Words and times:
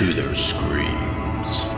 to 0.00 0.14
their 0.14 0.34
screams. 0.34 1.74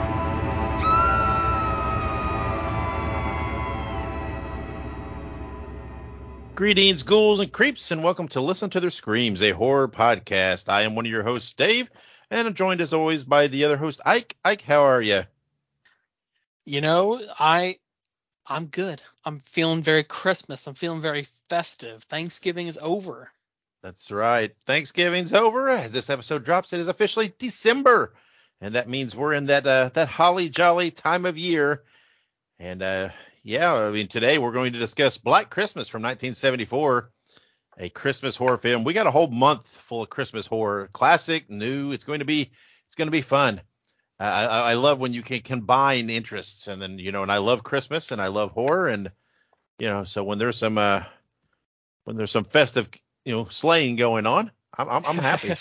Greetings, 6.55 7.02
ghouls 7.02 7.41
and 7.41 7.50
creeps, 7.50 7.91
and 7.91 8.05
welcome 8.05 8.29
to 8.29 8.41
Listen 8.41 8.70
to 8.70 8.79
Their 8.79 8.91
Screams, 8.91 9.43
a 9.43 9.50
horror 9.50 9.88
podcast. 9.88 10.69
I 10.69 10.82
am 10.82 10.95
one 10.95 11.05
of 11.05 11.11
your 11.11 11.24
hosts, 11.24 11.52
Dave, 11.55 11.91
and 12.30 12.46
I'm 12.46 12.55
joined 12.55 12.80
as 12.80 12.93
always 12.93 13.24
by 13.24 13.48
the 13.48 13.64
other 13.64 13.77
host, 13.77 14.00
Ike. 14.06 14.36
Ike, 14.45 14.62
how 14.62 14.84
are 14.84 15.02
you? 15.02 15.23
You 16.64 16.80
know, 16.80 17.20
I 17.41 17.80
I'm 18.46 18.66
good. 18.66 19.02
I'm 19.25 19.39
feeling 19.39 19.82
very 19.82 20.05
Christmas. 20.05 20.69
I'm 20.69 20.75
feeling 20.75 21.00
very 21.00 21.27
festive. 21.48 22.05
Thanksgiving 22.05 22.69
is 22.69 22.78
over. 22.80 23.33
That's 23.82 24.12
right. 24.12 24.52
Thanksgiving's 24.64 25.32
over. 25.32 25.68
As 25.68 25.92
this 25.92 26.09
episode 26.09 26.45
drops, 26.45 26.72
it 26.72 26.78
is 26.78 26.86
officially 26.86 27.32
December, 27.38 28.14
and 28.60 28.77
that 28.77 28.88
means 28.88 29.16
we're 29.16 29.32
in 29.32 29.46
that 29.46 29.66
uh, 29.66 29.91
that 29.95 30.08
holly 30.08 30.48
jolly 30.48 30.92
time 30.92 31.27
of 31.27 31.36
year. 31.36 31.82
And 32.60 32.80
uh, 32.80 33.08
yeah, 33.42 33.74
I 33.74 33.91
mean 33.91 34.06
today 34.06 34.38
we're 34.38 34.52
going 34.52 34.74
to 34.74 34.78
discuss 34.78 35.18
Black 35.18 35.50
Christmas 35.50 35.88
from 35.88 36.02
1974, 36.02 37.10
a 37.78 37.88
Christmas 37.88 38.36
horror 38.36 38.56
film. 38.56 38.84
We 38.84 38.92
got 38.92 39.08
a 39.08 39.10
whole 39.10 39.27
month 39.27 39.66
full 39.66 40.02
of 40.02 40.10
Christmas 40.10 40.46
horror, 40.46 40.88
classic, 40.92 41.50
new. 41.50 41.91
It's 41.91 42.05
going 42.05 42.20
to 42.20 42.24
be 42.24 42.52
it's 42.86 42.94
going 42.94 43.08
to 43.08 43.12
be 43.12 43.20
fun. 43.20 43.60
I, 44.20 44.44
I 44.46 44.74
love 44.74 45.00
when 45.00 45.12
you 45.12 45.22
can 45.22 45.41
combine 45.41 46.08
interests, 46.08 46.69
and 46.69 46.80
then 46.80 47.00
you 47.00 47.10
know, 47.10 47.24
and 47.24 47.33
I 47.33 47.38
love 47.38 47.64
Christmas 47.64 48.12
and 48.12 48.22
I 48.22 48.28
love 48.28 48.52
horror, 48.52 48.86
and 48.86 49.10
you 49.80 49.88
know, 49.88 50.05
so 50.05 50.22
when 50.22 50.38
there's 50.38 50.58
some 50.58 50.78
uh, 50.78 51.02
when 52.05 52.17
there's 52.17 52.30
some 52.30 52.44
festive 52.44 52.89
you 53.25 53.33
know 53.33 53.45
slaying 53.47 53.97
going 53.97 54.27
on, 54.27 54.51
I'm 54.77 54.89
I'm, 54.89 55.06
I'm 55.06 55.19
happy. 55.19 55.55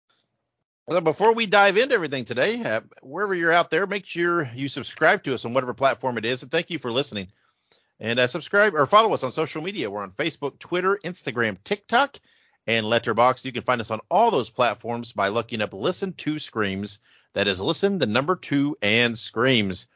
well, 0.86 1.00
before 1.00 1.34
we 1.34 1.46
dive 1.46 1.76
into 1.76 1.94
everything 1.94 2.24
today, 2.24 2.62
uh, 2.62 2.80
wherever 3.02 3.34
you're 3.34 3.52
out 3.52 3.70
there, 3.70 3.86
make 3.86 4.06
sure 4.06 4.48
you 4.54 4.68
subscribe 4.68 5.22
to 5.24 5.34
us 5.34 5.44
on 5.44 5.54
whatever 5.54 5.74
platform 5.74 6.18
it 6.18 6.24
is, 6.24 6.42
and 6.42 6.50
thank 6.50 6.70
you 6.70 6.78
for 6.78 6.92
listening. 6.92 7.28
And 7.98 8.18
uh, 8.18 8.26
subscribe 8.26 8.74
or 8.74 8.86
follow 8.86 9.12
us 9.12 9.24
on 9.24 9.30
social 9.30 9.62
media. 9.62 9.90
We're 9.90 10.02
on 10.02 10.12
Facebook, 10.12 10.58
Twitter, 10.58 10.98
Instagram, 11.04 11.62
TikTok, 11.62 12.16
and 12.66 12.86
Letterboxd. 12.86 13.44
You 13.44 13.52
can 13.52 13.62
find 13.62 13.80
us 13.80 13.90
on 13.90 14.00
all 14.10 14.30
those 14.30 14.48
platforms 14.48 15.12
by 15.12 15.28
looking 15.28 15.60
up 15.60 15.74
"Listen 15.74 16.14
to 16.14 16.38
Screams." 16.38 17.00
That 17.34 17.46
is 17.46 17.60
listen, 17.60 17.98
the 17.98 18.06
number 18.06 18.36
two, 18.36 18.76
and 18.82 19.16
screams. 19.16 19.86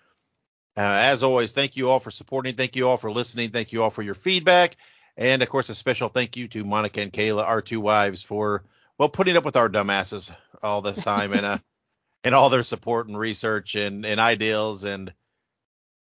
Uh, 0.76 0.80
as 0.82 1.22
always, 1.22 1.52
thank 1.52 1.76
you 1.76 1.88
all 1.88 2.00
for 2.00 2.10
supporting. 2.10 2.54
Thank 2.54 2.76
you 2.76 2.88
all 2.88 2.96
for 2.96 3.10
listening. 3.10 3.50
Thank 3.50 3.72
you 3.72 3.82
all 3.82 3.90
for 3.90 4.02
your 4.02 4.14
feedback. 4.14 4.76
And 5.16 5.42
of 5.42 5.48
course, 5.48 5.68
a 5.68 5.74
special 5.74 6.08
thank 6.08 6.36
you 6.36 6.48
to 6.48 6.64
Monica 6.64 7.00
and 7.00 7.12
Kayla, 7.12 7.44
our 7.44 7.62
two 7.62 7.80
wives, 7.80 8.22
for 8.22 8.64
well 8.98 9.08
putting 9.08 9.36
up 9.36 9.44
with 9.44 9.56
our 9.56 9.68
dumbasses 9.68 10.34
all 10.62 10.82
this 10.82 11.02
time 11.02 11.32
and 11.32 11.46
uh 11.46 11.58
and 12.24 12.34
all 12.34 12.48
their 12.48 12.62
support 12.62 13.08
and 13.08 13.18
research 13.18 13.74
and 13.74 14.04
and 14.06 14.18
ideals 14.18 14.84
and 14.84 15.12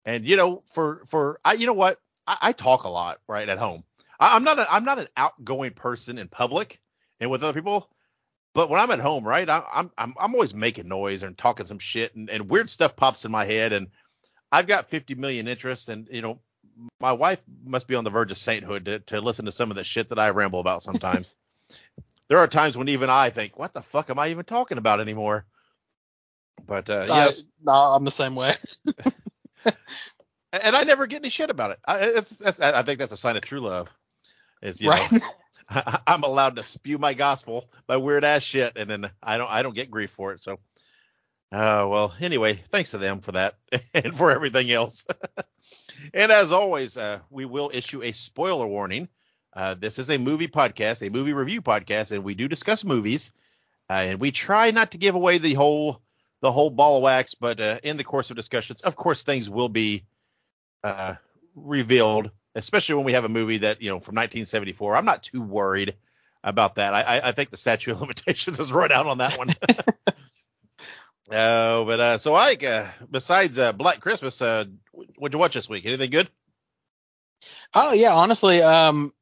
and 0.05 0.27
you 0.27 0.37
know 0.37 0.63
for 0.73 1.03
for 1.07 1.39
I 1.45 1.55
you 1.55 1.67
know 1.67 1.73
what 1.73 1.99
I, 2.27 2.37
I 2.43 2.53
talk 2.53 2.85
a 2.85 2.89
lot 2.89 3.21
right 3.29 3.49
at 3.49 3.59
home. 3.59 3.85
I, 4.19 4.37
I'm 4.37 4.45
not 4.45 4.59
a, 4.59 4.67
I'm 4.73 4.85
not 4.85 4.99
an 4.99 5.09
outgoing 5.17 5.73
person 5.73 6.19
in 6.19 6.29
public 6.29 6.81
and 7.19 7.31
with 7.31 7.43
other 7.43 7.59
people. 7.59 7.91
But 8.53 8.69
when 8.69 8.81
I'm 8.81 8.91
at 8.91 8.99
home, 8.99 9.25
right, 9.25 9.49
I, 9.49 9.63
I'm 9.73 9.91
I'm 9.97 10.15
I'm 10.21 10.35
always 10.35 10.55
making 10.55 10.89
noise 10.89 11.23
and 11.23 11.39
talking 11.39 11.67
some 11.67 11.79
shit, 11.79 12.15
and, 12.17 12.29
and 12.29 12.51
weird 12.51 12.69
stuff 12.69 12.97
pops 12.97 13.25
in 13.25 13.31
my 13.31 13.45
head, 13.45 13.73
and 13.73 13.89
I've 14.51 14.67
got 14.67 14.91
50 14.91 15.15
million 15.15 15.47
interests, 15.47 15.89
and 15.89 16.09
you 16.11 16.21
know, 16.21 16.41
my 17.01 17.13
wife 17.13 17.43
must 17.65 17.89
be 17.89 17.95
on 17.95 18.05
the 18.05 18.11
verge 18.11 18.31
of 18.31 18.37
sainthood 18.37 18.85
to, 18.87 18.99
to 19.01 19.21
listen 19.21 19.45
to 19.47 19.53
some 19.53 19.71
of 19.71 19.77
the 19.77 19.85
shit 19.85 20.09
that 20.09 20.19
I 20.19 20.31
ramble 20.31 20.61
about 20.61 20.83
sometimes. 20.83 21.37
there 22.29 22.39
are 22.39 22.47
times 22.47 22.77
when 22.77 22.89
even 22.89 23.11
I 23.11 23.31
think, 23.31 23.59
what 23.59 23.73
the 23.73 23.83
fuck 23.83 24.11
am 24.11 24.19
I 24.19 24.29
even 24.29 24.45
talking 24.45 24.79
about 24.79 25.01
anymore? 25.01 25.45
But 26.67 26.89
uh, 26.91 27.07
yes, 27.09 27.43
no, 27.63 27.73
I'm 27.73 28.05
the 28.05 28.11
same 28.11 28.35
way. 28.35 28.55
and 29.65 30.77
I 30.77 30.85
never 30.85 31.07
get 31.07 31.23
any 31.23 31.29
shit 31.29 31.51
about 31.51 31.73
it. 31.73 31.79
I, 31.87 31.99
it's, 32.01 32.41
it's, 32.41 32.61
I 32.61 32.83
think 32.83 32.99
that's 32.99 33.13
a 33.13 33.17
sign 33.17 33.37
of 33.37 33.43
true 33.43 33.61
love. 33.61 33.91
Is 34.63 34.81
you 34.81 34.91
right. 34.91 35.11
know, 35.11 35.21
I, 35.71 36.01
I'm 36.07 36.23
allowed 36.23 36.57
to 36.57 36.63
spew 36.63 36.99
my 36.99 37.15
gospel 37.15 37.69
by 37.87 37.97
weird 37.97 38.25
ass 38.25 38.43
shit, 38.43 38.77
and 38.77 38.91
then 38.91 39.11
I 39.23 39.39
don't 39.39 39.51
I 39.51 39.63
don't 39.63 39.75
get 39.75 39.91
grief 39.91 40.11
for 40.11 40.33
it. 40.33 40.43
So, 40.43 40.53
uh, 41.53 41.87
well, 41.89 42.15
anyway, 42.21 42.55
thanks 42.55 42.91
to 42.91 42.99
them 42.99 43.21
for 43.21 43.33
that 43.33 43.57
and 43.95 44.15
for 44.15 44.31
everything 44.31 44.71
else. 44.71 45.05
And 46.15 46.33
as 46.33 46.53
always, 46.53 46.97
uh, 46.97 47.21
we 47.31 47.45
will 47.45 47.71
issue 47.73 48.03
a 48.03 48.13
spoiler 48.13 48.67
warning. 48.67 49.09
Uh, 49.53 49.75
this 49.75 49.99
is 49.99 50.11
a 50.11 50.19
movie 50.19 50.49
podcast, 50.49 51.07
a 51.07 51.11
movie 51.11 51.33
review 51.33 51.63
podcast, 51.63 52.13
and 52.13 52.25
we 52.25 52.35
do 52.35 52.49
discuss 52.49 52.85
movies. 52.85 53.33
Uh, 53.89 54.05
and 54.07 54.21
we 54.21 54.31
try 54.31 54.71
not 54.71 54.93
to 54.93 54.99
give 54.99 55.15
away 55.15 55.39
the 55.39 55.55
whole 55.55 56.01
the 56.43 56.53
whole 56.53 56.71
ball 56.71 56.99
of 56.99 57.03
wax, 57.03 57.35
but 57.35 57.61
uh, 57.61 57.79
in 57.83 57.97
the 57.97 58.05
course 58.05 58.31
of 58.31 58.37
discussions, 58.37 58.81
of 58.81 58.97
course, 58.97 59.25
things 59.25 59.51
will 59.51 59.69
be 59.69 60.05
uh, 60.85 61.15
revealed 61.55 62.31
especially 62.55 62.97
when 62.97 63.05
we 63.05 63.13
have 63.13 63.25
a 63.25 63.29
movie 63.29 63.59
that 63.59 63.83
you 63.83 63.91
know 63.91 64.01
from 64.01 64.15
1974. 64.15 64.97
I'm 64.97 65.05
not 65.05 65.23
too 65.23 65.43
worried 65.43 65.95
about 66.43 66.77
that. 66.77 66.95
I, 66.95 67.21
I 67.25 67.33
think 67.33 67.51
the 67.51 67.57
statute 67.57 67.93
of 67.93 68.01
limitations 68.01 68.59
has 68.59 68.73
run 68.73 68.93
out 68.93 69.07
on 69.07 69.19
that 69.19 69.39
one. 69.39 69.49
uh, 71.31 71.85
but 71.85 72.01
uh, 72.01 72.19
so 72.19 72.35
Ike, 72.35 72.65
uh, 72.65 72.87
besides 73.11 73.59
uh, 73.59 73.73
Black 73.73 74.01
Christmas, 74.01 74.41
uh, 74.43 74.65
what'd 74.93 75.35
you 75.35 75.39
watch 75.39 75.55
this 75.55 75.69
week? 75.69 75.87
Anything 75.87 76.11
good? 76.11 76.29
Oh 77.75 77.93
yeah, 77.93 78.13
honestly, 78.13 78.63
um, 78.63 79.13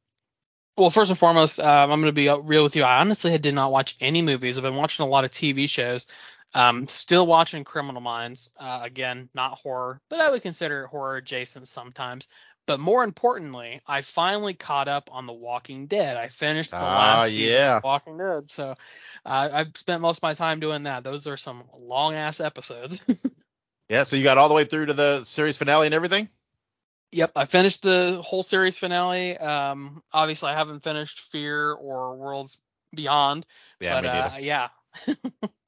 well 0.77 0.89
first 0.89 1.11
and 1.11 1.19
foremost, 1.19 1.59
um, 1.59 1.91
I'm 1.91 1.99
gonna 2.01 2.11
be 2.11 2.29
real 2.29 2.63
with 2.63 2.75
you. 2.75 2.83
I 2.83 2.99
honestly 2.99 3.37
did 3.37 3.53
not 3.53 3.71
watch 3.71 3.95
any 3.99 4.21
movies. 4.21 4.57
I've 4.57 4.63
been 4.63 4.75
watching 4.75 5.05
a 5.05 5.09
lot 5.09 5.25
of 5.25 5.31
TV 5.31 5.69
shows. 5.69 6.07
Um, 6.55 6.87
still 6.87 7.27
watching 7.27 7.63
Criminal 7.63 8.01
Minds. 8.01 8.51
Uh, 8.59 8.79
again, 8.81 9.29
not 9.35 9.59
horror, 9.59 10.01
but 10.09 10.19
I 10.19 10.31
would 10.31 10.41
consider 10.41 10.83
it 10.83 10.87
horror 10.87 11.17
adjacent 11.17 11.67
sometimes. 11.67 12.27
But 12.69 12.79
more 12.79 13.03
importantly, 13.03 13.81
I 13.87 14.01
finally 14.03 14.53
caught 14.53 14.87
up 14.87 15.09
on 15.11 15.25
The 15.25 15.33
Walking 15.33 15.87
Dead. 15.87 16.17
I 16.17 16.27
finished 16.27 16.77
the 16.77 16.85
Ah, 16.85 16.85
last 16.85 17.33
season 17.33 17.63
yeah. 17.63 17.77
of 17.77 17.83
Walking 17.83 18.15
Dead, 18.19 18.47
so 18.51 18.75
uh, 19.25 19.49
I've 19.51 19.75
spent 19.75 20.01
most 20.01 20.19
of 20.19 20.21
my 20.21 20.35
time 20.35 20.59
doing 20.59 20.83
that. 20.83 21.03
Those 21.03 21.25
are 21.25 21.35
some 21.35 21.63
long 21.75 22.13
ass 22.13 22.39
episodes. 22.39 22.99
Yeah, 23.89 24.03
so 24.03 24.15
you 24.15 24.23
got 24.23 24.37
all 24.37 24.49
the 24.49 24.55
way 24.55 24.65
through 24.65 24.87
to 24.87 24.93
the 24.93 25.23
series 25.23 25.57
finale 25.57 25.87
and 25.87 25.95
everything. 25.95 26.29
yep, 27.11 27.31
I 27.35 27.45
finished 27.45 27.81
the 27.81 28.21
whole 28.23 28.43
series 28.43 28.77
finale. 28.77 29.37
Um, 29.37 30.03
obviously, 30.13 30.49
I 30.51 30.55
haven't 30.55 30.83
finished 30.83 31.21
Fear 31.31 31.73
or 31.73 32.15
Worlds 32.15 32.59
Beyond, 32.95 33.45
Yeah, 33.79 33.95
but 33.95 34.05
uh, 34.05 34.31
yeah, 34.39 34.69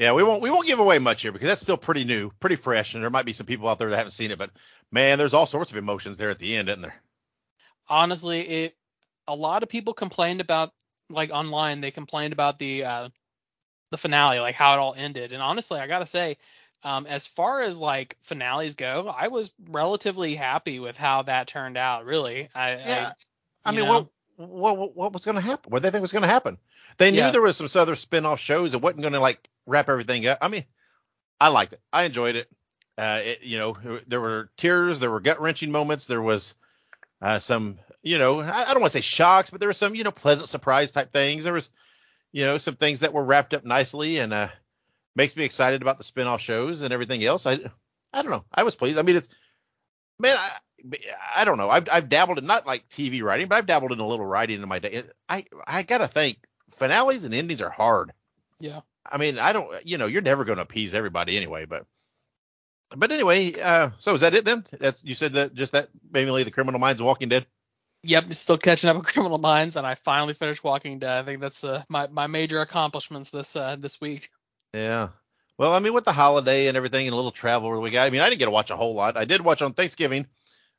Yeah, 0.00 0.12
we 0.12 0.22
won't 0.24 0.42
we 0.42 0.50
won't 0.50 0.66
give 0.66 0.80
away 0.80 0.98
much 0.98 1.22
here 1.22 1.30
because 1.30 1.48
that's 1.48 1.62
still 1.62 1.76
pretty 1.76 2.04
new, 2.04 2.30
pretty 2.40 2.56
fresh, 2.56 2.94
and 2.94 3.02
there 3.02 3.10
might 3.10 3.26
be 3.26 3.32
some 3.32 3.46
people 3.46 3.68
out 3.68 3.78
there 3.78 3.90
that 3.90 3.96
haven't 3.96 4.12
seen 4.12 4.30
it. 4.30 4.38
But 4.38 4.50
man, 4.90 5.18
there's 5.18 5.34
all 5.34 5.46
sorts 5.46 5.70
of 5.70 5.76
emotions 5.76 6.16
there 6.16 6.30
at 6.30 6.38
the 6.38 6.56
end, 6.56 6.68
isn't 6.68 6.82
there? 6.82 7.00
honestly, 7.90 8.40
it 8.40 8.76
a 9.28 9.34
lot 9.34 9.62
of 9.62 9.68
people 9.68 9.92
complained 9.92 10.40
about 10.40 10.72
like 11.10 11.30
online. 11.30 11.80
They 11.80 11.90
complained 11.90 12.32
about 12.32 12.58
the 12.58 12.84
uh, 12.84 13.08
the 13.90 13.98
finale, 13.98 14.38
like 14.38 14.54
how 14.54 14.74
it 14.74 14.78
all 14.78 14.94
ended. 14.96 15.32
And 15.32 15.42
honestly, 15.42 15.80
I 15.80 15.86
gotta 15.88 16.06
say, 16.06 16.38
um, 16.84 17.06
as 17.06 17.26
far 17.26 17.60
as 17.60 17.78
like 17.78 18.16
finales 18.22 18.76
go, 18.76 19.12
I 19.14 19.28
was 19.28 19.50
relatively 19.68 20.36
happy 20.36 20.78
with 20.78 20.96
how 20.96 21.22
that 21.22 21.48
turned 21.48 21.76
out. 21.76 22.06
Really, 22.06 22.48
I, 22.54 22.76
Yeah. 22.76 23.12
I, 23.64 23.68
I 23.68 23.72
mean, 23.72 23.84
know? 23.84 24.08
what, 24.36 24.48
what 24.48 24.78
what 24.78 24.96
what 24.96 25.12
was 25.12 25.24
going 25.24 25.34
to 25.34 25.42
happen? 25.42 25.70
What 25.70 25.82
did 25.82 25.88
they 25.88 25.90
think 25.90 26.02
was 26.02 26.12
going 26.12 26.22
to 26.22 26.28
happen? 26.28 26.56
They 26.98 27.10
knew 27.10 27.32
there 27.32 27.42
was 27.42 27.56
some 27.56 27.68
other 27.80 27.96
spin-off 27.96 28.40
shows 28.40 28.72
that 28.72 28.80
wasn't 28.80 29.02
going 29.02 29.14
to 29.14 29.20
like 29.20 29.48
wrap 29.66 29.88
everything 29.88 30.26
up. 30.26 30.38
I 30.40 30.48
mean, 30.48 30.64
I 31.40 31.48
liked 31.48 31.72
it. 31.72 31.80
I 31.92 32.04
enjoyed 32.04 32.36
it. 32.36 32.48
Uh, 32.98 33.20
it, 33.22 33.42
you 33.42 33.58
know, 33.58 33.76
there 34.06 34.20
were 34.20 34.50
tears, 34.56 34.98
there 34.98 35.10
were 35.10 35.20
gut-wrenching 35.20 35.70
moments, 35.70 36.06
there 36.06 36.20
was 36.20 36.54
uh, 37.22 37.38
some, 37.38 37.78
you 38.02 38.18
know, 38.18 38.40
I, 38.40 38.64
I 38.64 38.72
don't 38.72 38.80
want 38.80 38.92
to 38.92 38.98
say 38.98 39.00
shocks, 39.00 39.50
but 39.50 39.58
there 39.58 39.68
were 39.68 39.74
some, 39.74 39.94
you 39.94 40.04
know, 40.04 40.10
pleasant 40.10 40.50
surprise 40.50 40.92
type 40.92 41.12
things. 41.12 41.44
There 41.44 41.54
was, 41.54 41.70
you 42.32 42.44
know, 42.44 42.58
some 42.58 42.76
things 42.76 43.00
that 43.00 43.14
were 43.14 43.24
wrapped 43.24 43.54
up 43.54 43.64
nicely 43.64 44.18
and 44.18 44.34
uh, 44.34 44.48
makes 45.16 45.36
me 45.36 45.44
excited 45.44 45.80
about 45.80 45.96
the 45.96 46.04
spin-off 46.04 46.40
shows 46.42 46.82
and 46.82 46.92
everything 46.92 47.24
else. 47.24 47.46
I 47.46 47.58
I 48.12 48.22
don't 48.22 48.30
know. 48.30 48.44
I 48.52 48.64
was 48.64 48.76
pleased. 48.76 48.98
I 48.98 49.02
mean, 49.02 49.16
it's 49.16 49.28
man, 50.18 50.36
I, 50.36 50.50
I 51.36 51.44
don't 51.44 51.58
know. 51.58 51.70
I've 51.70 51.88
I've 51.90 52.08
dabbled 52.08 52.38
in 52.38 52.46
not 52.46 52.66
like 52.66 52.88
TV 52.88 53.22
writing, 53.22 53.48
but 53.48 53.56
I've 53.56 53.66
dabbled 53.66 53.92
in 53.92 54.00
a 54.00 54.06
little 54.06 54.26
writing 54.26 54.62
in 54.62 54.68
my 54.68 54.78
day. 54.78 55.02
I 55.28 55.44
I 55.66 55.82
gotta 55.82 56.08
think 56.08 56.38
finales 56.70 57.24
and 57.24 57.34
endings 57.34 57.62
are 57.62 57.70
hard. 57.70 58.12
yeah. 58.58 58.80
I 59.04 59.16
mean, 59.16 59.38
I 59.38 59.52
don't, 59.52 59.86
you 59.86 59.96
know, 59.98 60.06
you're 60.06 60.22
never 60.22 60.44
going 60.44 60.56
to 60.56 60.62
appease 60.62 60.94
everybody 60.94 61.36
anyway, 61.36 61.64
but 61.64 61.86
but 62.96 63.12
anyway, 63.12 63.58
uh, 63.60 63.90
so 63.98 64.14
is 64.14 64.20
that 64.22 64.34
it 64.34 64.44
then? 64.44 64.64
That's 64.78 65.04
you 65.04 65.14
said 65.14 65.34
that 65.34 65.54
just 65.54 65.72
that 65.72 65.88
mainly 66.12 66.42
the 66.42 66.50
Criminal 66.50 66.80
Minds 66.80 67.00
of 67.00 67.06
Walking 67.06 67.28
Dead. 67.28 67.46
Yep, 68.02 68.34
still 68.34 68.58
catching 68.58 68.90
up 68.90 68.96
with 68.96 69.06
Criminal 69.12 69.38
Minds, 69.38 69.76
and 69.76 69.86
I 69.86 69.94
finally 69.94 70.34
finished 70.34 70.64
Walking 70.64 70.98
Dead. 70.98 71.22
I 71.22 71.24
think 71.24 71.40
that's 71.40 71.60
the 71.60 71.84
my, 71.88 72.08
my 72.08 72.26
major 72.26 72.60
accomplishments 72.60 73.30
this 73.30 73.56
uh, 73.56 73.76
this 73.76 74.00
week. 74.00 74.30
Yeah. 74.74 75.08
Well, 75.56 75.72
I 75.72 75.78
mean, 75.78 75.92
with 75.92 76.04
the 76.04 76.12
holiday 76.12 76.68
and 76.68 76.76
everything 76.76 77.06
and 77.06 77.12
a 77.12 77.16
little 77.16 77.30
travel 77.30 77.68
where 77.68 77.80
we 77.80 77.90
got, 77.90 78.06
I 78.06 78.10
mean, 78.10 78.22
I 78.22 78.28
didn't 78.28 78.38
get 78.38 78.46
to 78.46 78.50
watch 78.50 78.70
a 78.70 78.76
whole 78.76 78.94
lot. 78.94 79.16
I 79.16 79.24
did 79.24 79.42
watch 79.42 79.60
on 79.60 79.74
Thanksgiving, 79.74 80.26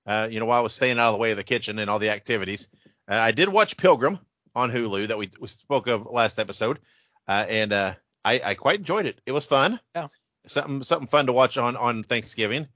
uh, 0.06 0.28
you 0.30 0.40
know, 0.40 0.48
while 0.48 0.60
I 0.60 0.64
was 0.64 0.74
staying 0.74 0.98
out 0.98 1.08
of 1.08 1.14
the 1.14 1.20
way 1.20 1.32
of 1.32 1.38
the 1.38 1.44
kitchen 1.44 1.78
and 1.80 1.90
all 1.90 2.00
the 2.00 2.10
activities. 2.10 2.68
Uh, 3.08 3.16
I 3.16 3.32
did 3.32 3.48
watch 3.48 3.78
Pilgrim 3.78 4.20
on 4.56 4.72
Hulu 4.72 5.08
that 5.08 5.18
we, 5.18 5.30
we 5.40 5.48
spoke 5.48 5.88
of 5.88 6.06
last 6.06 6.40
episode. 6.40 6.80
Uh, 7.28 7.46
and 7.48 7.74
uh, 7.74 7.94
I, 8.24 8.42
I 8.44 8.54
quite 8.56 8.80
enjoyed 8.80 9.06
it. 9.06 9.20
It 9.26 9.32
was 9.32 9.46
fun. 9.46 9.80
Yeah. 9.96 10.08
Something 10.48 10.82
something 10.82 11.08
fun 11.08 11.28
to 11.28 11.34
watch 11.34 11.58
on 11.58 11.78
on 11.78 12.04
Thanksgiving. 12.04 12.68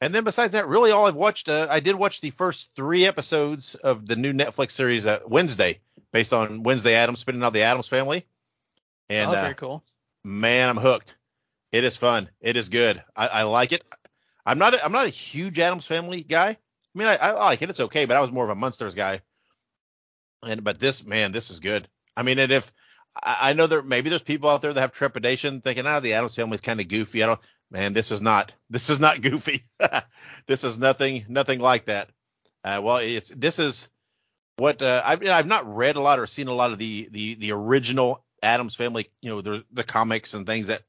And 0.00 0.14
then 0.14 0.24
besides 0.24 0.52
that, 0.52 0.66
really 0.66 0.90
all 0.90 1.06
I've 1.06 1.14
watched, 1.14 1.48
uh, 1.48 1.68
I 1.70 1.80
did 1.80 1.94
watch 1.94 2.20
the 2.20 2.30
first 2.30 2.72
three 2.76 3.06
episodes 3.06 3.76
of 3.76 4.06
the 4.06 4.16
new 4.16 4.32
Netflix 4.32 4.72
series 4.72 5.06
uh, 5.06 5.20
Wednesday, 5.26 5.80
based 6.12 6.32
on 6.32 6.64
Wednesday 6.64 6.94
Addams, 6.94 7.20
spinning 7.20 7.42
out 7.42 7.52
the 7.52 7.62
Addams 7.62 7.88
family. 7.88 8.26
And 9.08 9.30
oh, 9.30 9.34
uh, 9.34 9.42
very 9.42 9.54
cool. 9.54 9.84
man, 10.24 10.68
I'm 10.68 10.76
hooked. 10.76 11.16
It 11.72 11.84
is 11.84 11.96
fun. 11.96 12.28
It 12.40 12.56
is 12.56 12.68
good. 12.68 13.02
I, 13.14 13.28
I 13.28 13.42
like 13.44 13.72
it. 13.72 13.82
I'm 14.44 14.58
not. 14.58 14.74
A, 14.74 14.84
I'm 14.84 14.92
not 14.92 15.06
a 15.06 15.10
huge 15.10 15.58
Addams 15.58 15.86
Family 15.86 16.22
guy. 16.22 16.48
I 16.48 16.98
mean, 16.98 17.08
I, 17.08 17.16
I 17.16 17.32
like 17.32 17.62
it. 17.62 17.70
It's 17.70 17.80
okay, 17.80 18.04
but 18.04 18.16
I 18.16 18.20
was 18.20 18.32
more 18.32 18.44
of 18.44 18.50
a 18.50 18.54
Munsters 18.54 18.94
guy. 18.94 19.20
And 20.46 20.64
but 20.64 20.78
this 20.78 21.04
man, 21.04 21.32
this 21.32 21.50
is 21.50 21.60
good. 21.60 21.88
I 22.16 22.22
mean, 22.22 22.38
and 22.38 22.52
if 22.52 22.72
I, 23.22 23.52
know 23.52 23.66
there 23.66 23.82
maybe 23.82 24.10
there's 24.10 24.22
people 24.22 24.50
out 24.50 24.62
there 24.62 24.72
that 24.72 24.80
have 24.80 24.92
trepidation, 24.92 25.60
thinking, 25.60 25.86
ah, 25.86 26.00
the 26.00 26.14
Addams 26.14 26.34
Family 26.34 26.54
is 26.54 26.60
kind 26.60 26.80
of 26.80 26.88
goofy. 26.88 27.22
I 27.22 27.26
don't. 27.26 27.40
Man, 27.70 27.92
this 27.92 28.10
is 28.10 28.22
not. 28.22 28.52
This 28.70 28.90
is 28.90 29.00
not 29.00 29.20
goofy. 29.20 29.62
this 30.46 30.64
is 30.64 30.78
nothing. 30.78 31.24
Nothing 31.28 31.60
like 31.60 31.86
that. 31.86 32.10
Uh, 32.64 32.80
well, 32.82 32.96
it's 32.98 33.28
this 33.28 33.58
is 33.58 33.88
what 34.56 34.82
uh, 34.82 35.02
I've 35.04 35.26
I've 35.26 35.46
not 35.46 35.76
read 35.76 35.96
a 35.96 36.00
lot 36.00 36.18
or 36.18 36.26
seen 36.26 36.48
a 36.48 36.52
lot 36.52 36.72
of 36.72 36.78
the 36.78 37.08
the 37.10 37.34
the 37.36 37.52
original 37.52 38.24
Addams 38.42 38.74
Family. 38.74 39.08
You 39.20 39.30
know, 39.30 39.40
the 39.40 39.64
the 39.72 39.84
comics 39.84 40.34
and 40.34 40.46
things 40.46 40.66
that 40.66 40.82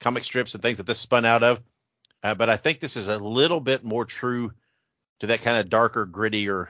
comic 0.00 0.24
strips 0.24 0.54
and 0.54 0.62
things 0.62 0.78
that 0.78 0.86
this 0.86 0.98
spun 0.98 1.24
out 1.24 1.42
of. 1.42 1.60
Uh, 2.22 2.34
but 2.34 2.50
I 2.50 2.56
think 2.56 2.80
this 2.80 2.96
is 2.96 3.08
a 3.08 3.18
little 3.18 3.60
bit 3.60 3.82
more 3.82 4.04
true 4.04 4.52
to 5.20 5.28
that 5.28 5.42
kind 5.42 5.56
of 5.56 5.70
darker, 5.70 6.06
grittier 6.06 6.68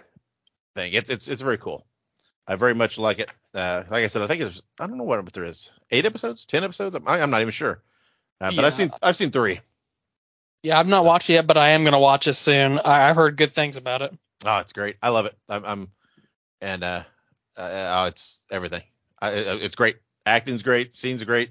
thing. 0.74 0.92
It's 0.92 1.10
it's 1.10 1.28
it's 1.28 1.42
very 1.42 1.58
cool. 1.58 1.86
I 2.46 2.56
very 2.56 2.74
much 2.74 2.98
like 2.98 3.18
it. 3.18 3.32
Uh, 3.54 3.84
like 3.90 4.04
I 4.04 4.08
said, 4.08 4.22
I 4.22 4.26
think 4.26 4.42
it's 4.42 4.62
I 4.80 4.86
don't 4.86 4.98
know 4.98 5.04
what 5.04 5.32
there 5.32 5.44
is. 5.44 5.72
Eight 5.90 6.04
episodes, 6.04 6.46
ten 6.46 6.64
episodes. 6.64 6.96
I'm, 6.96 7.06
I'm 7.06 7.30
not 7.30 7.40
even 7.40 7.52
sure. 7.52 7.82
Uh, 8.40 8.50
but 8.50 8.56
Yeah. 8.56 8.66
I've 8.66 8.74
seen 8.74 8.90
I've 9.02 9.16
seen 9.16 9.30
three. 9.30 9.60
Yeah, 10.62 10.78
I've 10.78 10.88
not 10.88 11.04
watched 11.04 11.28
it 11.30 11.34
yet, 11.34 11.46
but 11.46 11.56
I 11.56 11.70
am 11.70 11.84
gonna 11.84 11.98
watch 12.00 12.26
it 12.26 12.34
soon. 12.34 12.78
I, 12.78 13.08
I've 13.08 13.16
heard 13.16 13.36
good 13.36 13.52
things 13.54 13.76
about 13.76 14.02
it. 14.02 14.12
Oh, 14.44 14.58
it's 14.58 14.72
great. 14.72 14.96
I 15.02 15.10
love 15.10 15.26
it. 15.26 15.36
I'm, 15.48 15.64
I'm 15.64 15.88
and 16.60 16.82
uh, 16.82 17.02
uh, 17.56 18.02
oh, 18.02 18.06
it's 18.06 18.42
everything. 18.50 18.82
I, 19.20 19.28
I- 19.30 19.56
it's 19.56 19.76
great. 19.76 19.96
Acting's 20.26 20.62
great. 20.62 20.94
Scenes 20.94 21.22
are 21.22 21.26
great. 21.26 21.50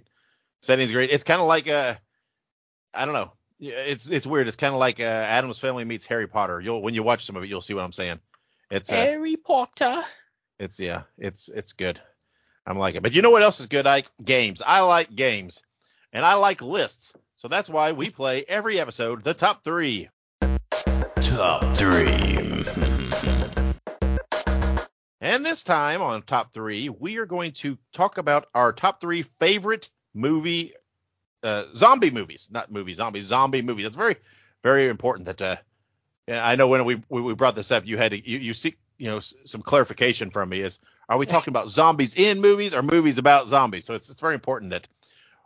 Setting's 0.61 0.91
great. 0.91 1.09
It's 1.11 1.23
kind 1.23 1.41
of 1.41 1.47
like 1.47 1.67
uh, 1.69 1.93
I 2.93 3.05
don't 3.05 3.13
know. 3.13 3.31
Yeah, 3.59 3.75
It's 3.75 4.05
it's 4.07 4.25
weird. 4.27 4.47
It's 4.47 4.57
kind 4.57 4.73
of 4.73 4.79
like 4.79 4.99
uh, 4.99 5.03
Addams 5.03 5.59
Family 5.59 5.85
meets 5.85 6.05
Harry 6.07 6.27
Potter. 6.27 6.59
You'll 6.59 6.81
when 6.81 6.93
you 6.93 7.03
watch 7.03 7.25
some 7.25 7.35
of 7.35 7.43
it, 7.43 7.47
you'll 7.49 7.61
see 7.61 7.73
what 7.73 7.83
I'm 7.83 7.91
saying. 7.91 8.19
It's 8.69 8.91
uh, 8.91 8.95
Harry 8.95 9.35
Potter. 9.37 10.01
It's 10.61 10.79
yeah, 10.79 11.03
it's 11.17 11.49
it's 11.49 11.73
good. 11.73 11.99
I'm 12.65 12.77
like 12.77 12.95
it. 12.95 13.01
But 13.01 13.13
you 13.13 13.23
know 13.23 13.31
what 13.31 13.41
else 13.41 13.59
is 13.59 13.67
good? 13.67 13.87
Ike? 13.87 14.05
Games. 14.23 14.61
I 14.65 14.81
like 14.81 15.13
games, 15.13 15.63
and 16.13 16.23
I 16.23 16.35
like 16.35 16.61
lists. 16.61 17.13
So 17.35 17.47
that's 17.47 17.69
why 17.69 17.93
we 17.93 18.11
play 18.11 18.45
every 18.47 18.79
episode 18.79 19.23
the 19.23 19.33
top 19.33 19.63
three. 19.63 20.09
Top 21.21 21.77
three. 21.77 22.53
And 25.23 25.45
this 25.45 25.63
time 25.63 26.01
on 26.01 26.23
top 26.23 26.51
three, 26.51 26.89
we 26.89 27.19
are 27.19 27.27
going 27.27 27.51
to 27.51 27.77
talk 27.93 28.17
about 28.17 28.47
our 28.55 28.73
top 28.73 28.99
three 28.99 29.21
favorite 29.21 29.87
movie, 30.15 30.73
uh, 31.43 31.65
zombie 31.75 32.09
movies, 32.09 32.49
not 32.51 32.71
movie 32.71 32.93
zombies, 32.93 33.25
zombie 33.25 33.61
movies. 33.61 33.85
That's 33.85 33.95
very, 33.95 34.15
very 34.63 34.87
important. 34.87 35.27
That 35.27 35.41
uh, 35.41 35.57
I 36.27 36.55
know 36.55 36.69
when 36.69 36.85
we 36.85 37.03
we 37.07 37.35
brought 37.35 37.53
this 37.53 37.71
up, 37.71 37.85
you 37.85 37.97
had 37.97 38.13
to 38.13 38.29
you, 38.29 38.39
you 38.39 38.55
seek 38.55 38.79
you 39.01 39.09
know 39.09 39.17
s- 39.17 39.33
some 39.45 39.61
clarification 39.61 40.29
from 40.29 40.49
me. 40.49 40.61
Is 40.61 40.79
are 41.09 41.17
we 41.17 41.25
talking 41.25 41.51
about 41.51 41.69
zombies 41.69 42.15
in 42.15 42.39
movies 42.41 42.73
or 42.73 42.83
movies 42.83 43.17
about 43.17 43.47
zombies? 43.47 43.85
So 43.85 43.95
it's 43.95 44.09
it's 44.09 44.21
very 44.21 44.35
important 44.35 44.71
that 44.71 44.87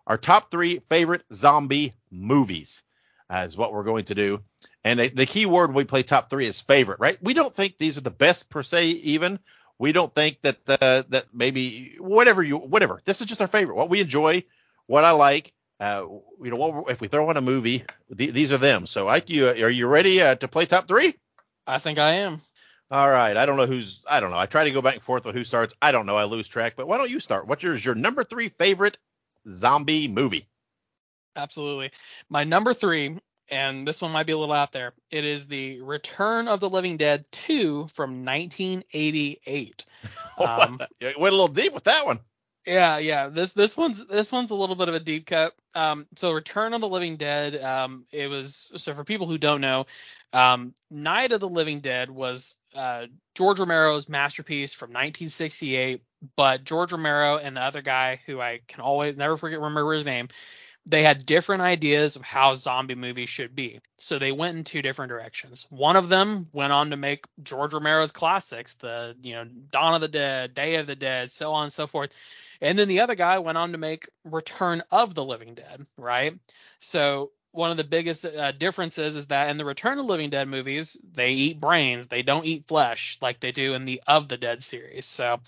our 0.08 0.18
top 0.18 0.52
three 0.52 0.80
favorite 0.80 1.24
zombie 1.34 1.94
movies 2.12 2.84
uh, 3.30 3.44
is 3.48 3.58
what 3.58 3.74
we're 3.74 3.84
going 3.84 4.06
to 4.06 4.16
do. 4.16 4.42
And 4.84 5.00
the, 5.00 5.08
the 5.08 5.26
key 5.26 5.46
word 5.46 5.70
when 5.70 5.78
we 5.78 5.84
play 5.86 6.04
top 6.04 6.30
three 6.30 6.46
is 6.46 6.62
favorite, 6.62 7.00
right? 7.00 7.18
We 7.22 7.34
don't 7.34 7.56
think 7.56 7.78
these 7.78 7.98
are 7.98 8.02
the 8.02 8.12
best 8.12 8.50
per 8.50 8.62
se, 8.64 8.88
even. 8.88 9.40
We 9.80 9.92
don't 9.94 10.14
think 10.14 10.42
that 10.44 10.58
uh, 10.70 11.04
that 11.10 11.26
maybe 11.34 11.96
whatever 12.00 12.44
you 12.44 12.58
whatever. 12.58 13.02
This 13.06 13.22
is 13.22 13.28
just 13.28 13.42
our 13.42 13.48
favorite. 13.48 13.76
What 13.76 13.90
we 13.90 14.02
enjoy, 14.02 14.44
what 14.88 15.06
I 15.06 15.12
like. 15.12 15.54
Uh, 15.80 16.06
you 16.42 16.52
know, 16.52 16.56
what, 16.58 16.92
if 16.92 17.02
we 17.02 17.08
throw 17.08 17.28
on 17.30 17.38
a 17.38 17.42
movie, 17.42 17.84
th- 18.18 18.32
these 18.32 18.54
are 18.54 18.58
them. 18.58 18.86
So, 18.86 19.08
Ike, 19.10 19.30
you 19.30 19.48
are 19.48 19.70
you 19.70 19.88
ready 19.88 20.22
uh, 20.22 20.36
to 20.36 20.48
play 20.48 20.66
top 20.66 20.88
three? 20.88 21.14
I 21.68 21.80
think 21.80 21.98
I 22.00 22.14
am. 22.16 22.42
All 22.92 23.10
right. 23.10 23.36
I 23.36 23.46
don't 23.46 23.58
know 23.58 23.66
who's. 23.66 24.04
I 24.10 24.20
don't 24.20 24.32
know. 24.32 24.38
I 24.38 24.46
try 24.46 24.64
to 24.64 24.72
go 24.72 24.82
back 24.82 24.94
and 24.96 25.04
forth 25.04 25.26
with 25.26 25.36
who 25.36 25.44
starts. 25.44 25.74
I 25.82 25.92
don't 25.92 26.06
know. 26.06 26.18
I 26.18 26.26
lose 26.26 26.48
track. 26.48 26.74
But 26.76 26.88
why 26.88 26.98
don't 26.98 27.10
you 27.10 27.20
start? 27.20 27.48
What's 27.48 27.64
yours? 27.64 27.84
Your 27.84 27.96
number 27.96 28.24
three 28.24 28.50
favorite 28.50 28.98
zombie 29.48 30.08
movie? 30.08 30.48
Absolutely. 31.36 31.92
My 32.30 32.44
number 32.44 32.74
three, 32.74 33.18
and 33.50 33.88
this 33.88 34.02
one 34.02 34.12
might 34.12 34.26
be 34.28 34.34
a 34.34 34.38
little 34.38 34.56
out 34.56 34.72
there. 34.72 34.94
It 35.12 35.26
is 35.26 35.48
the 35.48 35.82
Return 35.82 36.48
of 36.48 36.60
the 36.60 36.70
Living 36.70 36.98
Dead 36.98 37.26
2 37.32 37.88
from 37.88 38.26
1988. 38.26 39.86
Um, 40.38 40.80
You 41.00 41.14
went 41.18 41.34
a 41.34 41.38
little 41.38 41.48
deep 41.48 41.74
with 41.74 41.86
that 41.86 42.06
one. 42.06 42.20
Yeah, 42.66 42.98
yeah. 42.98 43.28
This 43.28 43.54
this 43.54 43.78
one's 43.78 44.06
this 44.08 44.32
one's 44.32 44.50
a 44.50 44.56
little 44.56 44.76
bit 44.76 44.90
of 44.90 44.96
a 44.96 45.00
deep 45.00 45.28
cut. 45.28 45.54
Um, 45.76 46.08
so 46.16 46.32
Return 46.32 46.74
of 46.74 46.82
the 46.82 46.88
Living 46.88 47.16
Dead. 47.16 47.62
Um, 47.64 48.06
it 48.12 48.28
was 48.28 48.72
so 48.76 48.94
for 48.96 49.04
people 49.04 49.28
who 49.28 49.38
don't 49.38 49.62
know, 49.62 49.86
um, 50.34 50.74
Night 50.90 51.32
of 51.32 51.40
the 51.40 51.50
Living 51.50 51.80
Dead 51.80 52.10
was 52.10 52.56
uh, 52.74 53.06
George 53.36 53.60
Romero's 53.60 54.10
masterpiece 54.10 54.74
from 54.74 54.90
1968. 54.90 56.02
But 56.36 56.64
George 56.64 56.92
Romero 56.92 57.38
and 57.38 57.56
the 57.56 57.62
other 57.62 57.84
guy, 57.84 58.20
who 58.26 58.42
I 58.42 58.62
can 58.68 58.82
always 58.82 59.16
never 59.16 59.38
forget 59.38 59.60
remember 59.60 59.94
his 59.94 60.06
name, 60.06 60.28
they 60.88 61.04
had 61.04 61.26
different 61.26 61.62
ideas 61.62 62.16
of 62.16 62.24
how 62.24 62.54
zombie 62.56 62.96
movies 62.96 63.30
should 63.30 63.56
be. 63.56 63.80
So 63.98 64.18
they 64.18 64.32
went 64.32 64.58
in 64.58 64.64
two 64.64 64.82
different 64.82 65.10
directions. 65.10 65.68
One 65.70 65.96
of 65.96 66.10
them 66.10 66.48
went 66.52 66.74
on 66.74 66.90
to 66.92 66.98
make 66.98 67.26
George 67.44 67.74
Romero's 67.76 68.12
classics, 68.12 68.74
the 68.76 69.16
you 69.22 69.34
know 69.34 69.46
Dawn 69.72 69.96
of 69.96 70.02
the 70.02 70.08
Dead, 70.08 70.56
Day 70.56 70.76
of 70.76 70.88
the 70.88 70.96
Dead, 70.96 71.32
so 71.32 71.54
on 71.54 71.64
and 71.64 71.74
so 71.74 71.86
forth. 71.86 72.12
And 72.62 72.78
then 72.78 72.88
the 72.88 73.02
other 73.02 73.16
guy 73.16 73.40
went 73.40 73.58
on 73.58 73.72
to 73.72 73.78
make 73.78 74.10
Return 74.24 74.84
of 74.92 75.14
the 75.14 75.24
Living 75.24 75.56
Dead, 75.56 75.86
right? 75.98 76.38
So 76.80 77.32
one 77.52 77.72
of 77.72 77.78
the 77.78 77.84
biggest 77.86 78.26
uh, 78.26 78.52
differences 78.52 79.16
is 79.16 79.28
that 79.28 79.50
in 79.50 79.58
the 79.58 79.66
Return 79.66 79.98
of 79.98 80.06
the 80.06 80.12
Living 80.12 80.30
Dead 80.30 80.48
movies, 80.48 80.98
they 81.14 81.32
eat 81.32 81.62
brains, 81.62 82.08
they 82.08 82.22
don't 82.22 82.46
eat 82.46 82.68
flesh 82.68 83.18
like 83.22 83.40
they 83.40 83.54
do 83.54 83.74
in 83.74 83.86
the 83.86 84.02
Of 84.08 84.28
the 84.28 84.38
Dead 84.38 84.62
series. 84.64 85.06
So 85.06 85.40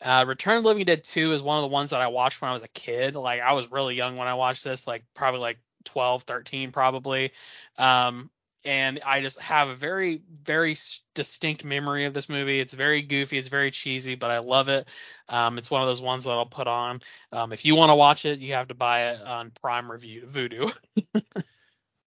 uh, 0.00 0.24
Return 0.26 0.56
of 0.56 0.62
the 0.64 0.68
Living 0.68 0.84
Dead 0.84 1.04
2 1.04 1.32
is 1.32 1.42
one 1.42 1.58
of 1.58 1.62
the 1.62 1.72
ones 1.72 1.90
that 1.90 2.00
I 2.00 2.08
watched 2.08 2.42
when 2.42 2.50
I 2.50 2.54
was 2.54 2.64
a 2.64 2.68
kid. 2.68 3.14
Like 3.14 3.40
I 3.40 3.52
was 3.52 3.70
really 3.70 3.94
young 3.94 4.16
when 4.16 4.28
I 4.28 4.34
watched 4.34 4.64
this, 4.64 4.88
like 4.88 5.04
probably 5.14 5.40
like 5.40 5.58
12, 5.84 6.24
13 6.24 6.72
probably. 6.72 7.32
Um, 7.78 8.30
and 8.64 9.00
I 9.04 9.20
just 9.20 9.40
have 9.40 9.68
a 9.68 9.74
very, 9.74 10.22
very 10.42 10.76
distinct 11.14 11.64
memory 11.64 12.04
of 12.04 12.14
this 12.14 12.28
movie. 12.28 12.60
It's 12.60 12.72
very 12.72 13.02
goofy, 13.02 13.38
it's 13.38 13.48
very 13.48 13.70
cheesy, 13.70 14.14
but 14.14 14.30
I 14.30 14.38
love 14.38 14.68
it. 14.68 14.86
Um, 15.28 15.58
it's 15.58 15.70
one 15.70 15.82
of 15.82 15.88
those 15.88 16.02
ones 16.02 16.24
that 16.24 16.30
I'll 16.30 16.46
put 16.46 16.68
on. 16.68 17.00
Um, 17.32 17.52
if 17.52 17.64
you 17.64 17.74
want 17.74 17.90
to 17.90 17.94
watch 17.94 18.24
it, 18.24 18.38
you 18.38 18.54
have 18.54 18.68
to 18.68 18.74
buy 18.74 19.10
it 19.10 19.22
on 19.22 19.50
Prime 19.50 19.90
Review 19.90 20.26
Vudu. 20.26 20.72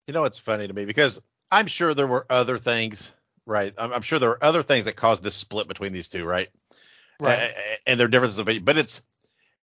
You 0.07 0.15
know, 0.15 0.25
it's 0.25 0.39
funny 0.39 0.69
to 0.69 0.73
me 0.73 0.85
because 0.85 1.21
I'm 1.51 1.67
sure 1.67 1.93
there 1.93 2.07
were 2.07 2.27
other 2.31 2.59
things, 2.59 3.13
right? 3.45 3.75
I'm, 3.77 3.93
I'm 3.93 4.03
sure 4.03 4.19
there 4.19 4.31
are 4.31 4.45
other 4.45 4.63
things 4.63 4.85
that 4.85 4.95
caused 4.95 5.23
this 5.23 5.35
split 5.35 5.67
between 5.67 5.93
these 5.93 6.09
two, 6.09 6.25
right? 6.25 6.49
Right. 7.19 7.51
A- 7.51 7.91
and 7.91 7.99
their 7.99 8.09
differences 8.09 8.39
of 8.39 8.45
opinion, 8.45 8.65
but 8.65 8.77
it's 8.77 9.03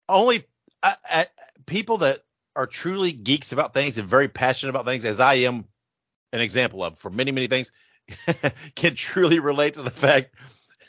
only 0.08 0.46
uh, 0.84 0.94
uh, 1.12 1.24
people 1.66 2.00
that 2.00 2.20
are 2.56 2.68
truly 2.68 3.12
geeks 3.12 3.54
about 3.54 3.74
things 3.74 3.98
and 3.98 4.08
very 4.08 4.28
passionate 4.28 4.72
about 4.72 4.86
things, 4.86 5.06
as 5.06 5.20
I 5.20 5.36
am 5.36 5.66
an 6.34 6.42
example 6.42 6.84
of 6.84 6.98
for 6.98 7.10
many, 7.10 7.32
many 7.32 7.48
things, 7.48 7.72
can 8.76 8.96
truly 8.96 9.40
relate 9.40 9.76
to 9.76 9.82
the 9.82 9.92
fact 9.92 10.30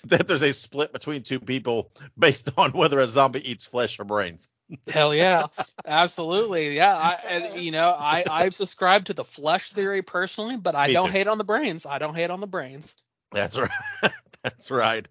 that 0.06 0.26
there's 0.26 0.42
a 0.42 0.52
split 0.52 0.92
between 0.92 1.22
two 1.22 1.40
people 1.40 1.90
based 2.18 2.50
on 2.58 2.72
whether 2.72 3.00
a 3.00 3.06
zombie 3.06 3.48
eats 3.50 3.66
flesh 3.66 3.98
or 3.98 4.04
brains. 4.04 4.48
Hell 4.88 5.14
yeah, 5.14 5.46
absolutely. 5.86 6.76
Yeah, 6.76 6.96
I, 6.96 7.18
and, 7.28 7.62
you 7.62 7.72
know, 7.72 7.88
I 7.88 8.24
I've 8.30 8.54
subscribed 8.54 9.08
to 9.08 9.14
the 9.14 9.24
flesh 9.24 9.72
theory 9.72 10.02
personally, 10.02 10.56
but 10.56 10.76
I 10.76 10.88
Me 10.88 10.92
don't 10.92 11.06
too. 11.06 11.12
hate 11.12 11.26
on 11.26 11.38
the 11.38 11.44
brains. 11.44 11.86
I 11.86 11.98
don't 11.98 12.14
hate 12.14 12.30
on 12.30 12.40
the 12.40 12.46
brains. 12.46 12.94
That's 13.32 13.58
right. 13.58 14.12
That's 14.42 14.70
right. 14.70 15.06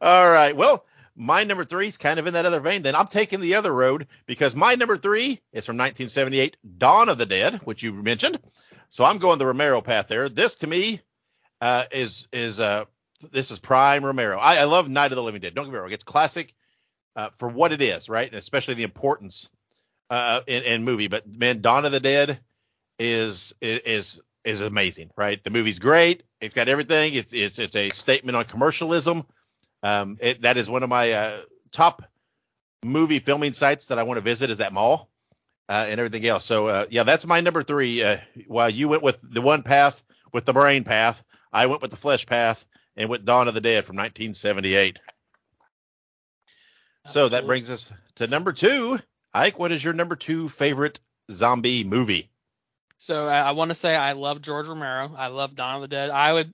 All 0.00 0.30
right. 0.30 0.54
Well, 0.54 0.84
my 1.16 1.44
number 1.44 1.64
three 1.64 1.86
is 1.86 1.98
kind 1.98 2.18
of 2.18 2.26
in 2.26 2.34
that 2.34 2.46
other 2.46 2.60
vein. 2.60 2.82
Then 2.82 2.94
I'm 2.94 3.06
taking 3.06 3.40
the 3.40 3.56
other 3.56 3.72
road 3.72 4.06
because 4.26 4.54
my 4.54 4.74
number 4.74 4.96
three 4.96 5.40
is 5.52 5.66
from 5.66 5.76
1978, 5.76 6.56
Dawn 6.78 7.08
of 7.08 7.18
the 7.18 7.26
Dead, 7.26 7.56
which 7.64 7.82
you 7.82 7.92
mentioned. 7.92 8.38
So 8.92 9.06
I'm 9.06 9.16
going 9.16 9.38
the 9.38 9.46
Romero 9.46 9.80
path 9.80 10.08
there. 10.08 10.28
This 10.28 10.56
to 10.56 10.66
me 10.66 11.00
uh, 11.62 11.84
is 11.92 12.28
is 12.30 12.60
uh, 12.60 12.84
this 13.32 13.50
is 13.50 13.58
prime 13.58 14.04
Romero. 14.04 14.38
I, 14.38 14.56
I 14.56 14.64
love 14.64 14.86
Night 14.86 15.12
of 15.12 15.16
the 15.16 15.22
Living 15.22 15.40
Dead. 15.40 15.54
Don't 15.54 15.64
get 15.64 15.72
me 15.72 15.78
wrong. 15.78 15.90
It's 15.90 16.04
classic 16.04 16.54
uh, 17.16 17.30
for 17.38 17.48
what 17.48 17.72
it 17.72 17.80
is, 17.80 18.10
right? 18.10 18.28
And 18.28 18.36
especially 18.36 18.74
the 18.74 18.82
importance 18.82 19.48
uh, 20.10 20.42
in, 20.46 20.62
in 20.64 20.84
movie. 20.84 21.08
But 21.08 21.26
man, 21.26 21.62
Dawn 21.62 21.86
of 21.86 21.92
the 21.92 22.00
Dead 22.00 22.38
is 22.98 23.54
is 23.62 24.28
is 24.44 24.60
amazing, 24.60 25.10
right? 25.16 25.42
The 25.42 25.50
movie's 25.50 25.78
great. 25.78 26.22
It's 26.42 26.54
got 26.54 26.68
everything. 26.68 27.14
It's 27.14 27.32
it's 27.32 27.58
it's 27.58 27.76
a 27.76 27.88
statement 27.88 28.36
on 28.36 28.44
commercialism. 28.44 29.22
Um, 29.82 30.18
it, 30.20 30.42
that 30.42 30.58
is 30.58 30.68
one 30.68 30.82
of 30.82 30.90
my 30.90 31.12
uh, 31.12 31.40
top 31.70 32.02
movie 32.84 33.20
filming 33.20 33.54
sites 33.54 33.86
that 33.86 33.98
I 33.98 34.02
want 34.02 34.18
to 34.18 34.22
visit 34.22 34.50
is 34.50 34.58
that 34.58 34.74
mall 34.74 35.08
uh, 35.72 35.86
and 35.88 35.98
everything 35.98 36.26
else. 36.26 36.44
So 36.44 36.66
uh, 36.66 36.86
yeah, 36.90 37.02
that's 37.02 37.26
my 37.26 37.40
number 37.40 37.62
three. 37.62 38.02
Uh, 38.02 38.18
while 38.46 38.68
you 38.68 38.90
went 38.90 39.02
with 39.02 39.18
the 39.22 39.40
one 39.40 39.62
path 39.62 40.04
with 40.30 40.44
the 40.44 40.52
brain 40.52 40.84
path, 40.84 41.24
I 41.50 41.66
went 41.66 41.80
with 41.80 41.90
the 41.90 41.96
flesh 41.96 42.26
path 42.26 42.66
and 42.94 43.08
with 43.08 43.24
Dawn 43.24 43.48
of 43.48 43.54
the 43.54 43.60
Dead 43.62 43.86
from 43.86 43.96
1978. 43.96 45.00
So 47.06 47.28
that 47.30 47.46
brings 47.46 47.70
us 47.70 47.90
to 48.16 48.26
number 48.26 48.52
two. 48.52 48.98
Ike, 49.32 49.58
what 49.58 49.72
is 49.72 49.82
your 49.82 49.94
number 49.94 50.14
two 50.14 50.50
favorite 50.50 51.00
zombie 51.30 51.84
movie? 51.84 52.28
So 52.98 53.26
I, 53.26 53.38
I 53.40 53.50
want 53.52 53.70
to 53.70 53.74
say 53.74 53.96
I 53.96 54.12
love 54.12 54.42
George 54.42 54.68
Romero. 54.68 55.14
I 55.16 55.28
love 55.28 55.54
Dawn 55.54 55.76
of 55.76 55.80
the 55.80 55.88
Dead. 55.88 56.10
I 56.10 56.34
would. 56.34 56.50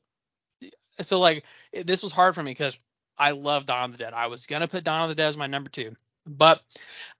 So 1.02 1.18
like 1.18 1.44
it- 1.72 1.88
this 1.88 2.04
was 2.04 2.12
hard 2.12 2.36
for 2.36 2.42
me 2.44 2.52
because 2.52 2.78
I 3.18 3.32
love 3.32 3.66
Dawn 3.66 3.86
of 3.90 3.98
the 3.98 4.04
Dead. 4.04 4.14
I 4.14 4.28
was 4.28 4.46
gonna 4.46 4.68
put 4.68 4.84
Dawn 4.84 5.02
of 5.02 5.08
the 5.08 5.16
Dead 5.16 5.26
as 5.26 5.36
my 5.36 5.48
number 5.48 5.70
two, 5.70 5.96
but 6.28 6.62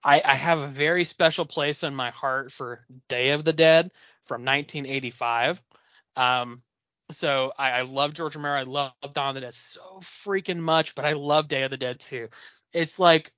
I, 0.03 0.21
I 0.23 0.35
have 0.35 0.59
a 0.59 0.67
very 0.67 1.03
special 1.03 1.45
place 1.45 1.83
in 1.83 1.95
my 1.95 2.11
heart 2.11 2.51
for 2.51 2.85
Day 3.07 3.31
of 3.31 3.43
the 3.43 3.53
Dead 3.53 3.91
from 4.25 4.45
1985. 4.45 5.61
Um, 6.15 6.61
so 7.11 7.51
I, 7.57 7.71
I 7.71 7.81
love 7.81 8.13
George 8.13 8.35
Romero. 8.35 8.59
I 8.59 8.63
love 8.63 8.93
Dawn 9.13 9.29
of 9.29 9.35
the 9.35 9.41
Dead 9.41 9.53
so 9.53 9.81
freaking 10.01 10.59
much, 10.59 10.95
but 10.95 11.05
I 11.05 11.13
love 11.13 11.47
Day 11.47 11.63
of 11.63 11.71
the 11.71 11.77
Dead 11.77 11.99
too. 11.99 12.29
It's 12.73 12.99
like 12.99 13.31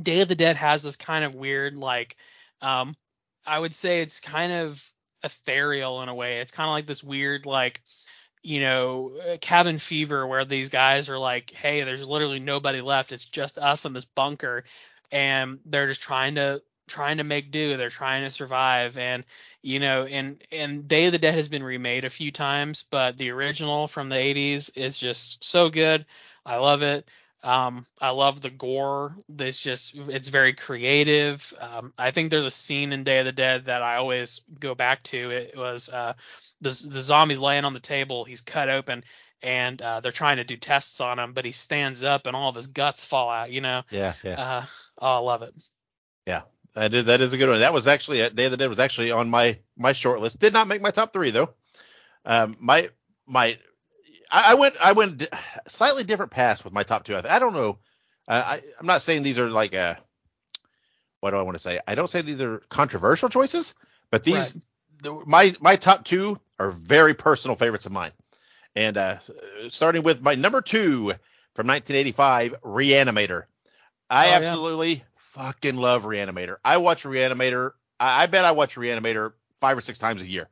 Day 0.00 0.20
of 0.20 0.28
the 0.28 0.34
Dead 0.34 0.56
has 0.56 0.82
this 0.82 0.96
kind 0.96 1.24
of 1.24 1.34
weird 1.34 1.74
like 1.74 2.16
um 2.60 2.94
I 3.46 3.58
would 3.58 3.74
say 3.74 4.00
it's 4.02 4.20
kind 4.20 4.52
of 4.52 4.92
ethereal 5.22 6.02
in 6.02 6.08
a 6.08 6.14
way. 6.14 6.40
It's 6.40 6.50
kind 6.50 6.68
of 6.68 6.72
like 6.72 6.86
this 6.86 7.04
weird 7.04 7.46
like 7.46 7.80
you 8.46 8.60
know 8.60 9.10
uh, 9.28 9.36
cabin 9.40 9.76
fever 9.76 10.24
where 10.24 10.44
these 10.44 10.68
guys 10.68 11.08
are 11.08 11.18
like 11.18 11.50
hey 11.50 11.82
there's 11.82 12.06
literally 12.06 12.38
nobody 12.38 12.80
left 12.80 13.10
it's 13.10 13.24
just 13.24 13.58
us 13.58 13.84
in 13.84 13.92
this 13.92 14.04
bunker 14.04 14.62
and 15.10 15.58
they're 15.66 15.88
just 15.88 16.00
trying 16.00 16.36
to 16.36 16.62
trying 16.86 17.16
to 17.16 17.24
make 17.24 17.50
do 17.50 17.76
they're 17.76 17.90
trying 17.90 18.22
to 18.22 18.30
survive 18.30 18.96
and 18.98 19.24
you 19.62 19.80
know 19.80 20.04
and 20.04 20.40
and 20.52 20.86
day 20.86 21.06
of 21.06 21.12
the 21.12 21.18
dead 21.18 21.34
has 21.34 21.48
been 21.48 21.62
remade 21.62 22.04
a 22.04 22.10
few 22.10 22.30
times 22.30 22.84
but 22.88 23.18
the 23.18 23.30
original 23.30 23.88
from 23.88 24.08
the 24.08 24.16
80s 24.16 24.70
is 24.76 24.96
just 24.96 25.42
so 25.42 25.68
good 25.68 26.06
i 26.44 26.56
love 26.56 26.82
it 26.82 27.08
um, 27.42 27.86
I 28.00 28.10
love 28.10 28.40
the 28.40 28.50
gore. 28.50 29.14
It's 29.38 29.62
just 29.62 29.94
it's 29.94 30.30
very 30.30 30.52
creative. 30.52 31.54
Um, 31.60 31.92
I 31.96 32.10
think 32.10 32.30
there's 32.30 32.44
a 32.44 32.50
scene 32.50 32.92
in 32.92 33.04
Day 33.04 33.20
of 33.20 33.24
the 33.24 33.30
Dead 33.30 33.66
that 33.66 33.82
I 33.82 33.96
always 33.96 34.40
go 34.58 34.74
back 34.74 35.04
to. 35.04 35.16
It 35.16 35.56
was 35.56 35.88
uh, 35.88 36.14
the 36.60 36.88
the 36.88 37.00
zombie's 37.00 37.40
laying 37.40 37.64
on 37.64 37.74
the 37.74 37.80
table. 37.80 38.24
He's 38.24 38.40
cut 38.40 38.68
open, 38.68 39.04
and 39.42 39.80
uh, 39.80 40.00
they're 40.00 40.12
trying 40.12 40.38
to 40.38 40.44
do 40.44 40.56
tests 40.56 41.00
on 41.00 41.18
him, 41.18 41.32
but 41.32 41.44
he 41.44 41.52
stands 41.52 42.02
up 42.04 42.26
and 42.26 42.34
all 42.34 42.48
of 42.48 42.54
his 42.54 42.68
guts 42.68 43.04
fall 43.04 43.30
out. 43.30 43.50
You 43.50 43.60
know. 43.60 43.82
Yeah, 43.90 44.14
yeah. 44.22 44.40
Uh, 44.40 44.64
oh, 44.98 45.16
I 45.16 45.18
love 45.18 45.42
it. 45.42 45.54
Yeah. 46.26 46.42
That 46.76 46.92
is 46.92 47.06
that 47.06 47.22
is 47.22 47.32
a 47.32 47.38
good 47.38 47.48
one. 47.48 47.60
That 47.60 47.72
was 47.72 47.88
actually 47.88 48.22
uh, 48.22 48.28
Day 48.28 48.44
of 48.44 48.50
the 48.50 48.58
Dead 48.58 48.68
was 48.68 48.80
actually 48.80 49.10
on 49.10 49.30
my 49.30 49.58
my 49.78 49.92
short 49.92 50.20
list. 50.20 50.40
Did 50.40 50.52
not 50.52 50.68
make 50.68 50.82
my 50.82 50.90
top 50.90 51.10
three 51.10 51.30
though. 51.30 51.48
Um, 52.26 52.56
my 52.60 52.90
my 53.26 53.58
I, 54.30 54.52
I 54.52 54.54
went 54.54 54.74
I 54.84 54.92
went 54.92 55.26
slightly 55.66 56.04
different 56.04 56.32
paths 56.32 56.62
with 56.62 56.74
my 56.74 56.82
top 56.82 57.04
two. 57.04 57.14
I, 57.16 57.36
I 57.36 57.38
don't 57.38 57.54
know. 57.54 57.78
Uh, 58.28 58.42
I 58.44 58.60
I'm 58.78 58.86
not 58.86 59.00
saying 59.00 59.22
these 59.22 59.38
are 59.38 59.48
like 59.48 59.74
uh 59.74 59.94
what 61.20 61.30
do 61.30 61.38
I 61.38 61.42
want 61.42 61.54
to 61.54 61.62
say? 61.62 61.80
I 61.88 61.94
don't 61.94 62.10
say 62.10 62.20
these 62.20 62.42
are 62.42 62.58
controversial 62.68 63.30
choices, 63.30 63.74
but 64.10 64.22
these 64.22 64.60
the, 65.02 65.24
my 65.26 65.54
my 65.60 65.76
top 65.76 66.04
two 66.04 66.38
are 66.58 66.70
very 66.70 67.14
personal 67.14 67.56
favorites 67.56 67.86
of 67.86 67.92
mine. 67.92 68.12
And 68.74 68.96
uh, 68.96 69.16
starting 69.68 70.02
with 70.02 70.20
my 70.22 70.34
number 70.34 70.60
two 70.60 71.12
from 71.54 71.66
1985, 71.66 72.60
Reanimator. 72.62 73.44
I 74.10 74.26
Oh, 74.26 74.30
yeah. 74.30 74.36
absolutely 74.36 75.04
fucking 75.16 75.76
love 75.76 76.04
Reanimator. 76.04 76.56
I 76.64 76.76
watch 76.78 77.04
Reanimator. 77.04 77.72
I, 77.98 78.24
I 78.24 78.26
bet 78.26 78.44
I 78.44 78.52
watch 78.52 78.76
Reanimator 78.76 79.32
five 79.58 79.76
or 79.78 79.80
six 79.80 79.98
times 79.98 80.22
a 80.22 80.28
year. 80.28 80.48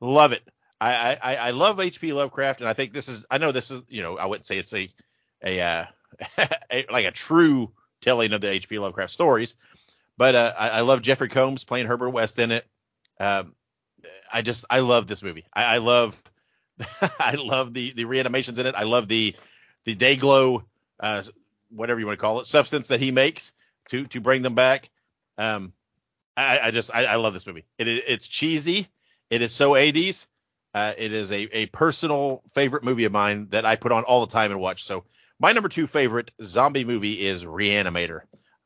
Love 0.00 0.32
it. 0.32 0.42
I, 0.80 1.16
I, 1.20 1.36
I 1.36 1.50
love 1.50 1.80
H.P. 1.80 2.12
Lovecraft, 2.12 2.60
and 2.60 2.68
I 2.68 2.72
think 2.72 2.92
this 2.92 3.08
is. 3.08 3.26
I 3.30 3.38
know 3.38 3.50
this 3.50 3.72
is. 3.72 3.82
You 3.88 4.02
know, 4.02 4.16
I 4.16 4.26
wouldn't 4.26 4.46
say 4.46 4.58
it's 4.58 4.72
a 4.72 4.88
a, 5.44 5.60
uh, 5.60 5.84
a 6.70 6.86
like 6.90 7.04
a 7.04 7.10
true 7.10 7.72
telling 8.00 8.32
of 8.32 8.40
the 8.40 8.48
H.P. 8.50 8.78
Lovecraft 8.78 9.10
stories, 9.12 9.56
but 10.16 10.36
uh, 10.36 10.52
I, 10.56 10.68
I 10.70 10.80
love 10.82 11.02
Jeffrey 11.02 11.28
Combs 11.28 11.64
playing 11.64 11.86
Herbert 11.86 12.10
West 12.10 12.38
in 12.38 12.52
it. 12.52 12.64
Um, 13.18 13.56
I 14.32 14.42
just 14.42 14.64
I 14.70 14.80
love 14.80 15.06
this 15.06 15.22
movie. 15.22 15.44
I, 15.52 15.76
I 15.76 15.78
love 15.78 16.20
I 17.18 17.34
love 17.38 17.74
the 17.74 17.92
the 17.92 18.04
reanimations 18.04 18.58
in 18.58 18.66
it. 18.66 18.74
I 18.74 18.84
love 18.84 19.08
the 19.08 19.34
the 19.84 19.94
day 19.94 20.16
glow, 20.16 20.64
uh, 21.00 21.22
whatever 21.70 22.00
you 22.00 22.06
want 22.06 22.18
to 22.18 22.22
call 22.22 22.40
it, 22.40 22.46
substance 22.46 22.88
that 22.88 23.00
he 23.00 23.10
makes 23.10 23.52
to 23.90 24.06
to 24.08 24.20
bring 24.20 24.42
them 24.42 24.54
back. 24.54 24.88
Um, 25.36 25.72
I, 26.36 26.60
I 26.64 26.70
just 26.70 26.94
I, 26.94 27.04
I 27.04 27.16
love 27.16 27.32
this 27.32 27.46
movie. 27.46 27.64
It 27.78 27.88
is 27.88 28.02
it's 28.06 28.28
cheesy. 28.28 28.86
It 29.30 29.42
is 29.42 29.52
so 29.52 29.72
80s. 29.72 30.26
Uh, 30.74 30.92
it 30.96 31.12
is 31.12 31.32
a, 31.32 31.48
a 31.56 31.66
personal 31.66 32.42
favorite 32.52 32.84
movie 32.84 33.04
of 33.04 33.12
mine 33.12 33.48
that 33.50 33.64
I 33.64 33.76
put 33.76 33.92
on 33.92 34.04
all 34.04 34.24
the 34.24 34.32
time 34.32 34.50
and 34.50 34.60
watch. 34.60 34.84
So 34.84 35.04
my 35.40 35.52
number 35.52 35.68
two 35.68 35.86
favorite 35.86 36.30
zombie 36.42 36.84
movie 36.84 37.14
is 37.26 37.44
Reanimator. 37.44 38.20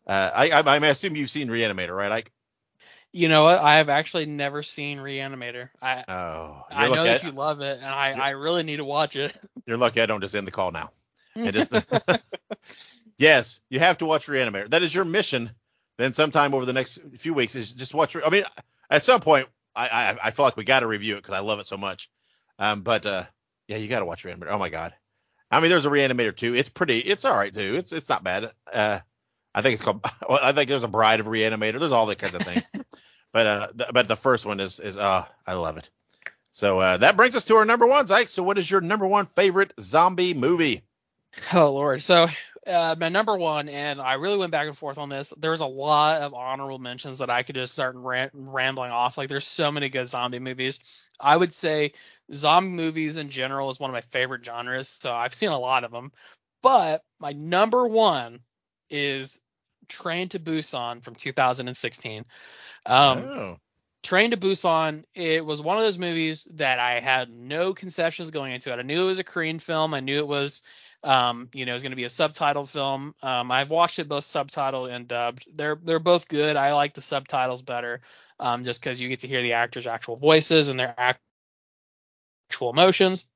Uh, 0.07 0.31
I, 0.35 0.51
I, 0.51 0.61
I 0.61 0.77
assume 0.89 1.17
you've 1.17 1.31
seen 1.31 1.49
Reanimator, 1.49 1.97
right? 1.97 2.09
Like, 2.09 2.33
You 3.13 3.29
know 3.29 3.45
what? 3.45 3.59
I 3.59 3.77
have 3.77 3.91
actually 3.91 4.25
never 4.25 4.63
seen 4.63 4.99
Reanimator. 4.99 5.69
I 5.83 6.05
oh, 6.09 6.65
I 6.71 6.89
know 6.89 7.05
that 7.05 7.23
I, 7.23 7.27
you 7.27 7.33
love 7.33 7.61
it, 7.61 7.79
and 7.79 7.87
I 7.87 8.13
I 8.13 8.31
really 8.31 8.63
need 8.63 8.77
to 8.77 8.85
watch 8.85 9.17
it. 9.17 9.35
you're 9.67 9.77
lucky 9.77 10.01
I 10.01 10.07
don't 10.07 10.23
just 10.23 10.35
end 10.35 10.47
the 10.47 10.53
call 10.53 10.73
now. 10.73 10.91
And 11.35 11.51
just 11.55 11.75
yes, 13.19 13.61
you 13.71 13.79
have 13.79 13.97
to 13.99 14.07
watch 14.07 14.27
Reanimator. 14.27 14.69
That 14.69 14.83
is 14.83 14.95
your 14.95 15.07
mission. 15.07 15.51
Then 15.97 16.13
sometime 16.13 16.53
over 16.53 16.67
the 16.67 16.75
next 16.75 16.99
few 17.17 17.33
weeks 17.33 17.55
is 17.55 17.75
just 17.75 17.95
watch. 17.95 18.15
I 18.15 18.29
mean, 18.29 18.45
at 18.91 19.03
some 19.03 19.21
point, 19.21 19.49
I 19.75 19.89
I, 19.89 20.19
I 20.25 20.31
feel 20.31 20.45
like 20.45 20.59
we 20.59 20.65
got 20.65 20.81
to 20.81 20.87
review 20.87 21.15
it 21.15 21.23
because 21.23 21.35
I 21.35 21.39
love 21.39 21.59
it 21.59 21.65
so 21.65 21.79
much. 21.79 22.11
Um, 22.59 22.83
but 22.83 23.07
uh, 23.07 23.25
yeah, 23.67 23.79
you 23.79 23.89
got 23.89 24.01
to 24.01 24.05
watch 24.05 24.25
Reanimator. 24.25 24.51
Oh 24.51 24.59
my 24.59 24.69
god. 24.69 24.95
I 25.51 25.61
mean, 25.61 25.71
there's 25.71 25.87
a 25.87 25.91
Reanimator 25.91 26.37
too. 26.37 26.55
It's 26.55 26.69
pretty. 26.69 26.99
It's 26.99 27.25
all 27.25 27.37
right 27.37 27.53
too. 27.53 27.77
It's 27.77 27.93
it's 27.93 28.11
not 28.11 28.25
bad. 28.25 28.53
Uh, 28.73 29.01
I 29.55 29.63
think 29.63 29.75
it's 29.75 29.83
called. 29.83 30.05
Well, 30.29 30.39
I 30.43 30.53
think 30.53 30.69
there's 30.69 30.85
a 30.85 30.89
Bride 30.89 31.21
of 31.21 31.27
Reanimator. 31.27 31.79
There's 31.79 31.93
all 31.93 32.07
that 32.07 32.19
kinds 32.19 32.35
of 32.35 32.43
things. 32.43 32.71
but 33.33 33.47
uh, 33.47 33.69
th- 33.77 33.91
but 33.93 34.09
the 34.09 34.17
first 34.17 34.47
one 34.47 34.61
is 34.61 34.81
is 34.81 34.99
uh, 34.99 35.25
I 35.47 35.55
love 35.55 35.77
it. 35.77 35.91
So 36.53 36.79
uh, 36.79 36.97
that 36.99 37.17
brings 37.17 37.35
us 37.35 37.47
to 37.47 37.57
our 37.57 37.65
number 37.65 37.87
one, 37.87 38.11
Ike. 38.11 38.29
So 38.29 38.43
what 38.43 38.59
is 38.59 38.71
your 38.71 38.81
number 38.81 39.07
one 39.07 39.27
favorite 39.27 39.73
zombie 39.81 40.35
movie? 40.35 40.83
Oh 41.53 41.73
Lord. 41.73 42.03
So 42.03 42.29
uh, 42.67 42.95
my 42.99 43.09
number 43.09 43.37
one, 43.37 43.69
and 43.69 44.01
I 44.01 44.15
really 44.15 44.37
went 44.37 44.53
back 44.53 44.67
and 44.67 44.77
forth 44.77 44.99
on 44.99 45.09
this. 45.09 45.33
There's 45.37 45.61
a 45.63 45.67
lot 45.67 46.23
of 46.23 46.35
honorable 46.35 46.79
mentions 46.79 47.19
that 47.19 47.31
I 47.31 47.43
could 47.43 47.55
just 47.57 47.73
start 47.73 47.97
rambling 47.97 48.93
off. 48.93 49.19
Like 49.19 49.29
there's 49.29 49.47
so 49.47 49.73
many 49.73 49.89
good 49.89 50.07
zombie 50.07 50.39
movies. 50.39 50.79
I 51.19 51.37
would 51.37 51.53
say 51.53 51.95
zombie 52.33 52.69
movies 52.69 53.17
in 53.17 53.31
general 53.31 53.71
is 53.71 53.81
one 53.81 53.91
of 53.91 53.95
my 53.95 54.03
favorite 54.03 54.45
genres. 54.45 54.89
So 54.89 55.13
I've 55.13 55.35
seen 55.35 55.51
a 55.51 55.59
lot 55.59 55.85
of 55.85 55.91
them. 55.91 56.13
But 56.63 57.03
my 57.19 57.33
number 57.33 57.87
one 57.87 58.41
is 58.93 59.41
Train 59.89 60.29
to 60.29 60.39
Busan 60.39 61.03
from 61.03 61.15
2016. 61.15 62.25
Um, 62.87 63.19
oh, 63.19 63.57
Train 64.03 64.33
to 64.33 64.37
Busan, 64.37 65.05
it 65.15 65.45
was 65.45 65.63
one 65.63 65.79
of 65.79 65.85
those 65.85 65.99
movies 65.99 66.47
that 66.55 66.79
I 66.79 67.01
had 67.01 67.31
no 67.31 67.73
conceptions 67.73 68.31
going 68.31 68.53
into 68.53 68.73
it. 68.73 68.79
I 68.79 68.83
knew 68.83 69.03
it 69.03 69.07
was 69.07 69.19
a 69.19 69.25
Korean 69.25 69.59
film. 69.59 69.95
I 69.95 70.01
knew 70.01 70.19
it 70.19 70.27
was, 70.27 70.63
um, 71.05 71.49
you 71.53 71.65
know, 71.67 71.73
it 71.73 71.75
was 71.75 71.83
going 71.85 71.93
to 71.93 71.97
be 71.97 72.05
a 72.05 72.09
subtitled 72.09 72.69
film. 72.69 73.15
Um, 73.23 73.53
I've 73.53 73.71
watched 73.71 74.01
it 74.01 74.09
both 74.09 74.25
subtitled 74.25 74.93
and 74.93 75.07
dubbed. 75.07 75.47
They're 75.55 75.79
they're 75.83 76.01
both 76.01 76.27
good. 76.27 76.57
I 76.57 76.75
like 76.75 76.95
the 76.95 77.03
subtitles 77.03 77.63
better, 77.63 78.01
um, 78.41 78.65
just 78.65 78.81
because 78.81 79.01
you 79.01 79.09
get 79.09 79.21
to 79.21 79.29
hear 79.29 79.43
the 79.43 79.53
actors' 79.53 79.87
actual 79.87 80.17
voices 80.17 80.69
and 80.69 80.81
their 80.81 80.95
act- 80.99 81.23
actual 82.51 82.71
emotions. 82.71 83.29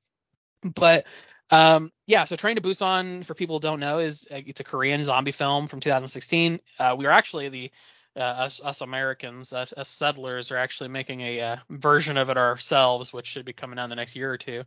But 0.75 1.05
um, 1.49 1.91
yeah, 2.07 2.25
so 2.25 2.35
Train 2.35 2.55
to 2.57 2.61
Busan, 2.61 3.25
for 3.25 3.33
people 3.33 3.57
who 3.57 3.61
don't 3.61 3.79
know, 3.79 3.99
is 3.99 4.27
uh, 4.31 4.39
it's 4.45 4.59
a 4.59 4.63
Korean 4.63 5.03
zombie 5.03 5.31
film 5.31 5.67
from 5.67 5.79
2016. 5.79 6.59
Uh, 6.79 6.95
we 6.97 7.05
are 7.05 7.11
actually 7.11 7.49
the 7.49 7.71
uh, 8.15 8.19
us, 8.19 8.61
us 8.63 8.81
Americans, 8.81 9.53
uh, 9.53 9.65
us 9.77 9.89
settlers, 9.89 10.51
are 10.51 10.57
actually 10.57 10.89
making 10.89 11.21
a 11.21 11.39
uh, 11.41 11.57
version 11.69 12.17
of 12.17 12.29
it 12.29 12.37
ourselves, 12.37 13.13
which 13.13 13.27
should 13.27 13.45
be 13.45 13.53
coming 13.53 13.79
out 13.79 13.85
in 13.85 13.89
the 13.89 13.95
next 13.95 14.15
year 14.15 14.31
or 14.31 14.37
two. 14.37 14.63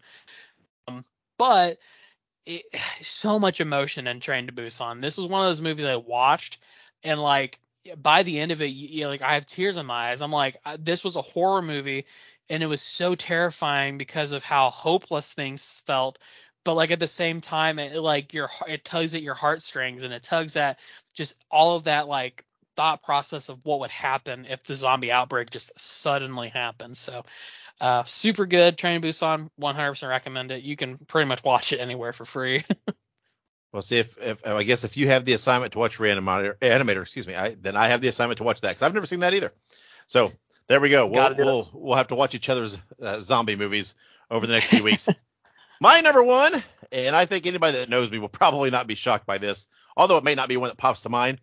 Um, 0.88 1.04
but 1.38 1.78
it, 2.46 2.64
so 3.02 3.38
much 3.38 3.60
emotion 3.60 4.06
in 4.06 4.20
Train 4.20 4.46
to 4.46 4.52
Busan. 4.52 5.02
This 5.02 5.16
was 5.16 5.26
one 5.26 5.42
of 5.42 5.48
those 5.48 5.60
movies 5.60 5.84
I 5.84 5.96
watched, 5.96 6.58
and 7.02 7.20
like 7.20 7.58
by 7.96 8.22
the 8.22 8.38
end 8.38 8.52
of 8.52 8.62
it, 8.62 8.66
you, 8.66 8.88
you- 8.88 9.08
like 9.08 9.22
I 9.22 9.34
have 9.34 9.46
tears 9.46 9.76
in 9.78 9.86
my 9.86 10.10
eyes. 10.10 10.22
I'm 10.22 10.30
like, 10.32 10.58
I- 10.64 10.76
this 10.76 11.04
was 11.04 11.16
a 11.16 11.22
horror 11.22 11.62
movie, 11.62 12.06
and 12.48 12.62
it 12.62 12.66
was 12.66 12.82
so 12.82 13.14
terrifying 13.14 13.98
because 13.98 14.32
of 14.32 14.42
how 14.42 14.70
hopeless 14.70 15.32
things 15.32 15.82
felt. 15.86 16.18
But 16.64 16.74
like 16.74 16.90
at 16.90 17.00
the 17.00 17.06
same 17.06 17.40
time, 17.40 17.78
it 17.78 17.98
like 18.00 18.34
your 18.34 18.46
heart- 18.46 18.70
it 18.70 18.84
tugs 18.84 19.14
at 19.14 19.22
your 19.22 19.34
heartstrings, 19.34 20.02
and 20.02 20.12
it 20.12 20.22
tugs 20.22 20.56
at 20.56 20.78
just 21.14 21.42
all 21.50 21.76
of 21.76 21.84
that 21.84 22.08
like 22.08 22.44
thought 22.76 23.02
process 23.02 23.48
of 23.48 23.64
what 23.64 23.80
would 23.80 23.90
happen 23.90 24.46
if 24.48 24.62
the 24.62 24.74
zombie 24.74 25.12
outbreak 25.12 25.50
just 25.50 25.72
suddenly 25.78 26.48
happened. 26.48 26.96
So, 26.96 27.24
uh, 27.80 28.04
super 28.04 28.46
good. 28.46 28.78
Train 28.78 29.00
to 29.00 29.08
Busan, 29.08 29.50
100% 29.60 30.08
recommend 30.08 30.50
it. 30.52 30.62
You 30.62 30.76
can 30.76 30.98
pretty 30.98 31.28
much 31.28 31.42
watch 31.42 31.72
it 31.72 31.80
anywhere 31.80 32.12
for 32.12 32.24
free. 32.24 32.64
Well, 33.72 33.82
see 33.82 33.98
if, 33.98 34.18
if 34.18 34.44
I 34.44 34.64
guess 34.64 34.82
if 34.82 34.96
you 34.96 35.06
have 35.08 35.24
the 35.24 35.32
assignment 35.32 35.74
to 35.74 35.78
watch 35.78 35.98
Reanimator, 35.98 36.56
Animator, 36.58 37.02
excuse 37.02 37.26
me, 37.26 37.36
I, 37.36 37.54
then 37.54 37.76
I 37.76 37.88
have 37.88 38.00
the 38.00 38.08
assignment 38.08 38.38
to 38.38 38.44
watch 38.44 38.60
that 38.62 38.70
because 38.70 38.82
I've 38.82 38.94
never 38.94 39.06
seen 39.06 39.20
that 39.20 39.32
either. 39.32 39.52
So 40.08 40.32
there 40.66 40.80
we 40.80 40.90
go. 40.90 41.06
We'll 41.06 41.14
Gotta 41.14 41.36
do 41.36 41.42
it. 41.42 41.44
we'll, 41.44 41.70
we'll 41.72 41.96
have 41.96 42.08
to 42.08 42.16
watch 42.16 42.34
each 42.34 42.48
other's 42.48 42.80
uh, 43.00 43.20
zombie 43.20 43.54
movies 43.54 43.94
over 44.28 44.46
the 44.46 44.54
next 44.54 44.66
few 44.68 44.82
weeks. 44.82 45.08
My 45.80 46.00
number 46.00 46.22
one, 46.22 46.62
and 46.92 47.16
I 47.16 47.24
think 47.24 47.46
anybody 47.46 47.78
that 47.78 47.88
knows 47.88 48.10
me 48.10 48.18
will 48.18 48.28
probably 48.28 48.70
not 48.70 48.86
be 48.86 48.94
shocked 48.94 49.26
by 49.26 49.38
this, 49.38 49.66
although 49.96 50.18
it 50.18 50.24
may 50.24 50.34
not 50.34 50.48
be 50.48 50.58
one 50.58 50.68
that 50.68 50.76
pops 50.76 51.02
to 51.02 51.08
mind. 51.08 51.40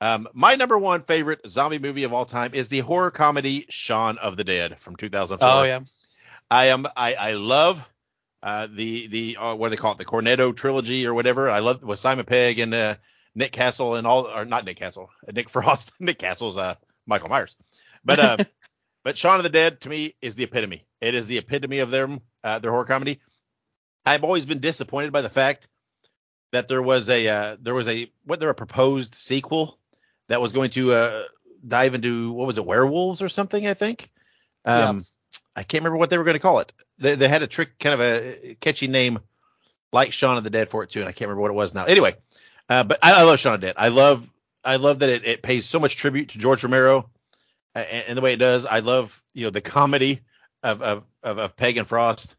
Um, 0.00 0.26
my 0.32 0.54
number 0.54 0.78
one 0.78 1.02
favorite 1.02 1.46
zombie 1.46 1.78
movie 1.78 2.04
of 2.04 2.12
all 2.12 2.24
time 2.24 2.52
is 2.54 2.68
the 2.68 2.80
horror 2.80 3.10
comedy 3.10 3.66
Shaun 3.68 4.18
of 4.18 4.36
the 4.36 4.44
Dead 4.44 4.78
from 4.78 4.96
2004. 4.96 5.48
Oh 5.48 5.62
yeah. 5.64 5.80
I 6.50 6.66
am 6.66 6.86
I 6.96 7.14
I 7.14 7.32
love 7.32 7.86
uh, 8.42 8.68
the 8.70 9.06
the 9.06 9.36
uh, 9.38 9.54
what 9.54 9.68
do 9.68 9.70
they 9.70 9.80
call 9.80 9.92
it 9.92 9.98
the 9.98 10.04
Cornetto 10.04 10.54
trilogy 10.54 11.06
or 11.06 11.14
whatever. 11.14 11.50
I 11.50 11.60
love 11.60 11.82
with 11.82 11.98
Simon 11.98 12.24
Pegg 12.24 12.58
and 12.58 12.74
uh, 12.74 12.96
Nick 13.34 13.52
Castle 13.52 13.96
and 13.96 14.06
all 14.06 14.26
or 14.26 14.44
not 14.44 14.64
Nick 14.64 14.76
Castle, 14.76 15.10
uh, 15.28 15.32
Nick 15.32 15.48
Frost. 15.48 15.92
Nick 16.00 16.18
Castle's 16.18 16.58
uh 16.58 16.74
Michael 17.06 17.28
Myers, 17.28 17.56
but 18.04 18.18
uh 18.18 18.36
but 19.04 19.16
Shaun 19.16 19.36
of 19.36 19.42
the 19.42 19.48
Dead 19.48 19.80
to 19.82 19.88
me 19.88 20.14
is 20.20 20.34
the 20.34 20.44
epitome. 20.44 20.86
It 21.00 21.14
is 21.14 21.26
the 21.26 21.38
epitome 21.38 21.78
of 21.78 21.90
them 21.90 22.20
uh, 22.42 22.58
their 22.58 22.70
horror 22.70 22.84
comedy. 22.84 23.20
I've 24.06 24.24
always 24.24 24.46
been 24.46 24.60
disappointed 24.60 25.12
by 25.12 25.22
the 25.22 25.28
fact 25.28 25.68
that 26.52 26.68
there 26.68 26.82
was 26.82 27.10
a 27.10 27.26
uh, 27.28 27.56
there 27.60 27.74
was 27.74 27.88
a 27.88 28.10
what 28.24 28.40
there 28.40 28.50
a 28.50 28.54
proposed 28.54 29.14
sequel 29.14 29.78
that 30.28 30.40
was 30.40 30.52
going 30.52 30.70
to 30.70 30.92
uh, 30.92 31.24
dive 31.66 31.94
into 31.94 32.32
what 32.32 32.46
was 32.46 32.58
it 32.58 32.66
werewolves 32.66 33.22
or 33.22 33.28
something 33.28 33.66
I 33.66 33.74
think. 33.74 34.10
Um, 34.64 35.04
I 35.56 35.62
can't 35.62 35.82
remember 35.82 35.98
what 35.98 36.10
they 36.10 36.18
were 36.18 36.24
going 36.24 36.36
to 36.36 36.40
call 36.40 36.60
it. 36.60 36.72
They, 36.98 37.14
they 37.16 37.28
had 37.28 37.42
a 37.42 37.46
trick 37.46 37.78
kind 37.78 37.94
of 37.94 38.00
a 38.00 38.56
catchy 38.60 38.86
name 38.86 39.18
like 39.92 40.12
Shaun 40.12 40.36
of 40.36 40.44
the 40.44 40.50
Dead 40.50 40.68
for 40.68 40.82
it 40.82 40.90
too, 40.90 41.00
and 41.00 41.08
I 41.08 41.12
can't 41.12 41.28
remember 41.28 41.42
what 41.42 41.50
it 41.50 41.54
was 41.54 41.74
now. 41.74 41.84
Anyway, 41.84 42.14
uh, 42.68 42.84
but 42.84 42.98
I, 43.02 43.20
I 43.20 43.22
love 43.22 43.38
Shaun 43.38 43.54
of 43.54 43.60
the 43.60 43.68
Dead. 43.68 43.76
I 43.78 43.88
love 43.88 44.28
I 44.64 44.76
love 44.76 45.00
that 45.00 45.08
it, 45.08 45.26
it 45.26 45.42
pays 45.42 45.66
so 45.66 45.78
much 45.78 45.96
tribute 45.96 46.30
to 46.30 46.38
George 46.38 46.62
Romero 46.62 47.10
and, 47.74 48.04
and 48.08 48.16
the 48.16 48.22
way 48.22 48.32
it 48.32 48.38
does. 48.38 48.66
I 48.66 48.80
love 48.80 49.22
you 49.32 49.44
know 49.44 49.50
the 49.50 49.60
comedy 49.60 50.20
of 50.62 50.82
of 50.82 51.04
of, 51.22 51.38
of 51.38 51.56
Pegg 51.56 51.76
and 51.76 51.86
Frost. 51.86 52.36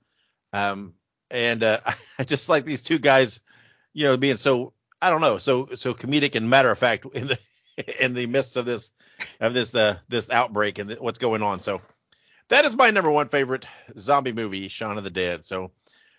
Um, 0.53 0.93
and 1.31 1.63
uh, 1.63 1.77
I 2.19 2.23
just 2.23 2.49
like 2.49 2.65
these 2.65 2.81
two 2.81 2.99
guys, 2.99 3.41
you 3.93 4.05
know, 4.05 4.17
being 4.17 4.37
so 4.37 4.73
I 5.01 5.09
don't 5.09 5.21
know, 5.21 5.37
so 5.37 5.67
so 5.75 5.93
comedic 5.93 6.35
and 6.35 6.49
matter 6.49 6.71
of 6.71 6.79
fact 6.79 7.05
in 7.13 7.27
the 7.27 7.39
in 8.03 8.13
the 8.13 8.25
midst 8.27 8.55
of 8.57 8.65
this 8.65 8.91
of 9.39 9.53
this 9.53 9.73
uh, 9.75 9.97
this 10.07 10.29
outbreak 10.29 10.79
and 10.79 10.91
what's 10.93 11.19
going 11.19 11.41
on. 11.41 11.59
So 11.59 11.81
that 12.49 12.65
is 12.65 12.75
my 12.75 12.89
number 12.89 13.11
one 13.11 13.29
favorite 13.29 13.65
zombie 13.97 14.33
movie, 14.33 14.67
Shaun 14.67 14.97
of 14.97 15.03
the 15.03 15.09
Dead. 15.09 15.45
So 15.45 15.71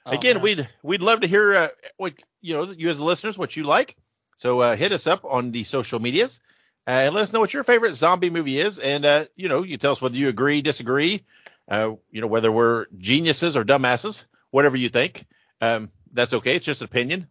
Oh, 0.05 0.13
again, 0.13 0.37
man. 0.37 0.43
we'd 0.43 0.69
we'd 0.83 1.03
love 1.03 1.21
to 1.21 1.27
hear 1.27 1.55
uh, 1.55 1.69
what 1.97 2.23
you 2.41 2.55
know 2.55 2.73
you 2.77 2.89
as 2.89 2.99
the 2.99 3.05
listeners 3.05 3.37
what 3.39 3.57
you 3.57 3.65
like. 3.65 3.97
So 4.37 4.61
uh, 4.61 4.77
hit 4.77 4.93
us 4.93 5.07
up 5.07 5.25
on 5.25 5.51
the 5.51 5.65
social 5.65 5.99
medias 5.99 6.41
uh, 6.87 6.91
and 6.91 7.15
let 7.15 7.23
us 7.23 7.33
know 7.33 7.41
what 7.41 7.55
your 7.55 7.65
favorite 7.65 7.95
zombie 7.95 8.31
movie 8.31 8.59
is, 8.59 8.79
and 8.79 9.05
uh, 9.05 9.25
you 9.35 9.49
know 9.49 9.63
you 9.63 9.77
tell 9.79 9.93
us 9.93 10.03
whether 10.03 10.17
you 10.17 10.29
agree, 10.29 10.63
disagree, 10.63 11.25
uh, 11.69 11.93
you 12.11 12.21
know 12.21 12.27
whether 12.29 12.53
we're 12.53 12.87
geniuses 12.99 13.57
or 13.57 13.65
dumbasses, 13.65 14.25
whatever 14.57 14.79
you 14.79 14.89
think. 14.89 15.27
Um, 15.61 15.91
that's 16.15 16.33
okay. 16.33 16.57
It's 16.57 16.65
just 16.65 16.81
an 16.81 16.87
opinion. 16.87 17.29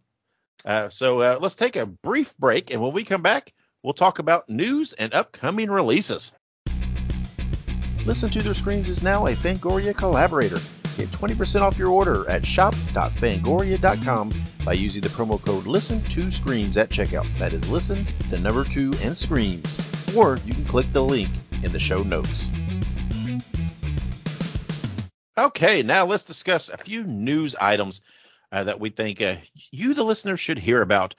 Uh, 0.64 0.90
so 0.90 1.20
uh, 1.20 1.38
let's 1.40 1.56
take 1.56 1.74
a 1.74 1.84
brief 1.84 2.36
break, 2.38 2.72
and 2.72 2.80
when 2.80 2.92
we 2.92 3.02
come 3.02 3.22
back, 3.22 3.52
we'll 3.82 3.94
talk 3.94 4.20
about 4.20 4.48
news 4.48 4.92
and 4.92 5.12
upcoming 5.12 5.68
releases. 5.68 6.32
Listen 8.04 8.30
to 8.30 8.40
Their 8.42 8.54
Screams 8.54 8.88
is 8.88 9.02
now 9.02 9.26
a 9.26 9.32
Fangoria 9.32 9.92
collaborator. 9.92 10.58
Get 10.96 11.08
20% 11.10 11.62
off 11.62 11.76
your 11.76 11.88
order 11.88 12.30
at 12.30 12.46
shop.fangoria.com 12.46 14.32
by 14.64 14.72
using 14.74 15.02
the 15.02 15.08
promo 15.08 15.44
code 15.44 15.64
LISTEN2SCREAMS 15.64 16.76
at 16.76 16.90
checkout. 16.90 17.26
That 17.38 17.52
is 17.52 17.68
listen, 17.68 18.06
the 18.30 18.38
number 18.38 18.62
two, 18.62 18.94
and 19.02 19.16
screams. 19.16 19.80
Or 20.16 20.38
you 20.46 20.54
can 20.54 20.64
click 20.64 20.86
the 20.92 21.02
link 21.02 21.30
in 21.64 21.72
the 21.72 21.80
show 21.80 22.04
notes. 22.04 22.52
Okay, 25.38 25.82
now 25.82 26.06
let's 26.06 26.24
discuss 26.24 26.70
a 26.70 26.78
few 26.78 27.04
news 27.04 27.56
items 27.56 28.00
uh, 28.50 28.64
that 28.64 28.80
we 28.80 28.88
think 28.88 29.20
uh, 29.20 29.34
you, 29.70 29.92
the 29.92 30.02
listener, 30.02 30.38
should 30.38 30.58
hear 30.58 30.80
about. 30.80 31.14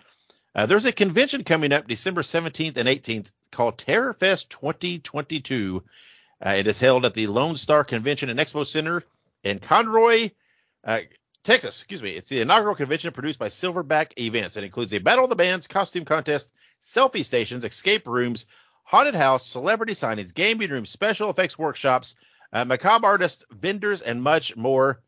Uh, 0.56 0.66
there's 0.66 0.88
a 0.88 0.92
convention 0.92 1.44
coming 1.44 1.72
up 1.72 1.88
December 1.88 2.24
17th 2.24 2.78
and 2.78 2.90
18th 2.90 3.30
called 3.52 3.78
TerrorFest 3.78 4.50
2022. 4.50 5.84
Uh, 6.44 6.56
it 6.58 6.66
is 6.66 6.80
held 6.80 7.06
at 7.06 7.14
the 7.14 7.28
Lone 7.28 7.56
Star 7.56 7.84
Convention 7.84 8.30
and 8.30 8.40
Expo 8.40 8.66
Center 8.66 9.04
in 9.44 9.60
Conroe, 9.60 10.32
uh, 10.84 11.00
Texas. 11.44 11.82
Excuse 11.82 12.02
me. 12.02 12.12
It's 12.12 12.30
the 12.30 12.42
inaugural 12.42 12.74
convention 12.74 13.12
produced 13.12 13.38
by 13.38 13.50
Silverback 13.50 14.20
Events. 14.20 14.58
It 14.58 14.64
includes 14.64 14.96
a 14.96 15.00
Battle 15.00 15.26
of 15.26 15.30
the 15.30 15.36
Bands, 15.36 15.68
costume 15.68 16.06
contest, 16.06 16.52
selfie 16.82 17.24
stations, 17.24 17.64
escape 17.64 18.08
rooms, 18.08 18.48
haunted 18.84 19.16
house, 19.16 19.46
celebrity 19.46 19.94
signings, 19.94 20.34
gaming 20.34 20.72
rooms, 20.72 20.90
special 20.90 21.30
effects 21.30 21.60
workshops, 21.60 22.16
uh, 22.54 22.66
macabre 22.66 23.08
artists, 23.08 23.46
vendors, 23.52 24.02
and 24.02 24.22
much 24.22 24.56
more. 24.56 25.02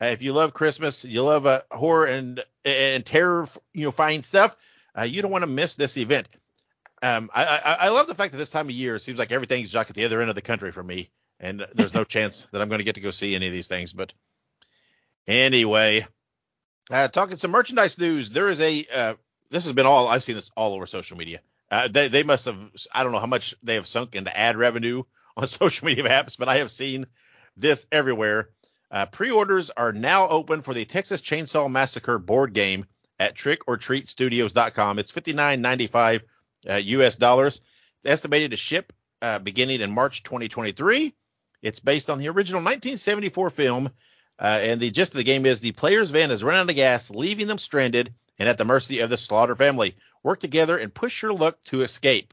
Uh, 0.00 0.06
if 0.06 0.22
you 0.22 0.32
love 0.32 0.54
Christmas, 0.54 1.04
you 1.04 1.22
love 1.22 1.46
uh, 1.46 1.60
horror 1.70 2.06
and 2.06 2.42
and 2.64 3.04
terror, 3.04 3.46
you 3.74 3.84
know, 3.84 3.90
fine 3.90 4.22
stuff. 4.22 4.56
Uh, 4.98 5.02
you 5.02 5.22
don't 5.22 5.30
want 5.30 5.42
to 5.42 5.50
miss 5.50 5.76
this 5.76 5.96
event. 5.96 6.26
Um, 7.02 7.30
I, 7.34 7.44
I 7.44 7.86
I 7.86 7.88
love 7.90 8.06
the 8.06 8.14
fact 8.14 8.32
that 8.32 8.38
this 8.38 8.50
time 8.50 8.66
of 8.66 8.74
year 8.74 8.96
it 8.96 9.00
seems 9.00 9.18
like 9.18 9.32
everything's 9.32 9.74
like 9.74 9.90
at 9.90 9.96
the 9.96 10.04
other 10.04 10.20
end 10.20 10.30
of 10.30 10.36
the 10.36 10.42
country 10.42 10.72
for 10.72 10.82
me, 10.82 11.10
and 11.38 11.66
there's 11.74 11.94
no 11.94 12.04
chance 12.16 12.46
that 12.52 12.60
I'm 12.60 12.68
going 12.68 12.80
to 12.80 12.84
get 12.84 12.96
to 12.96 13.00
go 13.00 13.10
see 13.10 13.34
any 13.34 13.46
of 13.46 13.52
these 13.52 13.68
things. 13.68 13.92
But 13.92 14.12
anyway, 15.26 16.06
uh, 16.90 17.08
talking 17.08 17.36
some 17.36 17.50
merchandise 17.50 17.98
news, 17.98 18.30
there 18.30 18.48
is 18.48 18.60
a 18.60 18.84
uh, 18.94 19.14
this 19.50 19.64
has 19.64 19.72
been 19.72 19.86
all 19.86 20.08
I've 20.08 20.24
seen 20.24 20.34
this 20.34 20.50
all 20.56 20.74
over 20.74 20.86
social 20.86 21.16
media. 21.16 21.40
Uh, 21.70 21.88
they 21.88 22.08
they 22.08 22.22
must 22.22 22.46
have 22.46 22.58
I 22.94 23.02
don't 23.02 23.12
know 23.12 23.18
how 23.18 23.26
much 23.26 23.54
they 23.62 23.74
have 23.74 23.86
sunk 23.86 24.16
into 24.16 24.36
ad 24.36 24.56
revenue 24.56 25.04
on 25.40 25.46
social 25.46 25.86
media 25.86 26.04
apps, 26.04 26.38
but 26.38 26.48
I 26.48 26.58
have 26.58 26.70
seen 26.70 27.06
this 27.56 27.86
everywhere. 27.90 28.50
Uh, 28.90 29.06
pre-orders 29.06 29.70
are 29.70 29.92
now 29.92 30.28
open 30.28 30.62
for 30.62 30.74
the 30.74 30.84
Texas 30.84 31.20
Chainsaw 31.20 31.70
Massacre 31.70 32.18
board 32.18 32.52
game 32.52 32.86
at 33.18 33.36
trickortreatstudios.com. 33.36 34.98
It's 34.98 35.12
$59.95 35.12 36.20
uh, 36.68 36.74
US 36.74 37.16
dollars. 37.16 37.60
It's 37.98 38.06
estimated 38.06 38.50
to 38.50 38.56
ship 38.56 38.92
uh, 39.22 39.38
beginning 39.38 39.80
in 39.80 39.92
March 39.92 40.22
2023. 40.22 41.14
It's 41.62 41.80
based 41.80 42.10
on 42.10 42.18
the 42.18 42.28
original 42.28 42.60
1974 42.60 43.50
film, 43.50 43.90
uh, 44.38 44.58
and 44.62 44.80
the 44.80 44.90
gist 44.90 45.12
of 45.12 45.18
the 45.18 45.24
game 45.24 45.44
is 45.44 45.60
the 45.60 45.72
player's 45.72 46.10
van 46.10 46.30
is 46.30 46.42
run 46.42 46.56
out 46.56 46.70
of 46.70 46.74
gas, 46.74 47.10
leaving 47.10 47.46
them 47.46 47.58
stranded 47.58 48.14
and 48.38 48.48
at 48.48 48.56
the 48.56 48.64
mercy 48.64 49.00
of 49.00 49.10
the 49.10 49.18
Slaughter 49.18 49.54
family. 49.54 49.96
Work 50.22 50.40
together 50.40 50.78
and 50.78 50.92
push 50.92 51.22
your 51.22 51.34
luck 51.34 51.58
to 51.64 51.82
escape. 51.82 52.32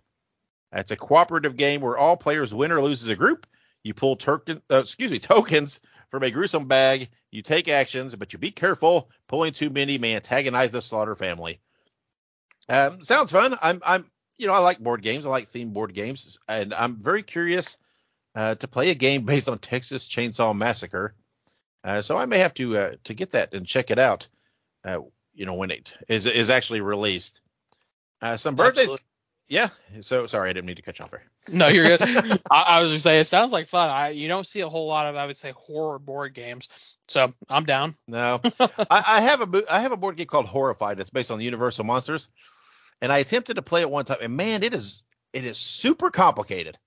It's 0.72 0.92
a 0.92 0.98
cooperative 0.98 1.58
game 1.58 1.82
where 1.82 1.98
all 1.98 2.18
players 2.18 2.54
win 2.54 2.72
or 2.72 2.82
lose 2.82 3.04
as 3.04 3.10
a 3.10 3.16
group. 3.16 3.48
You 3.84 3.94
pull 3.94 4.18
token, 4.18 4.62
uh, 4.70 4.80
excuse 4.80 5.12
me, 5.12 5.20
tokens 5.20 5.80
from 6.10 6.24
a 6.24 6.32
gruesome 6.32 6.68
bag. 6.68 7.10
You 7.32 7.42
take 7.42 7.68
actions, 7.68 8.16
but 8.16 8.34
you 8.34 8.40
be 8.40 8.52
careful. 8.52 9.10
Pulling 9.28 9.54
too 9.54 9.70
many 9.70 9.98
may 9.98 10.16
antagonize 10.16 10.72
the 10.72 10.82
Slaughter 10.82 11.16
family. 11.16 11.60
Um, 12.70 13.02
sounds 13.02 13.32
fun. 13.32 13.58
I'm, 13.62 13.82
I'm, 13.86 14.06
you 14.38 14.48
know, 14.48 14.54
I 14.54 14.60
like 14.60 14.80
board 14.80 15.02
games. 15.02 15.26
I 15.26 15.30
like 15.30 15.50
themed 15.50 15.74
board 15.74 15.94
games, 15.94 16.38
and 16.48 16.74
I'm 16.74 16.98
very 16.98 17.24
curious 17.24 17.78
uh, 18.36 18.56
to 18.56 18.68
play 18.68 18.90
a 18.90 18.96
game 18.96 19.24
based 19.26 19.50
on 19.50 19.58
Texas 19.58 20.08
Chainsaw 20.08 20.56
Massacre. 20.56 21.16
Uh, 21.84 22.02
so 22.02 22.18
I 22.18 22.26
may 22.26 22.40
have 22.40 22.54
to 22.56 22.78
uh, 22.78 22.92
to 23.06 23.14
get 23.14 23.32
that 23.32 23.54
and 23.54 23.66
check 23.66 23.92
it 23.92 24.00
out. 24.00 24.28
Uh, 24.84 25.00
you 25.34 25.46
know, 25.46 25.56
when 25.56 25.72
it 25.72 25.94
is 26.08 26.26
is 26.26 26.50
actually 26.50 26.82
released. 26.82 27.42
Uh, 28.22 28.36
some 28.36 28.56
birthdays. 28.56 28.84
Absolutely. 28.84 29.06
Yeah. 29.50 29.70
So 30.02 30.28
sorry, 30.28 30.50
I 30.50 30.54
didn't 30.54 30.68
need 30.68 30.78
to 30.78 30.82
cut 30.82 31.00
you 31.00 31.06
off 31.06 31.12
there. 31.12 31.24
No, 31.50 31.68
you're 31.68 31.86
good. 31.86 32.02
I, 32.52 32.62
I 32.62 32.82
was 32.82 32.92
just 32.92 33.04
saying, 33.04 33.22
it 33.22 33.28
sounds 33.28 33.54
like 33.54 33.68
fun. 33.68 33.90
I 33.90 34.10
you 34.10 34.28
don't 34.28 34.46
see 34.46 34.60
a 34.62 34.70
whole 34.70 34.88
lot 34.88 35.08
of, 35.08 35.16
I 35.16 35.26
would 35.26 35.38
say, 35.38 35.54
horror 35.56 36.00
board 36.00 36.34
games. 36.34 36.68
So 37.08 37.34
I'm 37.50 37.64
down. 37.64 37.96
No, 38.08 38.42
I, 38.60 39.04
I 39.08 39.22
have 39.22 39.42
a 39.42 39.64
I 39.70 39.82
have 39.82 39.94
a 39.94 39.98
board 39.98 40.18
game 40.18 40.28
called 40.28 40.46
Horrified 40.46 40.98
that's 40.98 41.10
based 41.10 41.32
on 41.32 41.40
the 41.40 41.46
Universal 41.46 41.86
monsters, 41.86 42.28
and 43.02 43.12
I 43.12 43.20
attempted 43.20 43.56
to 43.56 43.62
play 43.62 43.82
it 43.82 43.90
one 43.90 44.06
time, 44.06 44.18
and 44.22 44.36
man, 44.36 44.64
it 44.64 44.74
is 44.74 45.04
it 45.34 45.46
is 45.46 45.58
super 45.58 46.12
complicated. 46.12 46.78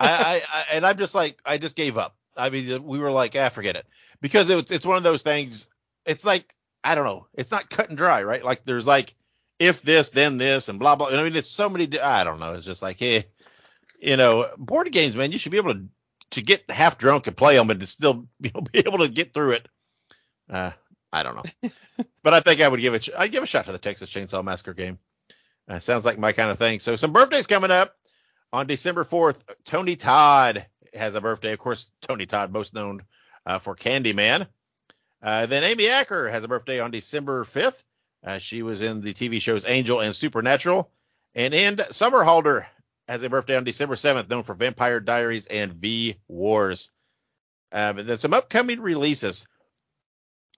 I, 0.00 0.08
I, 0.08 0.42
I 0.52 0.64
and 0.76 0.86
I'm 0.86 0.98
just 0.98 1.14
like 1.14 1.38
I 1.44 1.58
just 1.58 1.76
gave 1.76 1.96
up. 1.96 2.16
I 2.36 2.50
mean, 2.50 2.84
we 2.84 2.98
were 2.98 3.12
like, 3.12 3.36
ah, 3.38 3.50
forget 3.50 3.76
it, 3.76 3.86
because 4.20 4.50
it's 4.50 4.72
it's 4.72 4.86
one 4.86 4.96
of 4.96 5.04
those 5.04 5.22
things. 5.22 5.66
It's 6.04 6.24
like 6.24 6.52
I 6.82 6.96
don't 6.96 7.04
know. 7.04 7.26
It's 7.34 7.52
not 7.52 7.70
cut 7.70 7.88
and 7.88 7.98
dry, 7.98 8.24
right? 8.24 8.44
Like 8.44 8.64
there's 8.64 8.86
like 8.86 9.14
if 9.60 9.82
this, 9.82 10.08
then 10.08 10.38
this, 10.38 10.68
and 10.68 10.80
blah 10.80 10.96
blah. 10.96 11.08
I 11.08 11.22
mean, 11.22 11.36
it's 11.36 11.50
so 11.50 11.68
many. 11.68 12.00
I 12.00 12.24
don't 12.24 12.40
know. 12.40 12.54
It's 12.54 12.64
just 12.64 12.82
like, 12.82 12.98
hey, 12.98 13.24
you 14.00 14.16
know, 14.16 14.46
board 14.58 14.90
games, 14.90 15.14
man. 15.14 15.30
You 15.30 15.38
should 15.38 15.52
be 15.52 15.58
able 15.58 15.74
to 15.74 15.84
to 16.30 16.42
get 16.42 16.68
half 16.70 16.98
drunk 16.98 17.26
and 17.26 17.36
play 17.36 17.56
them 17.56 17.70
and 17.70 17.78
to 17.78 17.86
still 17.86 18.26
you 18.40 18.50
know, 18.54 18.62
be 18.62 18.80
able 18.80 18.98
to 18.98 19.08
get 19.08 19.32
through 19.32 19.52
it. 19.52 19.68
Uh, 20.48 20.72
I 21.12 21.22
don't 21.22 21.36
know, 21.36 21.70
but 22.22 22.34
I 22.34 22.40
think 22.40 22.60
I 22.60 22.68
would 22.68 22.80
give 22.80 22.94
it. 22.94 23.08
I'd 23.16 23.30
give 23.30 23.42
a 23.42 23.46
shot 23.46 23.66
to 23.66 23.72
the 23.72 23.78
Texas 23.78 24.10
Chainsaw 24.10 24.42
Massacre 24.42 24.74
game. 24.74 24.98
Uh, 25.68 25.78
sounds 25.78 26.04
like 26.04 26.18
my 26.18 26.32
kind 26.32 26.50
of 26.50 26.58
thing. 26.58 26.80
So 26.80 26.96
some 26.96 27.12
birthdays 27.12 27.46
coming 27.46 27.70
up 27.70 27.94
on 28.52 28.66
December 28.66 29.04
4th. 29.04 29.42
Tony 29.64 29.94
Todd 29.94 30.66
has 30.94 31.14
a 31.14 31.20
birthday. 31.20 31.52
Of 31.52 31.60
course, 31.60 31.92
Tony 32.00 32.26
Todd, 32.26 32.52
most 32.52 32.74
known 32.74 33.02
uh, 33.46 33.58
for 33.58 33.76
Candyman. 33.76 34.48
Uh, 35.22 35.46
then 35.46 35.62
Amy 35.62 35.88
Acker 35.88 36.28
has 36.28 36.42
a 36.42 36.48
birthday 36.48 36.80
on 36.80 36.90
December 36.90 37.44
5th. 37.44 37.84
Uh, 38.24 38.38
she 38.38 38.62
was 38.62 38.82
in 38.82 39.00
the 39.00 39.14
TV 39.14 39.40
shows 39.40 39.66
Angel 39.66 40.00
and 40.00 40.14
Supernatural. 40.14 40.90
And 41.34 41.54
Ian 41.54 41.76
Somerhalder 41.76 42.66
has 43.08 43.22
a 43.22 43.30
birthday 43.30 43.56
on 43.56 43.64
December 43.64 43.94
7th, 43.94 44.28
known 44.28 44.42
for 44.42 44.54
Vampire 44.54 45.00
Diaries 45.00 45.46
and 45.46 45.72
V 45.72 46.16
Wars. 46.28 46.90
Um, 47.72 47.98
and 47.98 48.08
then 48.08 48.18
some 48.18 48.34
upcoming 48.34 48.80
releases. 48.80 49.46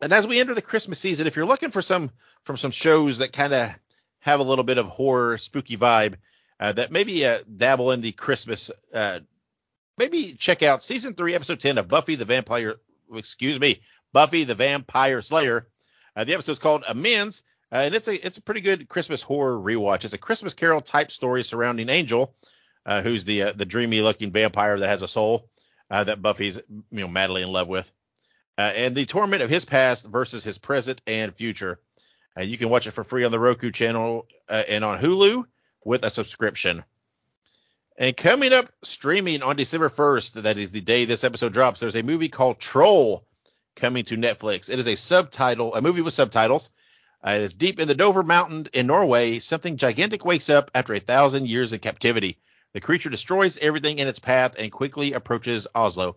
And 0.00 0.12
as 0.12 0.26
we 0.26 0.40
enter 0.40 0.54
the 0.54 0.62
Christmas 0.62 0.98
season, 0.98 1.26
if 1.26 1.36
you're 1.36 1.46
looking 1.46 1.70
for 1.70 1.82
some 1.82 2.10
from 2.42 2.56
some 2.56 2.72
shows 2.72 3.18
that 3.18 3.32
kind 3.32 3.52
of 3.52 3.70
have 4.20 4.40
a 4.40 4.44
little 4.44 4.64
bit 4.64 4.78
of 4.78 4.86
horror, 4.86 5.38
spooky 5.38 5.76
vibe, 5.76 6.16
uh, 6.58 6.72
that 6.72 6.90
maybe 6.90 7.24
uh, 7.24 7.38
dabble 7.54 7.92
in 7.92 8.00
the 8.00 8.12
Christmas, 8.12 8.70
uh, 8.94 9.20
maybe 9.98 10.32
check 10.32 10.62
out 10.62 10.82
season 10.82 11.14
three, 11.14 11.34
episode 11.34 11.60
10 11.60 11.78
of 11.78 11.88
Buffy 11.88 12.16
the 12.16 12.24
Vampire, 12.24 12.76
excuse 13.14 13.60
me, 13.60 13.80
Buffy 14.12 14.44
the 14.44 14.54
Vampire 14.54 15.22
Slayer. 15.22 15.68
Uh, 16.16 16.24
the 16.24 16.34
episode's 16.34 16.58
called 16.58 16.84
Amends, 16.88 17.42
uh, 17.72 17.76
and 17.76 17.94
it's 17.94 18.08
a 18.08 18.26
it's 18.26 18.36
a 18.36 18.42
pretty 18.42 18.60
good 18.60 18.88
Christmas 18.88 19.22
horror 19.22 19.56
rewatch. 19.56 20.04
It's 20.04 20.12
a 20.12 20.18
Christmas 20.18 20.54
Carol 20.54 20.82
type 20.82 21.10
story 21.10 21.42
surrounding 21.42 21.88
Angel, 21.88 22.34
uh, 22.84 23.00
who's 23.00 23.24
the 23.24 23.42
uh, 23.42 23.52
the 23.52 23.64
dreamy 23.64 24.02
looking 24.02 24.30
vampire 24.30 24.78
that 24.78 24.88
has 24.88 25.02
a 25.02 25.08
soul 25.08 25.48
uh, 25.90 26.04
that 26.04 26.20
Buffy's 26.20 26.60
you 26.68 27.00
know 27.00 27.08
madly 27.08 27.42
in 27.42 27.48
love 27.48 27.68
with, 27.68 27.90
uh, 28.58 28.72
and 28.74 28.94
the 28.94 29.06
torment 29.06 29.42
of 29.42 29.48
his 29.48 29.64
past 29.64 30.06
versus 30.06 30.44
his 30.44 30.58
present 30.58 31.00
and 31.06 31.34
future. 31.34 31.80
Uh, 32.38 32.42
you 32.42 32.58
can 32.58 32.68
watch 32.68 32.86
it 32.86 32.92
for 32.92 33.04
free 33.04 33.24
on 33.24 33.30
the 33.30 33.38
Roku 33.38 33.70
channel 33.70 34.26
and 34.48 34.84
on 34.84 34.98
Hulu 34.98 35.44
with 35.84 36.04
a 36.04 36.10
subscription. 36.10 36.82
And 37.98 38.16
coming 38.16 38.54
up 38.54 38.70
streaming 38.82 39.42
on 39.42 39.56
December 39.56 39.90
1st, 39.90 40.42
that 40.42 40.56
is 40.56 40.72
the 40.72 40.80
day 40.80 41.04
this 41.04 41.24
episode 41.24 41.52
drops, 41.52 41.80
there's 41.80 41.94
a 41.94 42.02
movie 42.02 42.30
called 42.30 42.58
Troll 42.58 43.26
coming 43.76 44.04
to 44.04 44.16
Netflix. 44.16 44.70
It 44.70 44.78
is 44.78 44.88
a 44.88 44.96
subtitle, 44.96 45.74
a 45.74 45.82
movie 45.82 46.00
with 46.00 46.14
subtitles. 46.14 46.70
Uh, 47.24 47.32
it 47.36 47.42
is 47.42 47.54
deep 47.54 47.78
in 47.78 47.88
the 47.88 47.94
Dovre 47.94 48.24
Mountain 48.24 48.66
in 48.72 48.86
Norway. 48.86 49.38
Something 49.38 49.76
gigantic 49.76 50.24
wakes 50.24 50.50
up 50.50 50.70
after 50.74 50.94
a 50.94 51.00
thousand 51.00 51.48
years 51.48 51.72
in 51.72 51.78
captivity. 51.78 52.38
The 52.72 52.80
creature 52.80 53.10
destroys 53.10 53.58
everything 53.58 53.98
in 53.98 54.08
its 54.08 54.18
path 54.18 54.56
and 54.58 54.72
quickly 54.72 55.12
approaches 55.12 55.68
Oslo. 55.74 56.16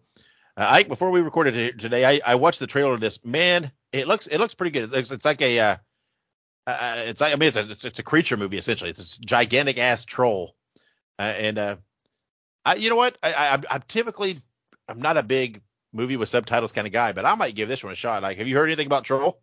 Uh, 0.57 0.67
Ike, 0.69 0.87
before 0.87 1.11
we 1.11 1.21
recorded 1.21 1.79
today, 1.79 2.05
I, 2.05 2.21
I, 2.25 2.35
watched 2.35 2.61
the 2.61 2.67
trailer 2.67 2.93
of 2.93 3.01
this. 3.01 3.23
Man, 3.25 3.71
it 3.91 4.07
looks 4.07 4.27
it 4.27 4.39
looks 4.39 4.53
pretty 4.53 4.71
good. 4.71 4.83
It 4.83 4.91
looks, 4.91 5.11
it's 5.11 5.25
like 5.25 5.41
a 5.41 5.59
uh, 5.59 5.75
uh, 6.65 6.95
it's 7.07 7.19
like 7.19 7.33
I 7.33 7.35
mean 7.35 7.49
it's 7.49 7.57
a 7.57 7.69
it's, 7.69 7.85
it's, 7.85 7.99
a 7.99 8.03
creature 8.03 8.37
movie 8.37 8.57
essentially. 8.57 8.89
It's 8.89 9.17
a 9.17 9.21
gigantic 9.21 9.77
ass 9.77 10.05
troll, 10.05 10.55
uh, 11.19 11.23
and 11.23 11.59
uh, 11.59 11.75
I 12.63 12.75
you 12.75 12.89
know 12.89 12.95
what 12.95 13.17
I, 13.21 13.33
I 13.33 13.75
I'm 13.75 13.83
typically 13.87 14.41
I'm 14.87 15.01
not 15.01 15.17
a 15.17 15.23
big 15.23 15.61
movie 15.91 16.15
with 16.17 16.29
subtitles 16.29 16.71
kind 16.71 16.87
of 16.87 16.93
guy, 16.93 17.11
but 17.11 17.25
I 17.25 17.35
might 17.35 17.55
give 17.55 17.67
this 17.67 17.83
one 17.83 17.91
a 17.91 17.95
shot. 17.95 18.23
Like, 18.23 18.37
have 18.37 18.47
you 18.47 18.55
heard 18.55 18.67
anything 18.67 18.87
about 18.87 19.03
Troll? 19.03 19.41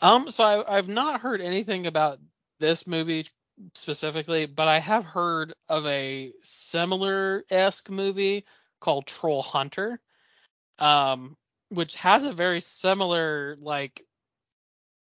Um, 0.00 0.30
so 0.30 0.44
I, 0.44 0.76
I've 0.78 0.88
not 0.88 1.20
heard 1.20 1.40
anything 1.40 1.86
about 1.86 2.18
this 2.60 2.86
movie 2.86 3.26
specifically, 3.74 4.46
but 4.46 4.68
I 4.68 4.78
have 4.78 5.04
heard 5.04 5.54
of 5.68 5.86
a 5.86 6.32
similar 6.42 7.44
esque 7.50 7.90
movie 7.90 8.44
called 8.80 9.06
Troll 9.06 9.42
Hunter, 9.42 10.00
um, 10.78 11.36
which 11.70 11.96
has 11.96 12.24
a 12.24 12.32
very 12.32 12.60
similar 12.60 13.56
like 13.60 14.04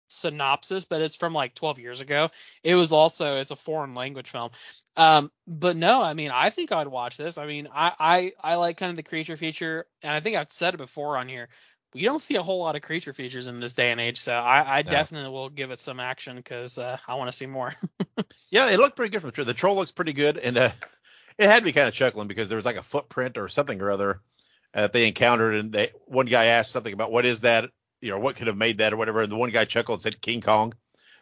synopsis, 0.08 0.84
but 0.84 1.02
it's 1.02 1.16
from 1.16 1.32
like 1.32 1.54
12 1.54 1.78
years 1.78 2.00
ago. 2.00 2.30
It 2.62 2.74
was 2.74 2.92
also 2.92 3.36
it's 3.36 3.50
a 3.50 3.56
foreign 3.56 3.94
language 3.94 4.30
film. 4.30 4.50
Um, 4.96 5.30
but 5.46 5.76
no, 5.76 6.02
I 6.02 6.14
mean 6.14 6.30
I 6.30 6.50
think 6.50 6.72
I'd 6.72 6.86
watch 6.86 7.16
this. 7.16 7.38
I 7.38 7.46
mean 7.46 7.68
I 7.72 7.92
I 7.98 8.32
I 8.40 8.54
like 8.56 8.76
kind 8.76 8.90
of 8.90 8.96
the 8.96 9.02
creature 9.02 9.36
feature, 9.36 9.86
and 10.02 10.12
I 10.12 10.20
think 10.20 10.36
I've 10.36 10.52
said 10.52 10.74
it 10.74 10.78
before 10.78 11.16
on 11.16 11.28
here. 11.28 11.48
We 11.94 12.02
don't 12.02 12.20
see 12.20 12.34
a 12.34 12.42
whole 12.42 12.58
lot 12.58 12.76
of 12.76 12.82
creature 12.82 13.12
features 13.12 13.46
in 13.46 13.60
this 13.60 13.72
day 13.72 13.92
and 13.92 14.00
age, 14.00 14.18
so 14.20 14.34
I, 14.34 14.78
I 14.78 14.82
no. 14.82 14.90
definitely 14.90 15.30
will 15.30 15.48
give 15.48 15.70
it 15.70 15.80
some 15.80 16.00
action 16.00 16.36
because 16.36 16.76
uh, 16.76 16.98
I 17.06 17.14
want 17.14 17.30
to 17.30 17.36
see 17.36 17.46
more. 17.46 17.72
yeah, 18.50 18.70
it 18.70 18.78
looked 18.78 18.96
pretty 18.96 19.12
good 19.12 19.20
from 19.20 19.28
the 19.28 19.32
trailer. 19.32 19.46
The 19.46 19.54
troll 19.54 19.76
looks 19.76 19.92
pretty 19.92 20.12
good, 20.12 20.36
and 20.38 20.56
uh, 20.56 20.70
it 21.38 21.48
had 21.48 21.64
me 21.64 21.72
kind 21.72 21.86
of 21.86 21.94
chuckling 21.94 22.26
because 22.26 22.48
there 22.48 22.56
was 22.56 22.66
like 22.66 22.76
a 22.76 22.82
footprint 22.82 23.38
or 23.38 23.48
something 23.48 23.80
or 23.80 23.90
other 23.90 24.20
that 24.72 24.92
they 24.92 25.06
encountered, 25.06 25.54
and 25.54 25.72
they 25.72 25.90
one 26.06 26.26
guy 26.26 26.46
asked 26.46 26.72
something 26.72 26.92
about 26.92 27.12
what 27.12 27.24
is 27.24 27.42
that, 27.42 27.70
you 28.00 28.10
know, 28.10 28.18
what 28.18 28.36
could 28.36 28.48
have 28.48 28.56
made 28.56 28.78
that 28.78 28.92
or 28.92 28.96
whatever, 28.96 29.22
and 29.22 29.30
the 29.30 29.36
one 29.36 29.50
guy 29.50 29.64
chuckled 29.64 29.98
and 29.98 30.02
said 30.02 30.20
King 30.20 30.40
Kong. 30.40 30.74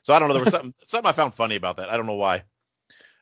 So 0.02 0.14
I 0.14 0.18
don't 0.18 0.28
know, 0.28 0.34
there 0.34 0.44
was 0.44 0.52
something 0.54 0.72
something 0.76 1.08
I 1.08 1.12
found 1.12 1.34
funny 1.34 1.56
about 1.56 1.76
that. 1.76 1.90
I 1.90 1.96
don't 1.96 2.06
know 2.06 2.14
why. 2.14 2.44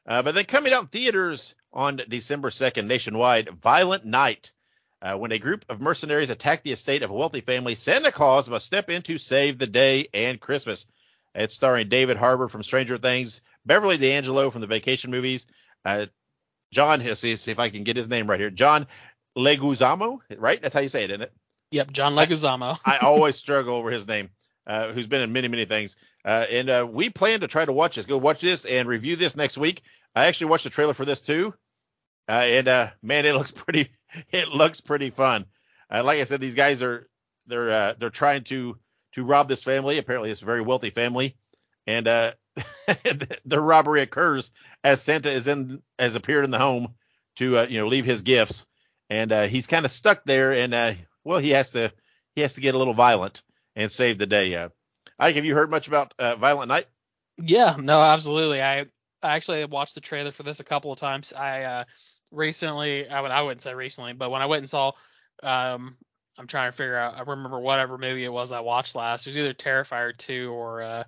Uh, 0.07 0.23
but 0.23 0.35
then 0.35 0.45
coming 0.45 0.73
out 0.73 0.83
in 0.83 0.89
theaters 0.89 1.55
on 1.73 2.01
December 2.09 2.51
2nd 2.51 2.87
nationwide, 2.87 3.49
Violent 3.49 4.05
Night. 4.05 4.53
Uh, 5.03 5.17
when 5.17 5.33
a 5.33 5.39
group 5.39 5.65
of 5.69 5.81
mercenaries 5.81 6.31
attack 6.31 6.63
the 6.63 6.73
estate 6.73 7.03
of 7.03 7.11
a 7.11 7.15
wealthy 7.15 7.41
family, 7.41 7.75
Santa 7.75 8.13
Claus 8.13 8.49
must 8.49 8.67
step 8.67 8.91
in 8.91 9.03
to 9.03 9.17
save 9.17 9.59
the 9.59 9.67
day 9.67 10.09
and 10.13 10.41
Christmas. 10.41 10.87
It's 11.35 11.55
starring 11.55 11.89
David 11.89 12.17
Harbour 12.17 12.49
from 12.49 12.63
Stranger 12.63 12.99
Things, 12.99 13.41
Beverly 13.65 13.97
D'Angelo 13.97 14.51
from 14.51 14.61
the 14.61 14.67
Vacation 14.67 15.11
movies, 15.11 15.47
uh, 15.85 16.07
John, 16.73 17.01
see, 17.01 17.37
see 17.37 17.51
if 17.51 17.59
I 17.59 17.69
can 17.69 17.83
get 17.83 17.97
his 17.97 18.09
name 18.09 18.29
right 18.29 18.39
here. 18.39 18.51
John 18.51 18.87
Leguizamo, 19.37 20.21
right? 20.39 20.61
That's 20.61 20.75
how 20.75 20.81
you 20.81 20.89
say 20.89 21.05
it, 21.05 21.11
isn't 21.11 21.23
it? 21.23 21.33
Yep, 21.73 21.93
John 21.93 22.15
Leguizamo. 22.15 22.79
I, 22.85 22.97
I 23.03 23.07
always 23.07 23.37
struggle 23.37 23.75
over 23.75 23.91
his 23.91 24.07
name. 24.07 24.31
Uh, 24.67 24.93
who's 24.93 25.07
been 25.07 25.23
in 25.23 25.33
many, 25.33 25.49
many 25.49 25.65
things. 25.65 25.97
Uh, 26.25 26.47
and 26.49 26.71
uh, 26.71 26.87
we 26.89 27.11
plan 27.11 27.41
to 27.41 27.49
try 27.49 27.65
to 27.65 27.73
watch 27.73 27.97
this. 27.97 28.07
Go 28.07 28.19
watch 28.19 28.41
this 28.41 28.67
and 28.67 28.87
review 28.87 29.17
this 29.17 29.37
next 29.37 29.59
week. 29.59 29.81
I 30.15 30.27
actually 30.27 30.49
watched 30.49 30.65
the 30.65 30.71
trailer 30.71 30.95
for 30.95 31.05
this 31.05 31.21
too, 31.21 31.55
uh, 32.29 32.43
and 32.45 32.69
uh, 32.69 32.89
man, 33.03 33.27
it 33.27 33.35
looks 33.35 33.51
pretty. 33.51 33.89
It 34.33 34.49
looks 34.49 34.81
pretty 34.81 35.11
fun. 35.11 35.47
Uh, 35.91 36.03
like 36.05 36.19
I 36.19 36.25
said, 36.25 36.41
these 36.41 36.55
guys 36.55 36.83
are 36.83 37.07
they're 37.47 37.95
they're 37.95 38.11
trying 38.11 38.45
to 38.45 38.77
to 39.13 39.25
rob 39.25 39.49
this 39.49 39.63
family. 39.63 39.99
Apparently, 39.99 40.31
it's 40.31 40.43
a 40.43 40.47
very 40.47 40.61
wealthy 40.61 40.91
family, 40.91 41.37
and 41.87 42.07
uh, 42.09 42.31
the 43.45 43.61
robbery 43.61 44.03
occurs 44.03 44.51
as 44.85 45.03
Santa 45.03 45.31
is 45.31 45.49
in 45.49 45.83
has 45.99 46.15
appeared 46.15 46.45
in 46.45 46.51
the 46.51 46.59
home 46.59 46.95
to 47.37 47.59
uh, 47.59 47.67
you 47.69 47.81
know 47.81 47.87
leave 47.87 48.05
his 48.05 48.23
gifts, 48.23 48.67
and 49.09 49.33
uh, 49.33 49.43
he's 49.43 49.67
kind 49.67 49.85
of 49.85 49.91
stuck 49.91 50.25
there, 50.25 50.53
and 50.53 50.75
uh, 50.75 50.93
well, 51.25 51.39
he 51.39 51.51
has 51.51 51.73
to 51.73 51.93
he 52.35 52.43
has 52.43 52.55
to 52.55 52.61
get 52.61 52.75
a 52.75 52.79
little 52.79 52.95
violent 52.95 53.43
and 53.77 53.91
save 53.91 54.19
the 54.19 54.27
day. 54.27 54.55
Uh, 54.55 54.69
Ike, 55.19 55.37
have 55.37 55.45
you 55.45 55.55
heard 55.55 55.71
much 55.71 55.89
about 55.89 56.15
uh, 56.19 56.37
Violent 56.37 56.69
Night? 56.69 56.87
Yeah, 57.37 57.77
no, 57.79 58.01
absolutely. 58.01 58.63
I, 58.63 58.81
I 59.23 59.37
actually 59.37 59.65
watched 59.65 59.95
the 59.95 60.01
trailer 60.01 60.33
for 60.33 60.43
this 60.43 60.61
a 60.61 60.65
couple 60.65 60.93
of 60.93 60.99
times. 60.99 61.33
I 61.33 61.63
uh, 61.63 61.85
recently, 62.31 63.09
I 63.09 63.21
would 63.21 63.31
I 63.31 63.43
wouldn't 63.43 63.63
say 63.63 63.75
recently, 63.75 64.13
but 64.13 64.31
when 64.31 64.43
I 64.43 64.47
went 64.47 64.61
and 64.61 64.69
saw, 64.69 64.93
um, 65.43 65.97
I'm 66.39 66.47
trying 66.47 66.71
to 66.71 66.77
figure 66.77 66.97
out. 66.97 67.17
I 67.17 67.21
remember 67.21 67.59
whatever 67.59 67.99
movie 67.99 68.25
it 68.25 68.33
was 68.33 68.53
I 68.53 68.61
watched 68.61 68.95
last. 68.95 69.27
It 69.27 69.31
was 69.31 69.39
either 69.39 69.55
Terrifier 69.55 70.17
2 70.17 70.51
or 70.53 70.83
uh, 70.83 71.05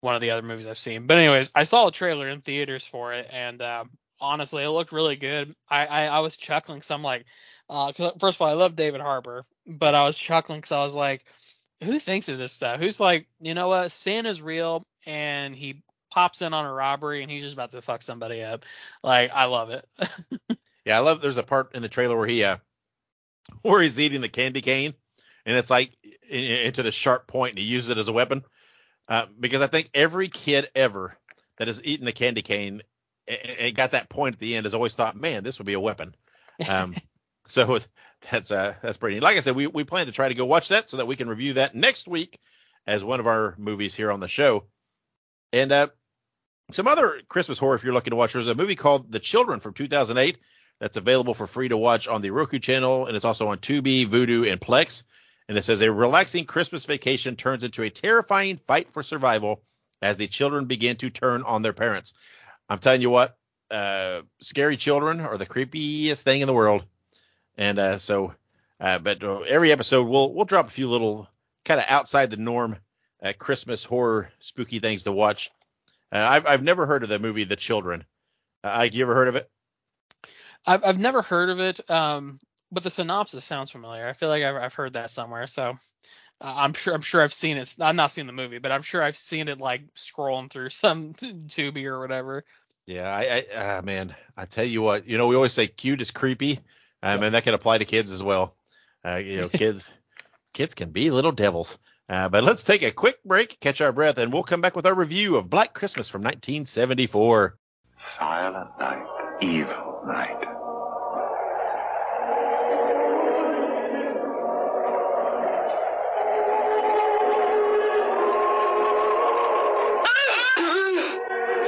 one 0.00 0.14
of 0.14 0.20
the 0.20 0.30
other 0.30 0.42
movies 0.42 0.66
I've 0.66 0.78
seen. 0.78 1.06
But 1.06 1.18
anyways, 1.18 1.50
I 1.54 1.62
saw 1.62 1.88
a 1.88 1.92
trailer 1.92 2.28
in 2.28 2.40
theaters 2.40 2.86
for 2.86 3.12
it, 3.12 3.28
and 3.30 3.60
um, 3.62 3.90
honestly, 4.20 4.64
it 4.64 4.70
looked 4.70 4.92
really 4.92 5.16
good. 5.16 5.54
I 5.68 5.86
I, 5.86 6.04
I 6.06 6.18
was 6.20 6.36
chuckling. 6.36 6.82
So 6.82 6.94
I'm 6.94 7.02
like, 7.02 7.24
uh, 7.70 7.92
first 7.92 8.36
of 8.36 8.42
all, 8.42 8.48
I 8.48 8.54
love 8.54 8.76
David 8.76 9.00
Harbour, 9.00 9.44
but 9.66 9.94
I 9.94 10.04
was 10.04 10.16
chuckling 10.16 10.58
because 10.60 10.72
I 10.72 10.82
was 10.82 10.96
like 10.96 11.24
who 11.82 11.98
thinks 11.98 12.28
of 12.28 12.38
this 12.38 12.52
stuff? 12.52 12.80
Who's 12.80 13.00
like, 13.00 13.26
you 13.40 13.54
know 13.54 13.68
what, 13.68 13.92
Santa's 13.92 14.42
real 14.42 14.84
and 15.06 15.54
he 15.54 15.82
pops 16.10 16.42
in 16.42 16.54
on 16.54 16.64
a 16.64 16.72
robbery 16.72 17.22
and 17.22 17.30
he's 17.30 17.42
just 17.42 17.54
about 17.54 17.70
to 17.72 17.82
fuck 17.82 18.02
somebody 18.02 18.42
up. 18.42 18.64
Like, 19.02 19.30
I 19.32 19.46
love 19.46 19.70
it. 19.70 19.88
yeah, 20.84 20.96
I 20.96 21.00
love. 21.00 21.20
There's 21.20 21.38
a 21.38 21.42
part 21.42 21.74
in 21.74 21.82
the 21.82 21.88
trailer 21.88 22.16
where 22.16 22.26
he, 22.26 22.44
uh, 22.44 22.58
where 23.62 23.82
he's 23.82 24.00
eating 24.00 24.20
the 24.20 24.28
candy 24.28 24.60
cane 24.60 24.94
and 25.46 25.56
it's 25.56 25.70
like 25.70 25.92
into 26.30 26.82
the 26.82 26.92
sharp 26.92 27.26
point 27.26 27.52
and 27.52 27.58
he 27.58 27.64
uses 27.64 27.90
it 27.90 27.98
as 27.98 28.08
a 28.08 28.12
weapon. 28.12 28.44
Uh, 29.08 29.26
because 29.40 29.62
I 29.62 29.66
think 29.66 29.88
every 29.94 30.28
kid 30.28 30.68
ever 30.74 31.16
that 31.56 31.66
has 31.66 31.82
eaten 31.84 32.06
a 32.06 32.12
candy 32.12 32.42
cane 32.42 32.82
and 33.26 33.74
got 33.74 33.92
that 33.92 34.08
point 34.08 34.36
at 34.36 34.38
the 34.38 34.56
end 34.56 34.66
has 34.66 34.74
always 34.74 34.94
thought, 34.94 35.16
man, 35.16 35.44
this 35.44 35.58
would 35.58 35.66
be 35.66 35.72
a 35.74 35.80
weapon. 35.80 36.14
Um, 36.68 36.94
so 37.46 37.78
that's 38.30 38.50
uh 38.50 38.74
that's 38.82 38.98
pretty 38.98 39.16
neat. 39.16 39.22
Like 39.22 39.36
I 39.36 39.40
said, 39.40 39.56
we 39.56 39.66
we 39.66 39.84
plan 39.84 40.06
to 40.06 40.12
try 40.12 40.28
to 40.28 40.34
go 40.34 40.44
watch 40.44 40.68
that 40.68 40.88
so 40.88 40.98
that 40.98 41.06
we 41.06 41.16
can 41.16 41.28
review 41.28 41.54
that 41.54 41.74
next 41.74 42.08
week 42.08 42.38
as 42.86 43.04
one 43.04 43.20
of 43.20 43.26
our 43.26 43.54
movies 43.58 43.94
here 43.94 44.10
on 44.10 44.20
the 44.20 44.28
show. 44.28 44.64
And 45.52 45.72
uh 45.72 45.88
some 46.70 46.86
other 46.86 47.20
Christmas 47.28 47.58
horror 47.58 47.76
if 47.76 47.84
you're 47.84 47.94
looking 47.94 48.10
to 48.10 48.16
watch. 48.16 48.34
There's 48.34 48.46
a 48.46 48.54
movie 48.54 48.76
called 48.76 49.10
The 49.10 49.20
Children 49.20 49.60
from 49.60 49.72
2008 49.72 50.38
that's 50.80 50.96
available 50.96 51.34
for 51.34 51.46
free 51.46 51.68
to 51.68 51.76
watch 51.76 52.08
on 52.08 52.20
the 52.22 52.30
Roku 52.30 52.58
channel 52.58 53.06
and 53.06 53.16
it's 53.16 53.24
also 53.24 53.48
on 53.48 53.58
Tubi, 53.58 54.06
Vudu, 54.06 54.50
and 54.50 54.60
Plex. 54.60 55.04
And 55.48 55.56
it 55.56 55.62
says 55.62 55.80
a 55.80 55.90
relaxing 55.90 56.44
Christmas 56.44 56.84
vacation 56.84 57.36
turns 57.36 57.64
into 57.64 57.82
a 57.82 57.90
terrifying 57.90 58.58
fight 58.58 58.90
for 58.90 59.02
survival 59.02 59.62
as 60.02 60.18
the 60.18 60.28
children 60.28 60.66
begin 60.66 60.96
to 60.96 61.10
turn 61.10 61.42
on 61.42 61.62
their 61.62 61.72
parents. 61.72 62.12
I'm 62.68 62.78
telling 62.78 63.00
you 63.00 63.10
what, 63.10 63.36
uh, 63.70 64.22
scary 64.40 64.76
children 64.76 65.20
are 65.20 65.38
the 65.38 65.46
creepiest 65.46 66.22
thing 66.22 66.42
in 66.42 66.46
the 66.46 66.52
world. 66.52 66.84
And 67.56 67.78
uh, 67.78 67.98
so, 67.98 68.34
uh, 68.78 68.98
but 68.98 69.22
uh, 69.24 69.40
every 69.40 69.72
episode 69.72 70.04
we'll 70.06 70.32
we'll 70.32 70.44
drop 70.44 70.68
a 70.68 70.70
few 70.70 70.88
little 70.88 71.28
kind 71.64 71.80
of 71.80 71.86
outside 71.88 72.30
the 72.30 72.36
norm 72.36 72.76
uh, 73.22 73.32
Christmas 73.38 73.84
horror 73.84 74.30
spooky 74.40 74.78
things 74.78 75.04
to 75.04 75.12
watch. 75.12 75.50
Uh, 76.12 76.26
I've 76.30 76.46
I've 76.46 76.62
never 76.62 76.86
heard 76.86 77.02
of 77.02 77.08
the 77.08 77.18
movie 77.18 77.44
The 77.44 77.56
Children. 77.56 78.04
Uh, 78.64 78.70
Ike, 78.72 78.94
you 78.94 79.02
ever 79.02 79.14
heard 79.14 79.28
of 79.28 79.36
it? 79.36 79.50
I've 80.66 80.84
I've 80.84 80.98
never 80.98 81.22
heard 81.22 81.50
of 81.50 81.60
it. 81.60 81.88
Um, 81.90 82.38
but 82.70 82.82
the 82.82 82.90
synopsis 82.90 83.44
sounds 83.44 83.70
familiar. 83.70 84.06
I 84.06 84.12
feel 84.12 84.28
like 84.28 84.42
I've 84.44 84.56
I've 84.56 84.74
heard 84.74 84.94
that 84.94 85.10
somewhere. 85.10 85.46
So 85.46 85.78
Uh, 86.40 86.54
I'm 86.56 86.74
sure 86.74 86.94
I'm 86.94 87.02
sure 87.02 87.22
I've 87.22 87.34
seen 87.34 87.58
it. 87.58 87.74
I'm 87.80 87.96
not 87.96 88.12
seen 88.12 88.26
the 88.26 88.32
movie, 88.34 88.58
but 88.58 88.72
I'm 88.72 88.82
sure 88.82 89.02
I've 89.02 89.16
seen 89.16 89.48
it 89.48 89.60
like 89.60 89.94
scrolling 89.94 90.50
through 90.50 90.70
some 90.70 91.14
Tubi 91.14 91.86
or 91.86 92.00
whatever. 92.00 92.44
Yeah, 92.86 93.08
I, 93.08 93.44
I 93.56 93.78
uh, 93.78 93.82
man, 93.82 94.14
I 94.36 94.46
tell 94.46 94.64
you 94.64 94.82
what, 94.82 95.06
you 95.06 95.18
know, 95.18 95.26
we 95.28 95.36
always 95.36 95.52
say 95.52 95.66
cute 95.66 96.00
is 96.00 96.10
creepy, 96.10 96.58
um, 97.02 97.22
and 97.22 97.34
that 97.34 97.44
can 97.44 97.54
apply 97.54 97.78
to 97.78 97.84
kids 97.84 98.10
as 98.10 98.22
well. 98.22 98.56
Uh, 99.04 99.16
you 99.16 99.40
know, 99.40 99.48
kids, 99.62 99.88
kids 100.54 100.74
can 100.74 100.90
be 100.90 101.10
little 101.10 101.32
devils. 101.32 101.78
Uh, 102.08 102.28
but 102.28 102.42
let's 102.42 102.64
take 102.64 102.82
a 102.82 102.90
quick 102.90 103.22
break, 103.24 103.60
catch 103.60 103.80
our 103.80 103.92
breath, 103.92 104.18
and 104.18 104.32
we'll 104.32 104.42
come 104.42 104.62
back 104.62 104.74
with 104.74 104.86
our 104.86 104.94
review 104.94 105.36
of 105.36 105.50
Black 105.50 105.74
Christmas 105.74 106.08
from 106.08 106.22
1974. 106.22 107.58
Silent 108.18 108.70
night, 108.78 109.06
evil 109.42 110.02
night. 110.06 110.40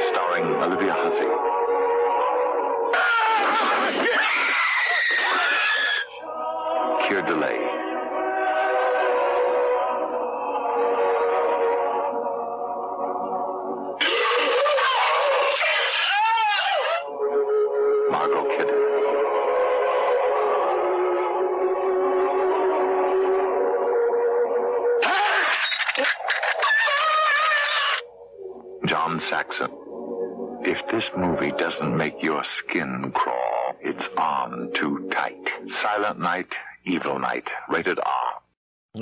Starring 0.09 0.47
Olivia 0.63 0.95
Hussey. 0.95 1.29
Keir 7.07 7.23
Dullea. 7.23 7.60
This 31.11 31.19
movie 31.19 31.53
doesn't 31.53 31.97
make 31.97 32.23
your 32.23 32.45
skin 32.45 33.13
crawl, 33.13 33.75
it's 33.81 34.09
on 34.17 34.71
too 34.73 35.09
tight. 35.11 35.49
Silent 35.69 36.19
Night, 36.19 36.49
Evil 36.85 37.19
Night, 37.19 37.49
rated 37.69 37.99
R. 37.99 38.43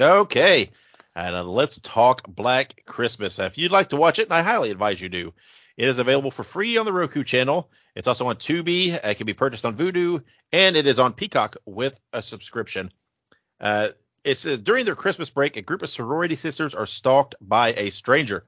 Okay, 0.01 0.71
and 1.15 1.35
uh, 1.35 1.45
let's 1.45 1.79
talk 1.79 2.27
Black 2.29 2.83
Christmas. 2.87 3.39
If 3.39 3.59
you'd 3.59 3.71
like 3.71 3.91
to 3.91 3.97
watch 3.97 4.19
it, 4.19 4.25
and 4.25 4.33
I 4.33 4.43
highly 4.43 4.71
advise 4.71 5.01
you 5.01 5.09
do, 5.09 5.35
it 5.77 5.89
is 5.89 5.99
available 5.99 6.31
for 6.31 6.45
free 6.45 6.77
on 6.77 6.87
the 6.87 6.93
Roku 6.93 7.25
channel. 7.25 7.71
It's 7.95 8.09
also 8.09 8.27
on 8.29 8.37
Tubi. 8.37 8.93
It 8.93 9.15
can 9.17 9.27
be 9.27 9.35
purchased 9.35 9.65
on 9.65 9.77
Vudu, 9.77 10.23
and 10.53 10.77
it 10.77 10.87
is 10.87 11.01
on 11.01 11.13
Peacock 11.13 11.57
with 11.67 11.99
a 12.13 12.23
subscription. 12.23 12.93
Uh, 13.61 13.89
it's 14.25 14.47
uh, 14.47 14.57
during 14.63 14.85
their 14.85 14.95
Christmas 14.95 15.31
break, 15.31 15.57
a 15.57 15.63
group 15.63 15.83
of 15.83 15.91
sorority 15.91 16.37
sisters 16.37 16.75
are 16.75 16.87
stalked 16.87 17.35
by 17.41 17.73
a 17.73 17.91
stranger. 17.91 18.45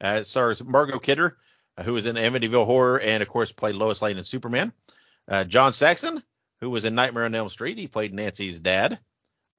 Uh, 0.00 0.18
it 0.20 0.24
stars 0.24 0.62
Margot 0.62 0.98
Kidder, 0.98 1.36
who 1.82 1.94
was 1.94 2.06
in 2.06 2.16
Amityville 2.16 2.66
Horror 2.66 3.00
and, 3.00 3.22
of 3.22 3.28
course, 3.28 3.52
played 3.52 3.74
Lois 3.74 4.02
Lane 4.02 4.18
in 4.18 4.24
Superman. 4.24 4.72
Uh, 5.28 5.44
John 5.44 5.72
Saxon, 5.72 6.22
who 6.60 6.70
was 6.70 6.84
in 6.84 6.94
Nightmare 6.94 7.24
on 7.24 7.34
Elm 7.34 7.48
Street, 7.48 7.78
he 7.78 7.88
played 7.88 8.14
Nancy's 8.14 8.60
dad. 8.60 8.98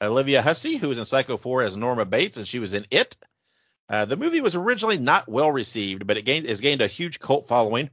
Olivia 0.02 0.42
Hussey, 0.42 0.78
who 0.78 0.90
was 0.90 1.00
in 1.00 1.06
Psycho 1.06 1.38
4 1.38 1.64
as 1.64 1.78
Norma 1.78 2.06
Bates, 2.06 2.38
and 2.38 2.48
she 2.48 2.60
was 2.60 2.74
in 2.74 2.86
It. 2.92 3.16
Uh, 3.88 4.06
the 4.06 4.18
movie 4.18 4.42
was 4.42 4.56
originally 4.56 4.98
not 4.98 5.28
well 5.28 5.52
received, 5.52 6.08
but 6.08 6.18
it 6.18 6.26
gained 6.26 6.48
has 6.48 6.62
gained 6.62 6.82
a 6.82 6.88
huge 6.88 7.20
cult 7.20 7.48
following 7.48 7.90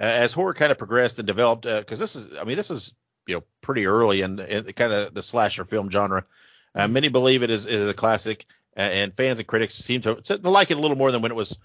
uh, 0.00 0.04
as 0.04 0.32
horror 0.32 0.54
kind 0.54 0.70
of 0.70 0.78
progressed 0.78 1.18
and 1.18 1.26
developed. 1.26 1.64
Because 1.64 1.98
this 1.98 2.14
is, 2.14 2.38
I 2.38 2.44
mean, 2.44 2.56
this 2.56 2.70
is 2.70 2.94
you 3.26 3.36
know 3.36 3.44
pretty 3.60 3.86
early 3.86 4.20
in, 4.20 4.38
in 4.38 4.64
kind 4.72 4.92
of 4.92 5.12
the 5.12 5.22
slasher 5.22 5.64
film 5.64 5.90
genre. 5.90 6.24
Uh, 6.74 6.88
many 6.88 7.08
believe 7.08 7.42
it 7.42 7.50
is, 7.50 7.66
is 7.66 7.88
a 7.88 7.94
classic, 7.94 8.44
uh, 8.76 8.80
and 8.80 9.16
fans 9.16 9.38
and 9.38 9.46
critics 9.46 9.74
seem 9.74 10.00
to, 10.02 10.16
to 10.16 10.36
like 10.50 10.70
it 10.70 10.76
a 10.76 10.80
little 10.80 10.96
more 10.96 11.12
than 11.12 11.22
when 11.22 11.30
it 11.30 11.36
was 11.36 11.58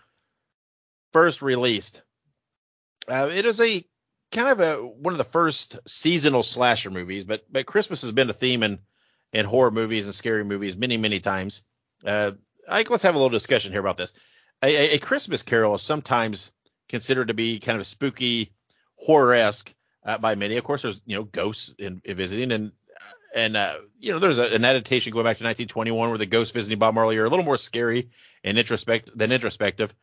first 1.13 1.41
released. 1.41 2.01
Uh, 3.07 3.29
it 3.33 3.45
is 3.45 3.59
a 3.59 3.83
kind 4.31 4.49
of 4.49 4.59
a 4.59 4.75
one 4.75 5.13
of 5.13 5.17
the 5.17 5.23
first 5.23 5.79
seasonal 5.87 6.43
slasher 6.43 6.89
movies, 6.89 7.23
but 7.23 7.43
but 7.51 7.65
Christmas 7.65 8.01
has 8.01 8.11
been 8.11 8.29
a 8.29 8.33
theme 8.33 8.63
in 8.63 8.79
in 9.33 9.45
horror 9.45 9.71
movies 9.71 10.05
and 10.05 10.15
scary 10.15 10.43
movies 10.43 10.77
many 10.77 10.97
many 10.97 11.19
times. 11.19 11.63
Uh, 12.05 12.31
I, 12.69 12.85
let's 12.89 13.03
have 13.03 13.15
a 13.15 13.17
little 13.17 13.29
discussion 13.29 13.71
here 13.71 13.81
about 13.81 13.97
this. 13.97 14.13
A, 14.61 14.93
a, 14.93 14.95
a 14.95 14.99
Christmas 14.99 15.43
Carol 15.43 15.75
is 15.75 15.81
sometimes 15.81 16.51
considered 16.87 17.29
to 17.29 17.33
be 17.33 17.59
kind 17.59 17.79
of 17.79 17.87
spooky, 17.87 18.51
horror-esque 18.95 19.73
uh, 20.05 20.17
by 20.17 20.35
many. 20.35 20.57
Of 20.57 20.63
course, 20.63 20.83
there's 20.83 21.01
you 21.05 21.17
know 21.17 21.23
ghosts 21.23 21.73
in, 21.77 22.01
in 22.03 22.15
visiting, 22.15 22.51
and 22.51 22.71
and 23.35 23.55
uh, 23.55 23.77
you 23.97 24.11
know 24.11 24.19
there's 24.19 24.39
a, 24.39 24.53
an 24.53 24.65
adaptation 24.65 25.13
going 25.13 25.23
back 25.23 25.37
to 25.37 25.43
1921 25.43 26.09
where 26.09 26.17
the 26.17 26.25
ghosts 26.25 26.53
visiting 26.53 26.79
Bob 26.79 26.93
Marley 26.93 27.17
are 27.17 27.25
a 27.25 27.29
little 27.29 27.45
more 27.45 27.57
scary 27.57 28.09
and 28.43 28.57
introspect 28.57 29.17
than 29.17 29.31
introspective. 29.31 29.93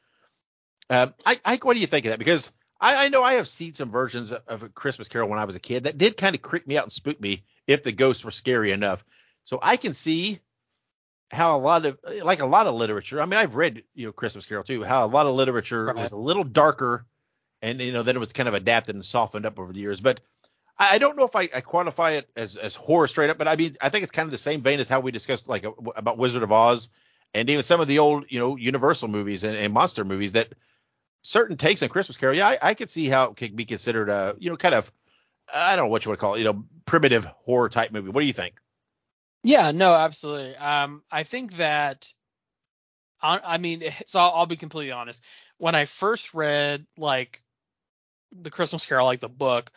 Uh, 0.89 1.09
I, 1.25 1.41
I, 1.45 1.57
what 1.57 1.75
do 1.75 1.81
you 1.81 1.87
think 1.87 2.07
of 2.07 2.11
that? 2.11 2.19
Because 2.19 2.53
I, 2.81 3.07
I 3.07 3.09
know 3.09 3.23
I 3.23 3.35
have 3.35 3.49
seen 3.49 3.73
some 3.73 3.91
versions 3.91 4.33
of, 4.33 4.63
a 4.63 4.69
Christmas 4.69 5.09
Carol 5.09 5.29
when 5.29 5.39
I 5.39 5.45
was 5.45 5.57
a 5.57 5.61
kid 5.61 5.85
that 5.85 5.99
did 5.99 6.17
kind 6.17 6.35
of 6.35 6.43
creep 6.43 6.67
me 6.67 6.79
out 6.79 6.85
and 6.85 6.93
spook 6.93 7.21
me 7.21 7.43
if 7.67 7.83
the 7.83 7.93
ghosts 7.93 8.25
were 8.25 8.31
scary 8.31 8.71
enough. 8.71 9.05
So 9.43 9.59
I 9.63 9.77
can 9.77 9.93
see 9.93 10.41
how 11.31 11.57
a 11.57 11.59
lot 11.59 11.85
of 11.87 11.99
like 12.23 12.41
a 12.41 12.47
lot 12.47 12.67
of 12.67 12.75
literature. 12.75 13.21
I 13.21 13.27
mean, 13.27 13.39
I've 13.39 13.55
read 13.55 13.83
you 13.95 14.07
know 14.07 14.13
Christmas 14.13 14.47
Carol 14.47 14.65
too. 14.65 14.85
How 14.85 15.05
a 15.05 15.09
lot 15.09 15.27
of 15.27 15.35
literature 15.35 15.87
Right. 15.87 15.97
was 15.97 16.13
a 16.13 16.17
little 16.17 16.45
darker, 16.45 17.07
and 17.63 17.81
you 17.81 17.93
know 17.93 18.03
then 18.03 18.17
it 18.17 18.21
was 18.21 18.33
kind 18.33 18.49
of 18.49 18.55
adapted 18.55 18.95
and 18.95 19.05
softened 19.05 19.47
up 19.47 19.59
over 19.59 19.73
the 19.73 19.81
years. 19.81 20.01
But 20.01 20.21
I, 20.79 20.95
I 20.95 20.99
don't 20.99 21.17
know 21.17 21.25
if 21.25 21.35
I, 21.35 21.43
I 21.43 21.61
quantify 21.63 22.19
it 22.19 22.29
as 22.37 22.57
as 22.57 22.75
horror 22.77 23.09
straight 23.09 23.31
up. 23.31 23.39
But 23.39 23.49
I 23.49 23.57
mean, 23.57 23.75
I 23.83 23.89
think 23.89 24.05
it's 24.05 24.13
kind 24.13 24.27
of 24.27 24.31
the 24.31 24.39
same 24.39 24.61
vein 24.63 24.79
as 24.79 24.89
how 24.89 25.01
we 25.01 25.11
discussed 25.11 25.49
like 25.49 25.65
about 25.97 26.19
Wizard 26.19 26.45
of 26.45 26.53
Oz 26.53 26.91
and 27.35 27.51
even 27.51 27.63
some 27.63 27.81
of 27.81 27.89
the 27.89 27.99
old 27.99 28.27
you 28.29 28.39
know 28.39 28.57
Universal 28.57 29.09
movies 29.09 29.45
and, 29.45 29.57
and 29.57 29.73
monster 29.73 30.05
movies 30.05 30.33
that 30.33 30.49
certain 31.27 31.57
takes 31.57 31.83
on 31.83 31.89
Christmas 31.89 32.17
Carol. 32.17 32.37
Yeah, 32.37 32.49
I, 32.49 32.59
I 32.63 32.75
could 32.75 32.91
see 32.91 33.09
how 33.09 33.31
it 33.31 33.37
could 33.37 33.57
be 33.57 33.65
considered 33.65 34.09
a 34.09 34.37
you 34.39 34.51
know 34.51 34.57
kind 34.57 34.75
of 34.75 34.93
I 35.55 35.77
don't 35.77 35.87
know 35.87 35.91
what 35.91 36.05
you 36.05 36.11
would 36.11 36.19
call 36.19 36.35
it, 36.35 36.39
you 36.39 36.45
know, 36.45 36.65
primitive 36.85 37.25
horror 37.25 37.69
type 37.69 37.93
movie. 37.93 38.11
What 38.11 38.21
do 38.21 38.27
you 38.27 38.33
think? 38.33 38.55
Yeah, 39.43 39.71
no, 39.71 39.93
absolutely. 39.93 40.57
Um, 40.57 41.03
I 41.11 41.23
think 41.23 41.57
that, 41.57 42.13
I, 43.23 43.41
I 43.45 43.59
mean, 43.59 43.85
so 44.07 44.21
I'll, 44.21 44.33
I'll 44.35 44.47
be 44.47 44.57
completely 44.57 44.93
honest. 44.93 45.23
When 45.59 45.75
I 45.75 45.85
first 45.85 46.35
read 46.35 46.87
like 46.99 47.43
the 48.33 48.51
Christmas 48.51 48.85
Carol, 48.85 49.07
like 49.07 49.21
the 49.21 49.29
book, 49.29 49.71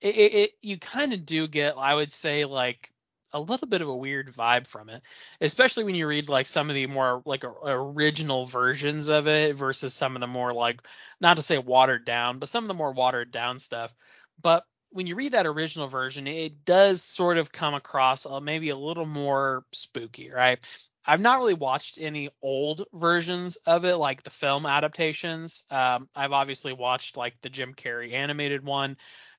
it, 0.00 0.16
it, 0.16 0.34
it 0.34 0.50
you 0.60 0.78
kind 0.78 1.12
of 1.12 1.24
do 1.24 1.48
get, 1.48 1.78
I 1.78 1.94
would 1.94 2.12
say, 2.12 2.44
like 2.44 2.92
a 3.36 3.40
little 3.40 3.68
bit 3.68 3.82
of 3.82 3.88
a 3.88 3.96
weird 3.96 4.32
vibe 4.32 4.66
from 4.66 4.88
it, 4.88 5.02
especially 5.40 5.84
when 5.84 5.94
you 5.94 6.06
read 6.06 6.28
like 6.28 6.46
some 6.46 6.70
of 6.70 6.74
the 6.74 6.86
more 6.86 7.22
like 7.24 7.44
original 7.44 8.46
versions 8.46 9.08
of 9.08 9.28
it 9.28 9.54
versus 9.54 9.92
some 9.94 10.16
of 10.16 10.20
the 10.20 10.26
more 10.26 10.52
like, 10.52 10.82
not 11.20 11.36
to 11.36 11.42
say 11.42 11.58
watered 11.58 12.04
down, 12.04 12.38
but 12.38 12.48
some 12.48 12.64
of 12.64 12.68
the 12.68 12.74
more 12.74 12.92
watered 12.92 13.30
down 13.30 13.58
stuff. 13.58 13.94
But 14.40 14.64
when 14.90 15.06
you 15.06 15.14
read 15.14 15.32
that 15.32 15.46
original 15.46 15.88
version, 15.88 16.26
it 16.26 16.64
does 16.64 17.02
sort 17.02 17.36
of 17.36 17.52
come 17.52 17.74
across 17.74 18.24
uh, 18.24 18.40
maybe 18.40 18.70
a 18.70 18.76
little 18.76 19.06
more 19.06 19.64
spooky, 19.72 20.30
right? 20.30 20.58
I've 21.04 21.20
not 21.20 21.38
really 21.38 21.54
watched 21.54 21.98
any 22.00 22.30
old 22.42 22.86
versions 22.92 23.56
of 23.66 23.84
it, 23.84 23.96
like 23.96 24.22
the 24.22 24.30
film 24.30 24.66
adaptations. 24.66 25.64
Um, 25.70 26.08
I've 26.16 26.32
obviously 26.32 26.72
watched 26.72 27.16
like 27.16 27.40
the 27.42 27.50
Jim 27.50 27.74
Carrey 27.74 28.12
animated 28.12 28.64
one. 28.64 28.96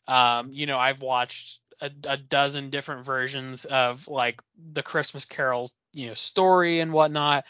Um, 0.07 0.51
you 0.53 0.65
know, 0.65 0.77
I've 0.77 1.01
watched 1.01 1.59
a, 1.81 1.91
a 2.07 2.17
dozen 2.17 2.69
different 2.69 3.05
versions 3.05 3.65
of 3.65 4.07
like 4.07 4.41
the 4.73 4.83
Christmas 4.83 5.25
Carol, 5.25 5.69
you 5.93 6.07
know, 6.07 6.13
story 6.13 6.79
and 6.79 6.93
whatnot. 6.93 7.45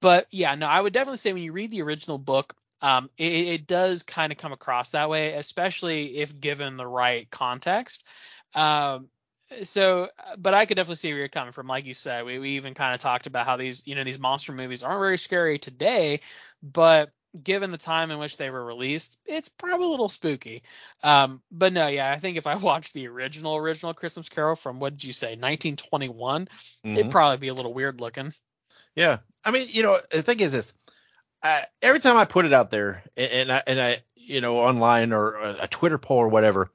But 0.00 0.26
yeah, 0.30 0.54
no, 0.54 0.66
I 0.66 0.80
would 0.80 0.92
definitely 0.92 1.18
say 1.18 1.32
when 1.32 1.42
you 1.42 1.52
read 1.52 1.70
the 1.70 1.82
original 1.82 2.18
book, 2.18 2.54
um, 2.80 3.10
it, 3.16 3.32
it 3.32 3.66
does 3.66 4.02
kind 4.02 4.32
of 4.32 4.38
come 4.38 4.52
across 4.52 4.90
that 4.90 5.08
way, 5.08 5.34
especially 5.34 6.16
if 6.16 6.40
given 6.40 6.76
the 6.76 6.86
right 6.86 7.30
context. 7.30 8.02
Um, 8.54 9.08
so, 9.62 10.08
but 10.38 10.54
I 10.54 10.66
could 10.66 10.76
definitely 10.76 10.96
see 10.96 11.10
where 11.10 11.18
you're 11.18 11.28
coming 11.28 11.52
from. 11.52 11.66
Like 11.66 11.84
you 11.84 11.94
said, 11.94 12.24
we, 12.24 12.38
we 12.38 12.50
even 12.50 12.74
kind 12.74 12.94
of 12.94 13.00
talked 13.00 13.26
about 13.26 13.46
how 13.46 13.56
these, 13.56 13.86
you 13.86 13.94
know, 13.94 14.04
these 14.04 14.18
monster 14.18 14.52
movies 14.52 14.82
aren't 14.82 15.00
very 15.00 15.18
scary 15.18 15.58
today, 15.58 16.20
but 16.62 17.10
given 17.40 17.70
the 17.70 17.78
time 17.78 18.10
in 18.10 18.18
which 18.18 18.36
they 18.36 18.50
were 18.50 18.64
released, 18.64 19.16
it's 19.24 19.48
probably 19.48 19.86
a 19.86 19.90
little 19.90 20.08
spooky. 20.08 20.62
Um, 21.02 21.42
but 21.50 21.72
no, 21.72 21.86
yeah, 21.86 22.10
I 22.10 22.18
think 22.18 22.36
if 22.36 22.46
I 22.46 22.54
watched 22.56 22.94
the 22.94 23.08
original, 23.08 23.56
original 23.56 23.94
Christmas 23.94 24.28
Carol 24.28 24.56
from 24.56 24.80
what 24.80 24.94
did 24.94 25.04
you 25.04 25.12
say, 25.12 25.28
1921, 25.36 26.48
it'd 26.84 27.06
Mhm. 27.06 27.10
probably 27.10 27.38
be 27.38 27.48
a 27.48 27.54
little 27.54 27.72
weird 27.72 28.00
looking. 28.00 28.32
Yeah, 28.94 29.18
I 29.44 29.50
mean, 29.50 29.66
you 29.70 29.82
know, 29.82 29.98
the 30.10 30.22
thing 30.22 30.40
is 30.40 30.52
this: 30.52 30.74
uh, 31.42 31.60
every 31.80 32.00
time 32.00 32.16
I 32.16 32.24
put 32.24 32.44
it 32.44 32.52
out 32.52 32.70
there, 32.70 33.02
and, 33.16 33.32
and 33.32 33.52
I, 33.52 33.62
and 33.66 33.80
I, 33.80 34.02
you 34.16 34.40
know, 34.40 34.58
online 34.58 35.12
or 35.12 35.34
a, 35.34 35.56
a 35.62 35.68
Twitter 35.68 35.98
poll 35.98 36.18
or 36.18 36.28
whatever, 36.28 36.70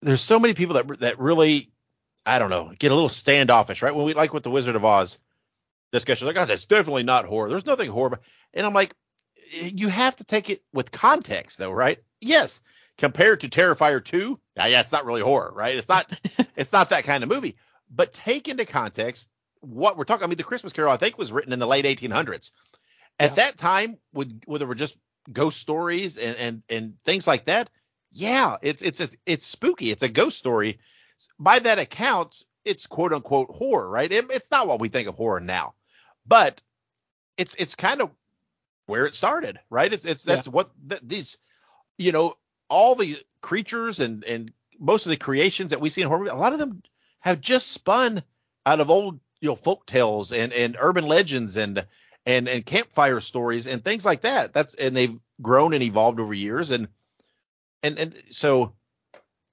there's 0.00 0.20
so 0.20 0.38
many 0.40 0.54
people 0.54 0.74
that 0.74 1.00
that 1.00 1.18
really, 1.18 1.70
I 2.26 2.38
don't 2.38 2.50
know, 2.50 2.72
get 2.78 2.90
a 2.90 2.94
little 2.94 3.08
standoffish, 3.08 3.82
right? 3.82 3.94
When 3.94 4.06
we 4.06 4.14
like 4.14 4.32
with 4.32 4.42
the 4.42 4.50
Wizard 4.50 4.74
of 4.76 4.84
Oz 4.84 5.18
discussion, 5.92 6.26
like, 6.26 6.38
oh, 6.38 6.46
that's 6.46 6.64
definitely 6.64 7.02
not 7.02 7.26
horror. 7.26 7.48
There's 7.50 7.66
nothing 7.66 7.90
horror, 7.90 8.18
and 8.54 8.66
I'm 8.66 8.72
like, 8.72 8.94
you 9.52 9.88
have 9.88 10.16
to 10.16 10.24
take 10.24 10.50
it 10.50 10.62
with 10.72 10.90
context, 10.90 11.58
though, 11.58 11.72
right? 11.72 11.98
Yes, 12.20 12.62
compared 12.98 13.40
to 13.40 13.48
Terrifier 13.48 14.02
2, 14.04 14.38
yeah, 14.56 14.66
yeah, 14.66 14.80
it's 14.80 14.92
not 14.92 15.06
really 15.06 15.22
horror, 15.22 15.52
right? 15.54 15.76
It's 15.76 15.88
not, 15.88 16.06
it's 16.56 16.72
not 16.72 16.90
that 16.90 17.04
kind 17.04 17.22
of 17.22 17.28
movie. 17.28 17.56
But 17.90 18.12
take 18.12 18.48
into 18.48 18.64
context 18.64 19.28
what 19.60 19.96
we're 19.96 20.04
talking. 20.04 20.24
I 20.24 20.26
mean, 20.26 20.36
the 20.38 20.44
Christmas 20.44 20.72
Carol 20.72 20.92
I 20.92 20.96
think 20.96 21.18
was 21.18 21.32
written 21.32 21.52
in 21.52 21.58
the 21.58 21.66
late 21.66 21.84
1800s. 21.84 22.52
At 23.20 23.30
Yeah. 23.30 23.34
that 23.36 23.58
time, 23.58 23.98
would 24.14 24.42
where 24.46 24.58
there 24.58 24.68
were 24.68 24.74
just 24.74 24.96
ghost 25.30 25.60
stories 25.60 26.18
and 26.18 26.36
and 26.38 26.62
and 26.70 26.98
things 27.00 27.26
like 27.26 27.44
that. 27.44 27.70
Yeah, 28.10 28.56
it's 28.62 28.82
it's 28.82 29.00
it's, 29.00 29.16
it's 29.26 29.46
spooky. 29.46 29.90
It's 29.90 30.02
a 30.02 30.08
ghost 30.08 30.38
story. 30.38 30.80
By 31.38 31.58
that 31.60 31.78
account, 31.78 32.44
it's 32.64 32.86
quote 32.86 33.12
unquote 33.12 33.50
horror, 33.50 33.88
right? 33.88 34.10
It- 34.10 34.30
it's 34.32 34.50
not 34.50 34.66
what 34.66 34.80
we 34.80 34.88
think 34.88 35.06
of 35.08 35.14
horror 35.14 35.40
now, 35.40 35.74
but 36.26 36.60
it's 37.36 37.54
it's 37.56 37.74
kind 37.74 38.00
of 38.00 38.10
where 38.86 39.06
it 39.06 39.14
started, 39.14 39.58
right? 39.70 39.92
It's 39.92 40.04
it's 40.04 40.24
that's 40.24 40.48
what 40.48 40.70
th- 40.88 41.02
these, 41.04 41.38
you 41.98 42.12
know, 42.12 42.34
all 42.68 42.94
the 42.94 43.16
creatures 43.40 44.00
and 44.00 44.24
and 44.24 44.52
most 44.78 45.06
of 45.06 45.10
the 45.10 45.16
creations 45.16 45.70
that 45.70 45.80
we 45.80 45.88
see 45.88 46.02
in 46.02 46.08
horror, 46.08 46.20
movies, 46.20 46.32
a 46.32 46.36
lot 46.36 46.52
of 46.52 46.58
them 46.58 46.82
have 47.20 47.40
just 47.40 47.70
spun 47.70 48.22
out 48.66 48.80
of 48.80 48.90
old 48.90 49.20
you 49.40 49.48
know 49.48 49.56
folk 49.56 49.86
tales 49.86 50.32
and 50.32 50.52
and 50.52 50.76
urban 50.80 51.06
legends 51.06 51.56
and 51.56 51.86
and 52.26 52.48
and 52.48 52.64
campfire 52.66 53.20
stories 53.20 53.66
and 53.66 53.84
things 53.84 54.04
like 54.04 54.22
that. 54.22 54.52
That's 54.52 54.74
and 54.74 54.96
they've 54.96 55.18
grown 55.40 55.74
and 55.74 55.82
evolved 55.82 56.20
over 56.20 56.34
years 56.34 56.70
and 56.70 56.88
and 57.82 57.98
and 57.98 58.22
so 58.30 58.74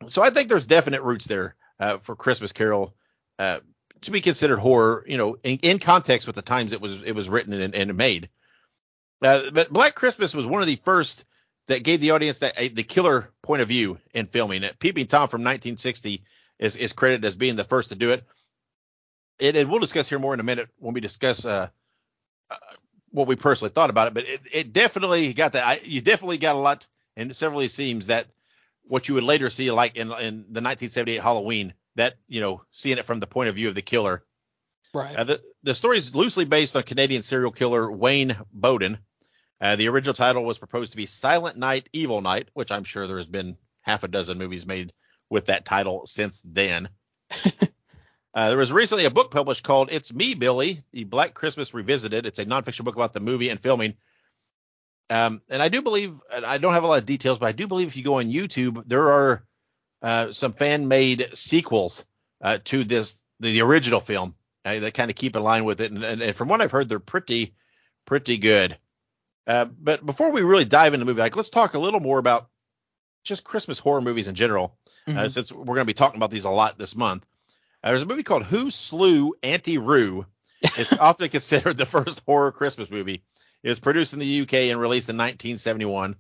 so 0.08 0.22
I 0.22 0.30
think 0.30 0.50
there's 0.50 0.66
definite 0.66 1.02
roots 1.02 1.26
there 1.26 1.56
uh, 1.80 1.98
for 1.98 2.16
Christmas 2.16 2.54
Carol 2.54 2.96
uh, 3.38 3.60
to 4.02 4.12
be 4.12 4.22
considered 4.22 4.60
horror, 4.60 5.04
you 5.08 5.18
know, 5.18 5.36
in, 5.44 5.60
in 5.60 5.80
context 5.80 6.26
with 6.28 6.36
the 6.36 6.42
times 6.42 6.74
it 6.74 6.82
was 6.82 7.04
it 7.04 7.14
was 7.14 7.30
written 7.30 7.54
and, 7.54 7.76
and 7.76 7.98
made. 7.98 8.30
Uh, 9.22 9.42
but 9.52 9.72
Black 9.72 9.96
Christmas 9.96 10.34
was 10.34 10.46
one 10.46 10.62
of 10.62 10.68
the 10.68 10.78
first 10.78 11.26
that 11.68 11.84
gave 11.84 12.02
the 12.02 12.12
audience 12.12 12.40
that 12.40 12.60
a, 12.60 12.68
the 12.70 12.84
killer 12.84 13.32
point 13.42 13.62
of 13.62 13.68
view 13.68 14.00
in 14.14 14.26
filming. 14.26 14.64
Uh, 14.64 14.72
Peeping 14.80 15.08
Tom 15.08 15.28
from 15.28 15.42
1960 15.42 16.24
is 16.58 16.76
is 16.76 16.94
credited 16.94 17.26
as 17.26 17.36
being 17.36 17.56
the 17.56 17.64
first 17.64 17.90
to 17.90 17.96
do 17.96 18.12
it. 18.12 18.24
And, 19.42 19.56
and 19.56 19.70
we'll 19.70 19.80
discuss 19.80 20.10
here 20.10 20.20
more 20.20 20.34
in 20.34 20.40
a 20.40 20.44
minute 20.44 20.70
when 20.78 20.94
we 20.94 21.02
discuss 21.02 21.46
uh, 21.46 21.68
uh, 22.50 22.56
what 23.12 23.28
we 23.28 23.36
personally 23.36 23.72
thought 23.72 23.90
about 23.90 24.08
it. 24.08 24.14
But 24.14 24.28
it, 24.28 24.42
it 24.54 24.74
definitely 24.74 25.34
got 25.34 25.54
that. 25.54 25.64
I, 25.66 25.80
you 25.84 26.02
definitely 26.02 26.38
got 26.38 26.56
a 26.56 26.60
lot, 26.60 26.88
and 27.16 27.36
several 27.36 27.62
seems 27.70 28.08
that 28.08 28.26
what 28.84 29.08
you 29.08 29.16
would 29.16 29.24
later 29.24 29.50
see, 29.50 29.72
like 29.72 29.96
in 29.96 30.08
in 30.08 30.46
the 30.50 30.62
1978 30.62 31.22
Halloween, 31.22 31.74
that 31.96 32.16
you 32.28 32.42
know, 32.42 32.64
seeing 32.72 32.98
it 32.98 33.06
from 33.06 33.20
the 33.20 33.28
point 33.28 33.50
of 33.50 33.56
view 33.56 33.70
of 33.70 33.76
the 33.76 33.82
killer. 33.82 34.24
Right. 34.94 35.16
Uh, 35.16 35.24
the 35.24 35.42
the 35.64 35.76
story 35.76 35.98
is 35.98 36.16
loosely 36.16 36.46
based 36.46 36.76
on 36.76 36.84
Canadian 36.84 37.22
serial 37.22 37.52
killer 37.52 37.92
Wayne 37.92 38.36
Boden. 38.52 38.98
Uh, 39.62 39.76
the 39.76 39.90
original 39.90 40.14
title 40.14 40.44
was 40.44 40.58
proposed 40.58 40.92
to 40.92 40.98
be 40.98 41.06
Silent 41.06 41.58
Night, 41.58 41.90
Evil 41.92 42.22
Night, 42.22 42.50
which 42.54 42.72
I'm 42.72 42.84
sure 42.86 43.08
there 43.08 43.18
has 43.18 43.28
been 43.28 43.58
half 43.82 44.04
a 44.04 44.08
dozen 44.08 44.38
movies 44.38 44.66
made 44.66 44.94
with 45.30 45.48
that 45.48 45.66
title 45.66 46.06
since 46.06 46.42
then. 46.46 46.90
uh, 48.34 48.50
there 48.50 48.58
was 48.58 48.72
recently 48.72 49.06
a 49.06 49.12
book 49.12 49.32
published 49.32 49.64
called 49.64 49.92
"It's 49.92 50.14
Me, 50.14 50.34
Billy: 50.34 50.80
The 50.92 51.04
Black 51.04 51.34
Christmas 51.34 51.74
Revisited." 51.74 52.26
It's 52.26 52.40
a 52.40 52.46
nonfiction 52.46 52.86
book 52.86 52.96
about 52.96 53.14
the 53.14 53.20
movie 53.20 53.50
and 53.50 53.60
filming. 53.60 53.96
Um, 55.10 55.42
and 55.50 55.62
I 55.62 55.70
do 55.70 55.82
believe, 55.82 56.20
and 56.34 56.46
I 56.46 56.60
don't 56.60 56.74
have 56.74 56.84
a 56.84 56.88
lot 56.88 57.00
of 57.00 57.06
details, 57.06 57.40
but 57.40 57.48
I 57.48 57.52
do 57.52 57.68
believe 57.68 57.88
if 57.88 57.98
you 57.98 58.04
go 58.04 58.20
on 58.20 58.32
YouTube, 58.32 58.84
there 58.86 59.10
are 59.10 59.44
uh, 60.02 60.32
some 60.32 60.54
fan-made 60.54 61.22
sequels 61.34 62.06
uh, 62.42 62.60
to 62.66 62.84
this 62.84 63.24
the, 63.40 63.52
the 63.52 63.62
original 63.62 64.00
film 64.00 64.36
uh, 64.66 64.80
that 64.80 64.94
kind 64.94 65.10
of 65.10 65.16
keep 65.16 65.36
in 65.36 65.44
line 65.44 65.66
with 65.66 65.82
it. 65.82 65.92
And, 65.92 66.04
and, 66.04 66.22
and 66.22 66.36
from 66.36 66.48
what 66.48 66.62
I've 66.62 66.72
heard, 66.72 66.90
they're 66.90 67.00
pretty 67.00 67.54
pretty 68.06 68.38
good. 68.38 68.78
Uh, 69.50 69.66
but 69.66 70.06
before 70.06 70.32
we 70.32 70.42
really 70.44 70.64
dive 70.66 70.94
into 70.94 71.04
the 71.04 71.10
movie, 71.10 71.22
like 71.22 71.36
let's 71.36 71.50
talk 71.50 71.74
a 71.74 71.80
little 71.80 72.00
more 72.00 72.20
about 72.20 72.48
just 73.24 73.44
Christmas 73.44 73.80
horror 73.80 74.00
movies 74.02 74.28
in 74.28 74.36
general, 74.36 74.78
uh, 75.08 75.12
Mhm. 75.12 75.32
since 75.32 75.52
we're 75.52 75.66
going 75.66 75.80
to 75.80 75.86
be 75.86 75.94
talking 75.94 76.18
about 76.18 76.30
these 76.32 76.46
a 76.46 76.50
lot 76.52 76.78
this 76.78 76.96
month. 76.96 77.26
Uh, 77.84 77.90
there's 77.90 78.04
a 78.04 78.06
movie 78.06 78.24
called 78.24 78.44
Who 78.44 78.70
Slew 78.70 79.34
Auntie 79.44 79.80
Roo. 79.80 80.26
It's 80.78 80.94
often 80.94 81.30
considered 81.30 81.78
the 81.78 81.86
first 81.86 82.22
horror 82.28 82.52
Christmas 82.52 82.92
movie. 82.92 83.24
It 83.64 83.70
was 83.70 83.80
produced 83.80 84.14
in 84.14 84.20
the 84.20 84.42
UK 84.42 84.70
and 84.70 84.80
released 84.80 85.10
in 85.10 85.18
1971. 85.18 86.16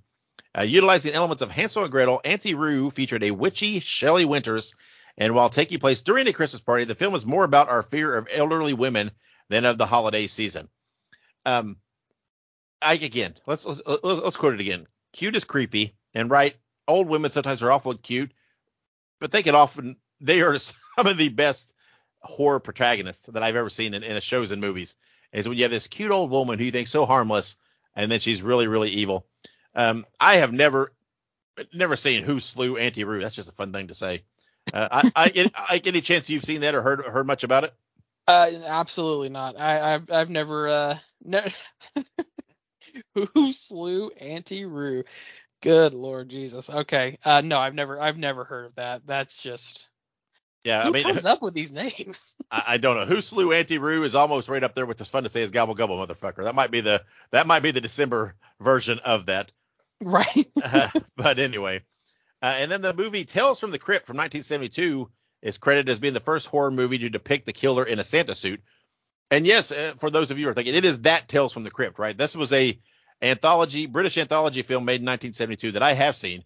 Uh, 0.57 0.63
utilizing 0.63 1.13
elements 1.13 1.43
of 1.43 1.51
Hansel 1.51 1.83
and 1.83 1.91
Gretel, 1.91 2.21
Auntie 2.25 2.55
Roo 2.55 2.89
featured 2.89 3.23
a 3.23 3.31
witchy 3.31 3.79
Shelley 3.79 4.25
Winters, 4.25 4.73
and 5.17 5.35
while 5.35 5.49
taking 5.49 5.77
place 5.79 6.01
during 6.01 6.27
a 6.27 6.33
Christmas 6.33 6.61
party, 6.61 6.85
the 6.85 6.95
film 6.95 7.13
is 7.13 7.25
more 7.25 7.43
about 7.43 7.69
our 7.69 7.83
fear 7.83 8.17
of 8.17 8.27
elderly 8.33 8.73
women 8.73 9.11
than 9.49 9.65
of 9.65 9.77
the 9.77 9.85
holiday 9.85 10.25
season. 10.27 10.67
Um, 11.45 11.77
I 12.81 12.93
again, 12.95 13.35
let's 13.45 13.65
let's 13.65 13.81
let's, 13.85 14.37
quote 14.37 14.53
it 14.53 14.61
again. 14.61 14.87
Cute 15.13 15.35
is 15.35 15.43
creepy, 15.43 15.95
and 16.13 16.29
right, 16.29 16.55
old 16.87 17.07
women 17.07 17.31
sometimes 17.31 17.61
are 17.61 17.71
awful 17.71 17.95
cute, 17.95 18.31
but 19.19 19.31
they 19.31 19.43
can 19.43 19.55
often 19.55 19.97
they 20.21 20.41
are 20.41 20.57
some 20.59 21.07
of 21.07 21.17
the 21.17 21.29
best 21.29 21.73
horror 22.21 22.59
protagonists 22.59 23.27
that 23.27 23.43
I've 23.43 23.55
ever 23.55 23.69
seen 23.69 23.93
in, 23.93 24.03
in 24.03 24.19
shows 24.21 24.51
and 24.51 24.61
movies. 24.61 24.95
Is 25.31 25.47
when 25.47 25.57
you 25.57 25.63
have 25.63 25.71
this 25.71 25.87
cute 25.87 26.11
old 26.11 26.31
woman 26.31 26.57
who 26.57 26.65
you 26.65 26.71
think 26.71 26.87
so 26.87 27.05
harmless, 27.05 27.57
and 27.95 28.11
then 28.11 28.19
she's 28.19 28.41
really 28.41 28.67
really 28.67 28.89
evil. 28.89 29.27
Um, 29.75 30.05
I 30.19 30.37
have 30.37 30.53
never 30.53 30.91
never 31.73 31.95
seen 31.95 32.23
Who 32.23 32.39
Slew 32.39 32.77
Auntie 32.77 33.03
Roo. 33.03 33.21
That's 33.21 33.35
just 33.35 33.49
a 33.49 33.53
fun 33.53 33.73
thing 33.73 33.87
to 33.87 33.93
say. 33.93 34.23
Uh, 34.73 34.87
I, 34.91 35.11
I, 35.15 35.29
get, 35.29 35.51
I 35.55 35.81
any 35.85 36.01
chance 36.01 36.29
you've 36.29 36.43
seen 36.43 36.61
that 36.61 36.75
or 36.75 36.81
heard 36.81 37.01
heard 37.01 37.27
much 37.27 37.43
about 37.43 37.63
it? 37.65 37.73
Uh, 38.27 38.51
absolutely 38.65 39.29
not. 39.29 39.59
I, 39.59 39.95
I've 39.95 40.11
I've 40.11 40.29
never 40.29 40.69
uh 40.69 40.97
who 43.33 43.51
slew 43.51 44.09
Auntie 44.11 44.65
Roo? 44.65 45.03
Good 45.61 45.93
Lord 45.93 46.29
Jesus. 46.29 46.69
Okay. 46.69 47.17
Uh, 47.25 47.41
no, 47.41 47.59
I've 47.59 47.75
never 47.75 47.99
I've 48.01 48.17
never 48.17 48.43
heard 48.45 48.65
of 48.67 48.75
that. 48.75 49.05
That's 49.05 49.41
just 49.41 49.89
Yeah, 50.63 50.83
who 50.83 50.89
I 50.89 50.91
mean, 50.91 51.03
comes 51.03 51.25
up 51.25 51.41
with 51.41 51.53
these 51.53 51.71
names. 51.71 52.35
I, 52.51 52.63
I 52.67 52.77
don't 52.77 52.97
know. 52.97 53.05
Who 53.05 53.21
slew 53.21 53.51
Auntie 53.51 53.77
Roo 53.77 54.03
is 54.03 54.15
almost 54.15 54.49
right 54.49 54.63
up 54.63 54.75
there 54.75 54.85
with 54.85 55.01
as 55.01 55.07
fun 55.07 55.23
to 55.23 55.29
say 55.29 55.41
as 55.43 55.51
Gobble 55.51 55.75
Gobble 55.75 55.97
Motherfucker. 55.97 56.43
That 56.43 56.55
might 56.55 56.71
be 56.71 56.81
the 56.81 57.03
that 57.31 57.47
might 57.47 57.61
be 57.63 57.71
the 57.71 57.81
December 57.81 58.35
version 58.59 58.99
of 58.99 59.27
that. 59.27 59.51
right. 60.01 60.51
Uh, 60.61 60.89
but 61.15 61.39
anyway, 61.39 61.83
uh, 62.41 62.55
and 62.59 62.71
then 62.71 62.81
the 62.81 62.93
movie 62.93 63.25
Tales 63.25 63.59
from 63.59 63.71
the 63.71 63.79
Crypt 63.79 64.05
from 64.05 64.17
1972 64.17 65.09
is 65.41 65.57
credited 65.57 65.89
as 65.89 65.99
being 65.99 66.13
the 66.13 66.19
first 66.19 66.47
horror 66.47 66.71
movie 66.71 66.97
to 66.99 67.09
depict 67.09 67.45
the 67.45 67.53
killer 67.53 67.85
in 67.85 67.99
a 67.99 68.03
Santa 68.03 68.35
suit. 68.35 68.61
And 69.31 69.45
yes, 69.45 69.71
uh, 69.71 69.93
for 69.97 70.09
those 70.09 70.31
of 70.31 70.39
you 70.39 70.45
who 70.45 70.51
are 70.51 70.53
thinking, 70.53 70.75
it 70.75 70.85
is 70.85 71.01
that 71.01 71.27
Tales 71.27 71.53
from 71.53 71.63
the 71.63 71.71
Crypt, 71.71 71.99
right? 71.99 72.17
This 72.17 72.35
was 72.35 72.51
a 72.53 72.77
anthology, 73.21 73.85
British 73.85 74.17
anthology 74.17 74.61
film 74.63 74.85
made 74.85 75.01
in 75.01 75.05
1972 75.05 75.73
that 75.73 75.83
I 75.83 75.93
have 75.93 76.15
seen. 76.15 76.43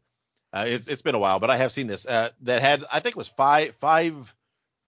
Uh, 0.52 0.66
it's, 0.68 0.88
it's 0.88 1.02
been 1.02 1.16
a 1.16 1.20
while, 1.20 1.40
but 1.40 1.50
I 1.50 1.58
have 1.58 1.72
seen 1.72 1.88
this. 1.88 2.06
Uh, 2.06 2.30
that 2.42 2.62
had, 2.62 2.84
I 2.92 3.00
think, 3.00 3.14
it 3.14 3.18
was 3.18 3.28
five 3.28 3.76
five 3.76 4.36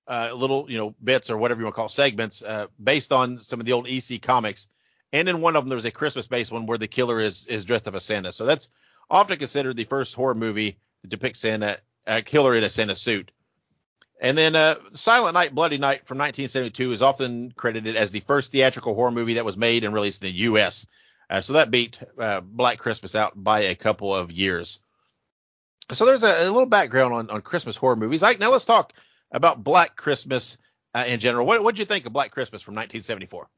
uh, 0.08 0.32
little, 0.36 0.70
you 0.70 0.78
know, 0.78 0.94
bits 1.04 1.30
or 1.30 1.38
whatever 1.38 1.62
you 1.62 1.66
want 1.66 1.74
to 1.74 1.78
call 1.78 1.86
it, 1.88 1.92
segments 1.92 2.44
uh, 2.44 2.68
based 2.82 3.12
on 3.12 3.40
some 3.40 3.60
of 3.60 3.66
the 3.66 3.74
old 3.74 3.88
EC 3.88 4.22
comics. 4.22 4.68
And 5.12 5.28
in 5.30 5.42
one 5.42 5.56
of 5.56 5.64
them, 5.64 5.70
there 5.70 5.78
was 5.78 5.86
a 5.86 5.92
Christmas-based 5.92 6.52
one 6.52 6.66
where 6.66 6.78
the 6.78 6.88
killer 6.88 7.20
is 7.20 7.46
is 7.48 7.66
dressed 7.66 7.88
up 7.88 7.96
as 7.96 8.04
Santa. 8.04 8.32
So 8.32 8.46
that's 8.46 8.70
often 9.10 9.38
considered 9.38 9.78
the 9.78 9.86
first 9.86 10.14
horror 10.14 10.36
movie 10.36 10.78
to 11.04 11.10
depict 11.10 11.38
Santa, 11.38 11.80
a 12.06 12.22
killer 12.22 12.54
in 12.56 12.64
a 12.64 12.70
Santa 12.70 12.96
suit. 12.96 13.32
And 14.22 14.38
then 14.38 14.56
uh, 14.56 14.76
Silent 14.92 15.34
Night, 15.34 15.54
Bloody 15.54 15.78
Night 15.78 16.06
from 16.06 16.18
1972 16.18 16.92
is 16.94 17.02
often 17.02 17.52
credited 17.52 17.96
as 17.96 18.12
the 18.12 18.22
first 18.22 18.52
theatrical 18.52 18.96
horror 18.96 19.12
movie 19.12 19.36
that 19.36 19.46
was 19.46 19.58
made 19.58 19.84
and 19.84 19.94
released 19.94 20.24
in 20.24 20.28
the 20.28 20.38
U.S. 20.38 20.88
Uh, 21.30 21.42
so 21.42 21.54
that 21.54 21.70
beat 21.70 22.00
uh, 22.18 22.42
Black 22.42 22.78
Christmas 22.78 23.16
out 23.16 23.34
by 23.36 23.62
a 23.62 23.76
couple 23.76 24.16
of 24.16 24.32
years. 24.32 24.80
So 25.92 26.06
there's 26.06 26.24
a, 26.24 26.48
a 26.48 26.52
little 26.52 26.66
background 26.66 27.14
on, 27.14 27.30
on 27.30 27.42
Christmas 27.42 27.76
horror 27.76 27.96
movies. 27.96 28.24
Ike, 28.24 28.40
now 28.40 28.52
let's 28.52 28.66
talk 28.66 28.94
about 29.32 29.64
Black 29.64 29.96
Christmas 29.96 30.58
uh, 30.94 31.04
in 31.08 31.20
general. 31.20 31.46
What 31.46 31.64
did 31.66 31.80
you 31.80 31.86
think 31.86 32.06
of 32.06 32.14
Black 32.14 32.32
Christmas 32.32 32.62
from 32.62 32.76
1974? 32.76 33.50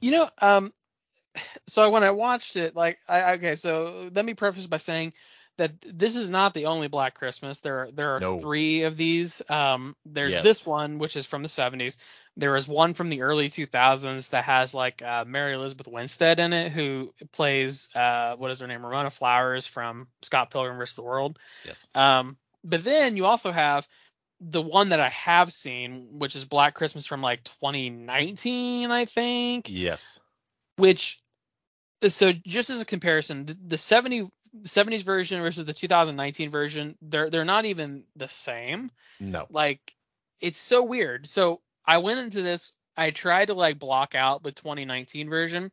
You 0.00 0.10
know, 0.12 0.30
um, 0.40 0.72
so 1.66 1.90
when 1.90 2.02
I 2.02 2.10
watched 2.10 2.56
it, 2.56 2.74
like, 2.74 2.98
I 3.08 3.34
okay, 3.34 3.56
so 3.56 4.10
let 4.12 4.24
me 4.24 4.34
preface 4.34 4.66
by 4.66 4.78
saying 4.78 5.12
that 5.58 5.72
this 5.80 6.16
is 6.16 6.30
not 6.30 6.54
the 6.54 6.66
only 6.66 6.88
Black 6.88 7.14
Christmas. 7.14 7.60
There 7.60 7.80
are 7.80 7.90
there 7.92 8.16
are 8.16 8.20
No. 8.20 8.38
three 8.38 8.84
of 8.84 8.96
these. 8.96 9.42
Um, 9.50 9.94
there's 10.06 10.32
Yes. 10.32 10.42
this 10.42 10.66
one 10.66 10.98
which 10.98 11.16
is 11.16 11.26
from 11.26 11.42
the 11.42 11.48
70s. 11.48 11.98
There 12.36 12.56
is 12.56 12.68
one 12.68 12.94
from 12.94 13.08
the 13.08 13.22
early 13.22 13.50
2000s 13.50 14.30
that 14.30 14.44
has 14.44 14.72
like 14.72 15.02
uh, 15.02 15.24
Mary 15.26 15.54
Elizabeth 15.54 15.88
Winstead 15.88 16.38
in 16.38 16.52
it, 16.52 16.70
who 16.72 17.12
plays 17.32 17.88
uh, 17.94 18.36
what 18.36 18.50
is 18.52 18.60
her 18.60 18.66
name, 18.68 18.84
Ramona 18.86 19.10
Flowers 19.10 19.66
from 19.66 20.06
Scott 20.22 20.50
Pilgrim 20.50 20.78
vs. 20.78 20.94
the 20.94 21.02
World. 21.02 21.38
Yes. 21.64 21.86
Um, 21.94 22.36
but 22.64 22.84
then 22.84 23.16
you 23.16 23.26
also 23.26 23.50
have 23.50 23.86
the 24.40 24.62
one 24.62 24.90
that 24.90 25.00
I 25.00 25.08
have 25.08 25.52
seen, 25.52 26.18
which 26.20 26.36
is 26.36 26.44
Black 26.44 26.74
Christmas 26.74 27.06
from 27.06 27.22
like 27.22 27.42
2019, 27.42 28.90
I 28.92 29.04
think 29.04 29.68
Yes. 29.68 30.20
which 30.76 31.20
so 32.06 32.32
just 32.32 32.70
as 32.70 32.80
a 32.80 32.84
comparison 32.84 33.46
the, 33.46 33.58
the 33.66 33.78
70 33.78 34.28
70s 34.62 35.02
version 35.02 35.40
versus 35.42 35.64
the 35.64 35.72
2019 35.74 36.50
version 36.50 36.96
they're 37.02 37.30
they're 37.30 37.44
not 37.44 37.64
even 37.64 38.04
the 38.16 38.28
same 38.28 38.90
No. 39.20 39.46
like 39.50 39.94
it's 40.40 40.60
so 40.60 40.82
weird 40.82 41.28
so 41.28 41.60
i 41.84 41.98
went 41.98 42.20
into 42.20 42.42
this 42.42 42.72
i 42.96 43.10
tried 43.10 43.46
to 43.46 43.54
like 43.54 43.78
block 43.78 44.14
out 44.14 44.42
the 44.42 44.52
2019 44.52 45.28
version 45.28 45.70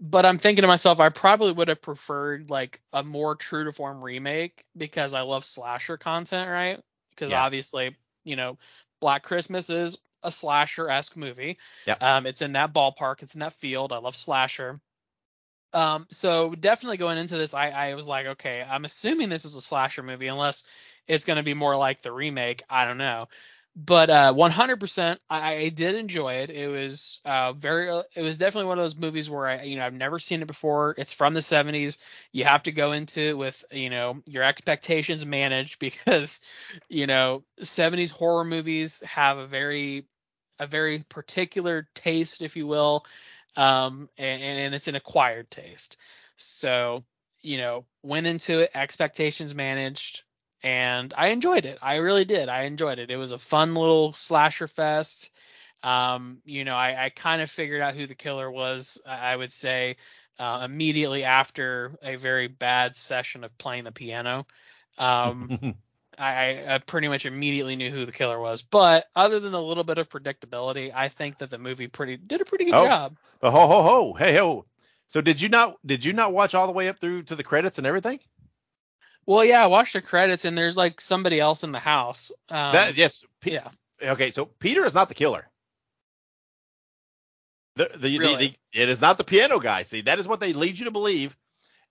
but 0.00 0.26
i'm 0.26 0.38
thinking 0.38 0.62
to 0.62 0.68
myself 0.68 1.00
i 1.00 1.08
probably 1.08 1.52
would 1.52 1.68
have 1.68 1.82
preferred 1.82 2.50
like 2.50 2.80
a 2.92 3.02
more 3.02 3.34
true 3.34 3.64
to 3.64 3.72
form 3.72 4.02
remake 4.02 4.64
because 4.76 5.14
i 5.14 5.22
love 5.22 5.44
slasher 5.44 5.96
content 5.96 6.48
right 6.50 6.80
because 7.10 7.30
Yeah. 7.30 7.42
obviously 7.42 7.96
you 8.24 8.36
know 8.36 8.58
black 9.00 9.22
christmas 9.22 9.70
is 9.70 9.98
a 10.22 10.30
slasher 10.30 10.88
esque 10.88 11.16
movie. 11.16 11.58
Yeah. 11.84 11.96
Um, 12.00 12.26
it's 12.26 12.42
in 12.42 12.52
that 12.52 12.72
ballpark. 12.72 13.22
It's 13.22 13.34
in 13.34 13.40
that 13.40 13.54
field. 13.54 13.92
I 13.92 13.98
love 13.98 14.14
slasher. 14.14 14.80
Um, 15.72 16.06
so 16.10 16.54
definitely 16.54 16.98
going 16.98 17.18
into 17.18 17.38
this, 17.38 17.54
I, 17.54 17.70
I 17.70 17.94
was 17.94 18.08
like, 18.08 18.26
okay, 18.26 18.64
I'm 18.68 18.84
assuming 18.84 19.28
this 19.28 19.44
is 19.44 19.54
a 19.54 19.60
slasher 19.60 20.02
movie, 20.02 20.26
unless 20.28 20.64
it's 21.08 21.24
going 21.24 21.38
to 21.38 21.42
be 21.42 21.54
more 21.54 21.76
like 21.76 22.02
the 22.02 22.12
remake. 22.12 22.62
I 22.68 22.84
don't 22.86 22.98
know. 22.98 23.28
But 23.74 24.10
uh, 24.10 24.34
100%, 24.34 25.18
I, 25.30 25.54
I 25.54 25.68
did 25.70 25.94
enjoy 25.94 26.34
it. 26.34 26.50
It 26.50 26.68
was 26.68 27.20
uh, 27.24 27.54
very, 27.54 27.88
it 28.14 28.20
was 28.20 28.36
definitely 28.36 28.68
one 28.68 28.78
of 28.78 28.84
those 28.84 28.96
movies 28.96 29.30
where 29.30 29.46
I, 29.46 29.62
you 29.62 29.76
know, 29.76 29.86
I've 29.86 29.94
never 29.94 30.18
seen 30.18 30.42
it 30.42 30.46
before. 30.46 30.94
It's 30.98 31.14
from 31.14 31.32
the 31.32 31.40
70s. 31.40 31.96
You 32.32 32.44
have 32.44 32.64
to 32.64 32.72
go 32.72 32.92
into 32.92 33.20
it 33.22 33.38
with, 33.38 33.64
you 33.72 33.88
know, 33.88 34.20
your 34.26 34.42
expectations 34.42 35.24
managed 35.24 35.78
because, 35.78 36.40
you 36.90 37.06
know, 37.06 37.44
70s 37.62 38.10
horror 38.10 38.44
movies 38.44 39.02
have 39.06 39.38
a 39.38 39.46
very, 39.46 40.06
a 40.58 40.66
very 40.66 41.00
particular 41.08 41.88
taste, 41.94 42.42
if 42.42 42.56
you 42.56 42.66
will, 42.66 43.04
um, 43.56 44.08
and, 44.18 44.42
and 44.42 44.74
it's 44.74 44.88
an 44.88 44.94
acquired 44.94 45.50
taste. 45.50 45.96
So, 46.36 47.04
you 47.40 47.58
know, 47.58 47.84
went 48.02 48.26
into 48.26 48.60
it 48.60 48.70
expectations 48.74 49.54
managed 49.54 50.22
and 50.62 51.12
I 51.16 51.28
enjoyed 51.28 51.64
it. 51.64 51.78
I 51.82 51.96
really 51.96 52.24
did. 52.24 52.48
I 52.48 52.62
enjoyed 52.62 52.98
it. 52.98 53.10
It 53.10 53.16
was 53.16 53.32
a 53.32 53.38
fun 53.38 53.74
little 53.74 54.12
slasher 54.12 54.68
fest. 54.68 55.30
Um, 55.82 56.38
you 56.44 56.64
know, 56.64 56.76
I, 56.76 57.06
I 57.06 57.10
kind 57.10 57.42
of 57.42 57.50
figured 57.50 57.80
out 57.80 57.94
who 57.94 58.06
the 58.06 58.14
killer 58.14 58.50
was. 58.50 59.00
I 59.04 59.34
would 59.34 59.52
say 59.52 59.96
uh, 60.38 60.62
immediately 60.64 61.24
after 61.24 61.98
a 62.02 62.16
very 62.16 62.46
bad 62.46 62.96
session 62.96 63.42
of 63.42 63.56
playing 63.58 63.84
the 63.84 63.92
piano. 63.92 64.46
Um, 64.98 65.48
I, 66.18 66.74
I 66.74 66.78
pretty 66.78 67.08
much 67.08 67.24
immediately 67.26 67.76
knew 67.76 67.90
who 67.90 68.04
the 68.06 68.12
killer 68.12 68.38
was. 68.38 68.62
But 68.62 69.06
other 69.16 69.40
than 69.40 69.54
a 69.54 69.60
little 69.60 69.84
bit 69.84 69.98
of 69.98 70.08
predictability, 70.08 70.92
I 70.94 71.08
think 71.08 71.38
that 71.38 71.50
the 71.50 71.58
movie 71.58 71.88
pretty 71.88 72.16
did 72.16 72.40
a 72.40 72.44
pretty 72.44 72.64
good 72.66 72.74
Oh. 72.74 72.86
job. 72.86 73.16
Oh, 73.42 73.50
ho 73.50 73.66
ho 73.66 73.82
ho, 73.82 74.12
hey 74.14 74.36
ho. 74.36 74.66
So 75.08 75.20
did 75.20 75.40
you 75.42 75.48
not 75.48 75.76
did 75.84 76.04
you 76.04 76.12
not 76.12 76.32
watch 76.32 76.54
all 76.54 76.66
the 76.66 76.72
way 76.72 76.88
up 76.88 76.98
through 76.98 77.24
to 77.24 77.34
the 77.36 77.42
credits 77.44 77.78
and 77.78 77.86
everything? 77.86 78.20
Well, 79.26 79.44
yeah, 79.44 79.62
I 79.62 79.66
watched 79.66 79.92
the 79.92 80.02
credits 80.02 80.44
and 80.44 80.56
there's 80.58 80.76
like 80.76 81.00
somebody 81.00 81.38
else 81.40 81.64
in 81.64 81.72
the 81.72 81.78
house. 81.78 82.30
Um, 82.48 82.72
that 82.72 82.96
yes. 82.96 83.24
P- 83.40 83.52
yeah. 83.52 83.68
Okay, 84.02 84.30
so 84.32 84.46
Peter 84.46 84.84
is 84.84 84.94
not 84.94 85.08
the 85.08 85.14
killer. 85.14 85.48
The 87.76 87.90
the, 87.94 87.98
the, 87.98 88.18
Really? 88.18 88.46
the 88.72 88.82
it 88.82 88.88
is 88.88 89.00
not 89.00 89.18
the 89.18 89.24
piano 89.24 89.58
guy. 89.58 89.82
See, 89.84 90.02
that 90.02 90.18
is 90.18 90.28
what 90.28 90.40
they 90.40 90.52
lead 90.52 90.78
you 90.78 90.86
to 90.86 90.90
believe. 90.90 91.36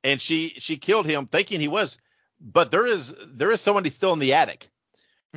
And 0.03 0.19
she 0.19 0.49
she 0.49 0.77
killed 0.77 1.05
him 1.05 1.27
thinking 1.27 1.59
he 1.59 1.67
was, 1.67 1.97
but 2.41 2.71
there 2.71 2.87
is 2.87 3.15
there 3.35 3.51
is 3.51 3.61
somebody 3.61 3.89
still 3.89 4.13
in 4.13 4.19
the 4.19 4.33
attic. 4.33 4.67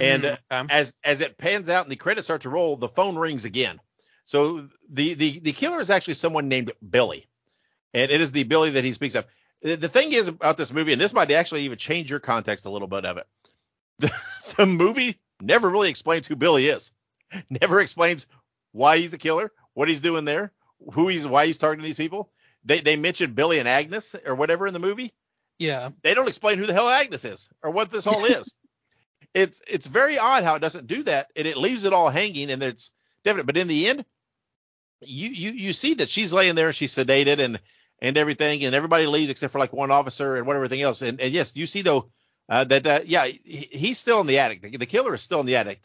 And 0.01 0.25
Mhm, 0.25 0.39
okay. 0.51 0.75
as 0.75 1.01
as 1.05 1.21
it 1.21 1.39
pans 1.39 1.69
out 1.69 1.85
and 1.85 1.93
the 1.93 1.97
credits 1.97 2.27
start 2.27 2.43
to 2.43 2.49
roll, 2.49 2.77
the 2.77 2.89
phone 2.89 3.17
rings 3.17 3.45
again. 3.45 3.81
So 4.25 4.67
the 4.89 5.15
the 5.15 5.41
the 5.41 5.53
killer 5.53 5.81
is 5.81 5.91
actually 5.91 6.15
someone 6.15 6.49
named 6.49 6.73
Billy, 6.89 7.27
and 7.93 8.11
it 8.11 8.21
is 8.21 8.33
the 8.33 8.45
Billy 8.45 8.71
that 8.71 8.85
he 8.85 8.93
speaks 8.93 9.15
of. 9.15 9.27
The, 9.63 9.89
thing 9.89 10.13
is 10.13 10.29
about 10.29 10.59
this 10.59 10.75
movie, 10.75 10.93
and 10.93 11.01
this 11.01 11.15
might 11.15 11.31
actually 11.31 11.63
even 11.63 11.79
change 11.79 12.11
your 12.11 12.21
context 12.21 12.67
a 12.67 12.71
little 12.71 12.89
bit 12.89 13.07
of 13.07 13.17
it. 13.17 13.27
The, 13.99 14.13
the 14.59 14.67
movie 14.67 15.19
never 15.41 15.71
really 15.71 15.89
explains 15.89 16.27
who 16.27 16.37
Billy 16.37 16.67
is. 16.67 16.93
Never 17.51 17.81
explains 17.81 18.27
why 18.73 18.99
he's 18.99 19.15
a 19.15 19.19
killer, 19.19 19.51
what 19.73 19.89
he's 19.89 20.01
doing 20.01 20.25
there, 20.25 20.53
who 20.93 21.09
he's 21.09 21.27
why 21.27 21.47
he's 21.47 21.57
targeting 21.59 21.85
these 21.85 21.97
people. 21.97 22.31
They 22.65 22.81
they 22.81 22.97
mention 22.97 23.33
Billy 23.35 23.59
and 23.59 23.69
Agnes 23.69 24.15
or 24.27 24.35
whatever 24.35 24.67
in 24.67 24.75
the 24.75 24.81
movie 24.81 25.13
yeah. 25.59 25.91
they 26.03 26.15
don't 26.15 26.29
explain 26.29 26.59
who 26.59 26.67
the 26.67 26.73
hell 26.73 26.89
Agnes 26.89 27.25
is 27.25 27.49
or 27.63 27.71
what 27.71 27.91
this 27.91 28.07
all 28.07 28.25
is. 28.25 28.57
it's 29.35 29.63
it's 29.67 29.87
very 29.87 30.19
odd 30.19 30.45
how 30.45 30.55
it 30.55 30.61
doesn't 30.61 30.87
do 30.87 31.03
that, 31.05 31.29
and 31.37 31.47
it 31.47 31.57
leaves 31.57 31.85
it 31.85 31.93
all 31.93 32.09
hanging, 32.09 32.51
and 32.51 32.63
it's 32.63 32.91
definite. 33.25 33.47
But 33.47 33.57
in 33.57 33.69
the 33.69 33.89
end, 33.89 34.05
you 35.01 35.29
you 35.29 35.51
you 35.51 35.73
see 35.73 35.95
that 35.95 36.09
she's 36.09 36.33
laying 36.33 36.55
there, 36.55 36.69
and 36.69 36.77
she's 36.77 36.95
sedated, 36.95 37.41
and 37.41 37.61
and 38.01 38.17
everything, 38.17 38.65
and 38.65 38.75
everybody 38.75 39.07
leaves 39.07 39.31
except 39.31 39.53
for 39.53 39.59
like 39.59 39.73
one 39.73 39.91
officer 39.91 40.37
and 40.37 40.47
what 40.47 40.57
everything 40.57 40.83
else. 40.83 41.03
And, 41.03 41.21
and 41.21 41.33
yes, 41.33 41.57
you 41.57 41.67
see 41.67 41.83
though 41.83 42.11
uh, 42.49 42.65
that 42.65 42.87
uh, 42.87 43.01
yeah, 43.05 43.27
he, 43.27 43.67
he's 43.71 43.99
still 43.99 44.21
in 44.21 44.27
the 44.27 44.39
attic. 44.39 44.63
The, 44.63 44.77
the 44.77 44.87
killer 44.87 45.15
is 45.15 45.23
still 45.23 45.41
in 45.41 45.47
the 45.47 45.57
attic, 45.57 45.81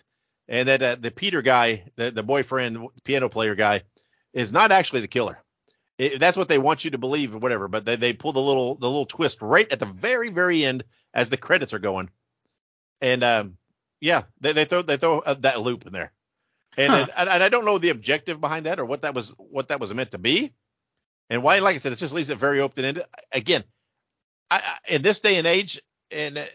and 0.47 0.67
that 0.67 0.82
uh, 0.82 0.95
the 0.95 1.11
Peter 1.11 1.41
guy, 1.41 1.84
the 1.95 2.11
the 2.11 2.24
boyfriend, 2.24 2.88
piano 3.03 3.30
player 3.30 3.55
guy, 3.55 3.82
is 4.34 4.53
not 4.53 4.72
actually 4.72 5.01
the 5.01 5.07
killer. 5.07 5.39
It, 6.00 6.20
that's 6.20 6.38
what 6.38 6.50
they 6.50 6.60
want 6.60 6.86
you 6.86 6.91
to 6.93 7.00
believe 7.00 7.36
or 7.36 7.39
whatever. 7.39 7.68
But 7.70 7.86
they, 7.86 7.97
they 7.97 8.14
pull 8.14 8.34
the 8.34 8.41
little 8.41 8.76
the 8.76 8.88
little 8.89 9.06
twist 9.08 9.43
right 9.43 9.72
at 9.72 9.80
the 9.80 9.88
very 9.88 10.30
very 10.30 10.66
end 10.66 10.86
as 11.14 11.30
the 11.30 11.38
credits 11.38 11.74
are 11.76 11.80
going, 11.80 12.10
and 13.02 13.24
um 13.24 13.58
yeah 14.02 14.24
they, 14.41 14.54
they 14.54 14.66
throw 14.66 14.82
they 14.84 14.97
throw 14.97 15.20
uh, 15.20 15.36
that 15.36 15.62
loop 15.62 15.88
in 15.88 15.93
there, 15.93 16.14
and, 16.78 16.93
Huh. 16.93 17.08
and 17.18 17.30
and 17.30 17.43
I 17.43 17.50
don't 17.50 17.66
know 17.66 17.78
the 17.80 17.89
objective 17.89 18.41
behind 18.41 18.66
that 18.66 18.80
or 18.80 18.86
what 18.86 19.04
that 19.04 19.16
was 19.16 19.36
what 19.38 19.70
that 19.70 19.82
was 19.82 19.93
meant 19.93 20.12
to 20.12 20.20
be, 20.20 20.54
and 21.30 21.43
why 21.43 21.60
like 21.60 21.76
I 21.76 21.80
said 21.80 21.93
it 21.93 21.97
just 21.97 22.14
leaves 22.16 22.30
it 22.32 22.38
very 22.39 22.62
open 22.62 22.86
ended. 22.86 23.06
Again, 23.32 23.64
I, 24.52 24.58
I, 24.58 24.95
in 24.95 25.02
this 25.02 25.20
day 25.20 25.38
and 25.38 25.47
age, 25.47 25.82
and 26.12 26.38
uh, 26.38 26.45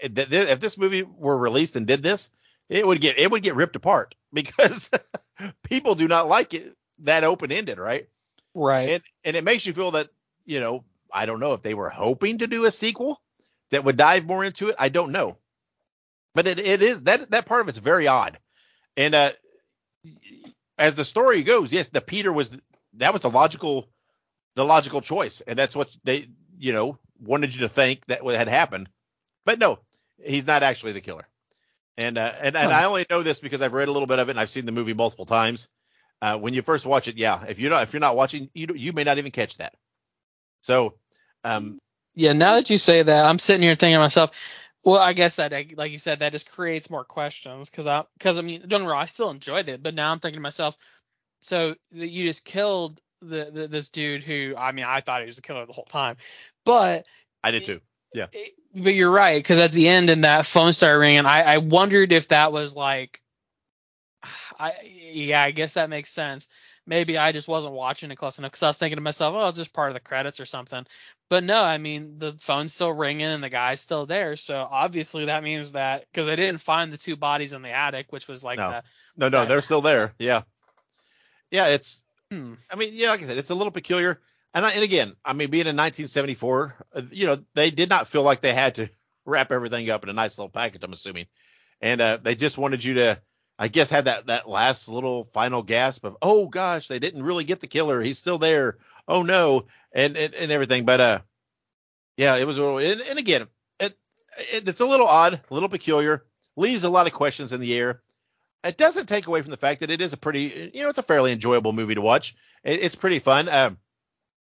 th- 0.00 0.28
th- 0.30 0.48
if 0.48 0.60
this 0.60 0.78
movie 0.78 1.02
were 1.02 1.38
released 1.38 1.76
and 1.76 1.86
did 1.86 2.02
this, 2.02 2.30
it 2.68 2.86
would 2.86 3.00
get 3.00 3.18
it 3.18 3.30
would 3.30 3.42
get 3.42 3.54
ripped 3.56 3.76
apart 3.76 4.14
because 4.32 4.90
people 5.64 5.94
do 5.94 6.08
not 6.08 6.28
like 6.28 6.54
it 6.54 6.74
that 7.00 7.24
open 7.24 7.52
ended, 7.52 7.78
right? 7.78 8.08
Right. 8.54 8.88
and 8.90 9.02
and 9.24 9.36
it 9.36 9.44
makes 9.44 9.66
you 9.66 9.72
feel 9.72 9.92
that 9.92 10.08
you 10.44 10.60
know 10.60 10.84
I 11.12 11.26
don't 11.26 11.40
know 11.40 11.54
if 11.54 11.62
they 11.62 11.74
were 11.74 11.88
hoping 11.90 12.38
to 12.38 12.46
do 12.46 12.64
a 12.64 12.70
sequel 12.70 13.20
that 13.70 13.84
would 13.84 13.96
dive 13.96 14.26
more 14.26 14.44
into 14.44 14.68
it. 14.68 14.76
I 14.78 14.88
don't 14.88 15.12
know, 15.12 15.38
but 16.34 16.46
it, 16.46 16.58
it 16.58 16.82
is 16.82 17.04
that 17.04 17.30
that 17.30 17.46
part 17.46 17.62
of 17.62 17.68
it's 17.68 17.78
very 17.78 18.06
odd. 18.08 18.38
And 18.96 19.14
uh, 19.14 19.30
as 20.78 20.94
the 20.94 21.04
story 21.04 21.42
goes, 21.42 21.72
yes, 21.72 21.88
the 21.88 22.00
Peter 22.00 22.32
was 22.32 22.60
that 22.94 23.12
was 23.12 23.22
the 23.22 23.30
logical 23.30 23.88
the 24.56 24.64
logical 24.64 25.00
choice, 25.00 25.40
and 25.40 25.58
that's 25.58 25.76
what 25.76 25.94
they 26.04 26.26
you 26.58 26.72
know 26.72 26.98
wanted 27.20 27.54
you 27.54 27.60
to 27.62 27.68
think 27.68 28.04
that 28.06 28.24
what 28.24 28.36
had 28.36 28.48
happened. 28.48 28.88
But 29.44 29.58
no, 29.58 29.80
he's 30.24 30.46
not 30.46 30.62
actually 30.62 30.92
the 30.92 31.00
killer. 31.00 31.26
And 31.98 32.18
uh, 32.18 32.32
and 32.42 32.56
and 32.56 32.72
Huh. 32.72 32.72
I 32.72 32.84
only 32.84 33.06
know 33.10 33.22
this 33.22 33.40
because 33.40 33.62
I've 33.62 33.74
read 33.74 33.88
a 33.88 33.92
little 33.92 34.06
bit 34.08 34.18
of 34.18 34.28
it 34.28 34.32
and 34.32 34.40
I've 34.40 34.50
seen 34.50 34.66
the 34.66 34.72
movie 34.72 34.94
multiple 34.94 35.26
times. 35.26 35.68
Uh, 36.20 36.36
when 36.38 36.54
you 36.54 36.62
first 36.62 36.84
watch 36.86 37.08
it, 37.08 37.16
yeah, 37.16 37.44
if 37.48 37.60
you're 37.60 37.70
not 37.70 37.82
if 37.84 37.92
you're 37.92 38.00
not 38.00 38.16
watching, 38.16 38.50
you 38.54 38.66
you 38.74 38.92
may 38.92 39.04
not 39.04 39.18
even 39.18 39.30
catch 39.30 39.58
that. 39.58 39.74
So, 40.60 40.94
um, 41.44 41.78
Yeah, 42.14 42.32
now 42.32 42.54
that 42.54 42.70
you 42.70 42.76
say 42.78 43.02
that, 43.02 43.24
I'm 43.24 43.38
sitting 43.38 43.62
here 43.62 43.74
thinking 43.76 43.94
to 43.94 44.00
myself, 44.00 44.30
well, 44.82 45.00
I 45.00 45.12
guess 45.12 45.36
that, 45.36 45.52
like 45.76 45.92
you 45.92 45.98
said, 45.98 46.20
that 46.20 46.32
just 46.32 46.50
creates 46.50 46.90
more 46.90 47.04
questions 47.04 47.70
because 47.70 47.86
I, 47.86 48.04
because 48.18 48.38
I 48.38 48.42
mean, 48.42 48.64
don't 48.66 48.84
wrong, 48.84 49.00
I 49.02 49.06
still 49.06 49.30
enjoyed 49.30 49.68
it, 49.68 49.82
but 49.82 49.94
now 49.94 50.10
I'm 50.10 50.18
thinking 50.18 50.38
to 50.38 50.42
myself, 50.42 50.76
so 51.42 51.74
you 51.92 52.26
just 52.26 52.44
killed 52.44 53.00
the, 53.20 53.50
the 53.52 53.68
this 53.68 53.88
dude 53.90 54.22
who, 54.22 54.54
I 54.56 54.72
mean, 54.72 54.84
I 54.84 55.00
thought 55.00 55.20
he 55.20 55.26
was 55.26 55.36
the 55.36 55.42
killer 55.42 55.66
the 55.66 55.72
whole 55.72 55.84
time, 55.84 56.16
but 56.64 57.06
I 57.44 57.50
did 57.52 57.64
too. 57.64 57.80
it- 58.32 58.54
but 58.74 58.94
you're 58.94 59.10
right 59.10 59.38
because 59.38 59.60
at 59.60 59.72
the 59.72 59.88
end 59.88 60.10
and 60.10 60.24
that 60.24 60.46
phone 60.46 60.72
started 60.72 60.98
ringing, 60.98 61.26
I, 61.26 61.54
I 61.54 61.58
wondered 61.58 62.12
if 62.12 62.28
that 62.28 62.52
was 62.52 62.76
like, 62.76 63.22
I 64.58 64.74
yeah, 64.84 65.42
I 65.42 65.50
guess 65.50 65.74
that 65.74 65.90
makes 65.90 66.10
sense. 66.10 66.48
Maybe 66.86 67.18
I 67.18 67.32
just 67.32 67.48
wasn't 67.48 67.74
watching 67.74 68.10
it 68.10 68.16
close 68.16 68.38
enough 68.38 68.52
because 68.52 68.62
I 68.62 68.68
was 68.68 68.78
thinking 68.78 68.96
to 68.96 69.02
myself, 69.02 69.34
oh, 69.36 69.48
it's 69.48 69.58
just 69.58 69.74
part 69.74 69.90
of 69.90 69.94
the 69.94 70.00
credits 70.00 70.40
or 70.40 70.46
something. 70.46 70.86
But 71.28 71.44
no, 71.44 71.62
I 71.62 71.78
mean 71.78 72.18
the 72.18 72.32
phone's 72.38 72.72
still 72.74 72.92
ringing 72.92 73.26
and 73.26 73.44
the 73.44 73.50
guy's 73.50 73.80
still 73.80 74.06
there, 74.06 74.36
so 74.36 74.66
obviously 74.70 75.26
that 75.26 75.44
means 75.44 75.72
that 75.72 76.06
because 76.10 76.26
they 76.26 76.36
didn't 76.36 76.60
find 76.60 76.92
the 76.92 76.96
two 76.96 77.16
bodies 77.16 77.52
in 77.52 77.62
the 77.62 77.70
attic, 77.70 78.06
which 78.10 78.28
was 78.28 78.42
like 78.42 78.58
No. 78.58 78.70
the 78.70 78.82
No, 79.16 79.28
no, 79.28 79.46
they're 79.46 79.60
still 79.60 79.82
there. 79.82 80.14
Yeah, 80.18 80.42
yeah. 81.50 81.68
It's 81.68 82.04
hmm, 82.30 82.54
I 82.70 82.76
mean, 82.76 82.90
yeah, 82.92 83.10
like 83.10 83.20
I 83.20 83.24
said, 83.24 83.38
it's 83.38 83.50
a 83.50 83.54
little 83.54 83.72
peculiar. 83.72 84.20
And, 84.54 84.64
I, 84.64 84.70
and 84.72 84.82
again, 84.82 85.12
I 85.24 85.34
mean, 85.34 85.50
being 85.50 85.66
in 85.66 85.76
1974, 85.76 86.86
uh, 86.94 87.02
you 87.12 87.26
know, 87.26 87.38
they 87.54 87.70
did 87.70 87.90
not 87.90 88.08
feel 88.08 88.22
like 88.22 88.40
they 88.40 88.54
had 88.54 88.76
to 88.76 88.90
wrap 89.24 89.52
everything 89.52 89.90
up 89.90 90.02
in 90.02 90.08
a 90.08 90.14
nice 90.14 90.38
little 90.38 90.50
package. 90.50 90.82
I'm 90.82 90.92
assuming, 90.92 91.26
and 91.80 92.00
uh, 92.00 92.18
they 92.20 92.34
just 92.34 92.58
wanted 92.58 92.82
you 92.82 92.94
to, 92.94 93.20
I 93.58 93.68
guess, 93.68 93.90
have 93.90 94.04
that 94.04 94.26
that 94.26 94.48
last 94.48 94.88
little 94.88 95.24
final 95.32 95.62
gasp 95.62 96.04
of, 96.04 96.16
oh 96.22 96.46
gosh, 96.46 96.88
they 96.88 96.98
didn't 96.98 97.24
really 97.24 97.44
get 97.44 97.60
the 97.60 97.66
killer. 97.66 98.00
He's 98.00 98.18
still 98.18 98.38
there. 98.38 98.78
Oh 99.06 99.22
no, 99.22 99.64
and 99.92 100.16
and, 100.16 100.34
and 100.34 100.52
everything. 100.52 100.84
But 100.84 101.00
uh, 101.00 101.20
yeah, 102.16 102.36
it 102.36 102.46
was 102.46 102.58
a 102.58 102.62
little. 102.62 102.78
And, 102.78 103.00
and 103.00 103.18
again, 103.18 103.48
it, 103.80 103.96
it 104.52 104.68
it's 104.68 104.80
a 104.80 104.86
little 104.86 105.08
odd, 105.08 105.34
a 105.34 105.54
little 105.54 105.68
peculiar, 105.68 106.24
leaves 106.56 106.84
a 106.84 106.90
lot 106.90 107.06
of 107.06 107.12
questions 107.12 107.52
in 107.52 107.60
the 107.60 107.76
air. 107.76 108.02
It 108.64 108.76
doesn't 108.76 109.06
take 109.06 109.26
away 109.26 109.40
from 109.42 109.50
the 109.50 109.56
fact 109.56 109.80
that 109.80 109.90
it 109.90 110.00
is 110.00 110.12
a 110.12 110.16
pretty, 110.16 110.70
you 110.74 110.82
know, 110.82 110.88
it's 110.88 110.98
a 110.98 111.02
fairly 111.02 111.32
enjoyable 111.32 111.72
movie 111.72 111.94
to 111.94 112.00
watch. 112.00 112.34
It, 112.64 112.82
it's 112.82 112.96
pretty 112.96 113.20
fun. 113.20 113.48
Um, 113.48 113.78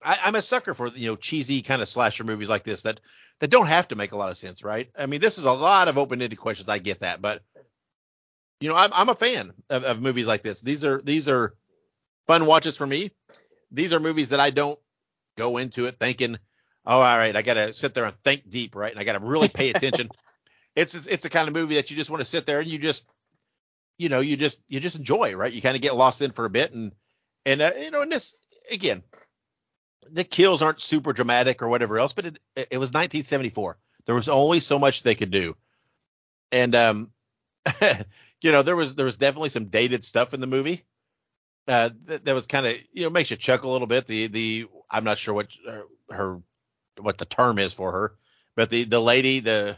I, 0.03 0.17
I'm 0.25 0.35
a 0.35 0.41
sucker 0.41 0.73
for 0.73 0.87
you 0.89 1.09
know 1.09 1.15
cheesy 1.15 1.61
kind 1.61 1.81
of 1.81 1.87
slasher 1.87 2.23
movies 2.23 2.49
like 2.49 2.63
this 2.63 2.83
that 2.83 2.99
that 3.39 3.49
don't 3.49 3.67
have 3.67 3.87
to 3.87 3.95
make 3.95 4.11
a 4.11 4.17
lot 4.17 4.29
of 4.29 4.37
sense, 4.37 4.63
right? 4.63 4.89
I 4.97 5.07
mean, 5.07 5.19
this 5.19 5.37
is 5.39 5.45
a 5.45 5.51
lot 5.51 5.87
of 5.87 5.97
open-ended 5.97 6.37
questions. 6.37 6.69
I 6.69 6.77
get 6.77 6.99
that, 6.99 7.21
but 7.21 7.41
you 8.61 8.69
know, 8.69 8.75
I'm 8.75 8.91
I'm 8.93 9.09
a 9.09 9.15
fan 9.15 9.53
of, 9.69 9.83
of 9.83 10.01
movies 10.01 10.27
like 10.27 10.41
this. 10.41 10.61
These 10.61 10.85
are 10.85 11.01
these 11.01 11.27
are 11.27 11.55
fun 12.27 12.45
watches 12.45 12.77
for 12.77 12.87
me. 12.87 13.11
These 13.71 13.93
are 13.93 13.99
movies 13.99 14.29
that 14.29 14.39
I 14.39 14.51
don't 14.51 14.79
go 15.37 15.57
into 15.57 15.87
it 15.87 15.95
thinking, 15.95 16.37
oh, 16.85 16.97
all 17.01 17.17
right, 17.17 17.35
I 17.35 17.41
got 17.41 17.55
to 17.55 17.73
sit 17.73 17.93
there 17.93 18.05
and 18.05 18.15
think 18.23 18.49
deep, 18.49 18.75
right? 18.75 18.91
And 18.91 18.99
I 18.99 19.03
got 19.03 19.13
to 19.13 19.25
really 19.25 19.49
pay 19.49 19.69
attention. 19.73 20.09
it's 20.75 21.07
it's 21.07 21.23
the 21.23 21.29
kind 21.29 21.47
of 21.47 21.53
movie 21.53 21.75
that 21.75 21.89
you 21.91 21.97
just 21.97 22.09
want 22.09 22.21
to 22.21 22.25
sit 22.25 22.45
there 22.45 22.59
and 22.59 22.67
you 22.69 22.79
just 22.79 23.11
you 23.97 24.09
know 24.09 24.19
you 24.19 24.37
just 24.37 24.63
you 24.67 24.79
just 24.79 24.97
enjoy 24.97 25.35
right 25.35 25.53
you 25.53 25.61
kind 25.61 25.75
of 25.75 25.81
get 25.81 25.95
lost 25.95 26.21
in 26.21 26.31
for 26.31 26.45
a 26.45 26.49
bit 26.49 26.73
and 26.73 26.91
and 27.45 27.61
uh, 27.61 27.71
you 27.79 27.91
know 27.91 28.01
and 28.01 28.11
this 28.11 28.35
again 28.71 29.03
the 30.09 30.23
kills 30.23 30.61
aren't 30.61 30.79
super 30.79 31.13
dramatic 31.13 31.61
or 31.61 31.69
whatever 31.69 31.99
else 31.99 32.13
but 32.13 32.25
it 32.25 32.39
it 32.55 32.77
was 32.77 32.89
1974 32.89 33.77
there 34.05 34.15
was 34.15 34.29
only 34.29 34.59
so 34.59 34.79
much 34.79 35.03
they 35.03 35.13
could 35.13 35.29
do 35.29 35.55
and 36.51 36.73
um 36.73 37.11
you 38.41 38.51
know 38.51 38.63
there 38.63 38.75
was 38.75 38.95
there 38.95 39.05
was 39.05 39.17
definitely 39.17 39.49
some 39.49 39.65
dated 39.65 40.03
stuff 40.03 40.33
in 40.33 40.39
the 40.41 40.47
movie. 40.47 40.83
Uh 41.67 41.89
that, 42.05 42.25
that 42.25 42.35
was 42.35 42.47
kind 42.47 42.65
of 42.65 42.73
you 42.91 43.03
know 43.03 43.09
makes 43.09 43.29
you 43.31 43.37
chuckle 43.37 43.71
a 43.71 43.73
little 43.73 43.87
bit. 43.87 44.05
The 44.07 44.27
the 44.27 44.67
i'm 44.89 45.03
not 45.03 45.17
sure 45.17 45.33
what 45.33 45.55
her, 45.65 45.83
her 46.09 46.41
what 46.99 47.17
the 47.17 47.25
term 47.25 47.59
is 47.59 47.73
for 47.73 47.91
her 47.91 48.15
but 48.55 48.69
the 48.69 48.83
the 48.83 48.99
lady 48.99 49.39
the 49.39 49.77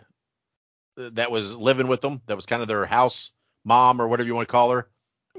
that 0.95 1.31
was 1.31 1.55
living 1.55 1.87
with 1.87 2.01
them 2.01 2.21
that 2.27 2.35
was 2.35 2.45
kind 2.45 2.61
of 2.61 2.67
their 2.67 2.85
house 2.85 3.31
mom 3.65 4.01
or 4.01 4.07
whatever 4.07 4.27
you 4.27 4.35
want 4.35 4.47
to 4.47 4.51
call 4.51 4.71
her 4.71 4.89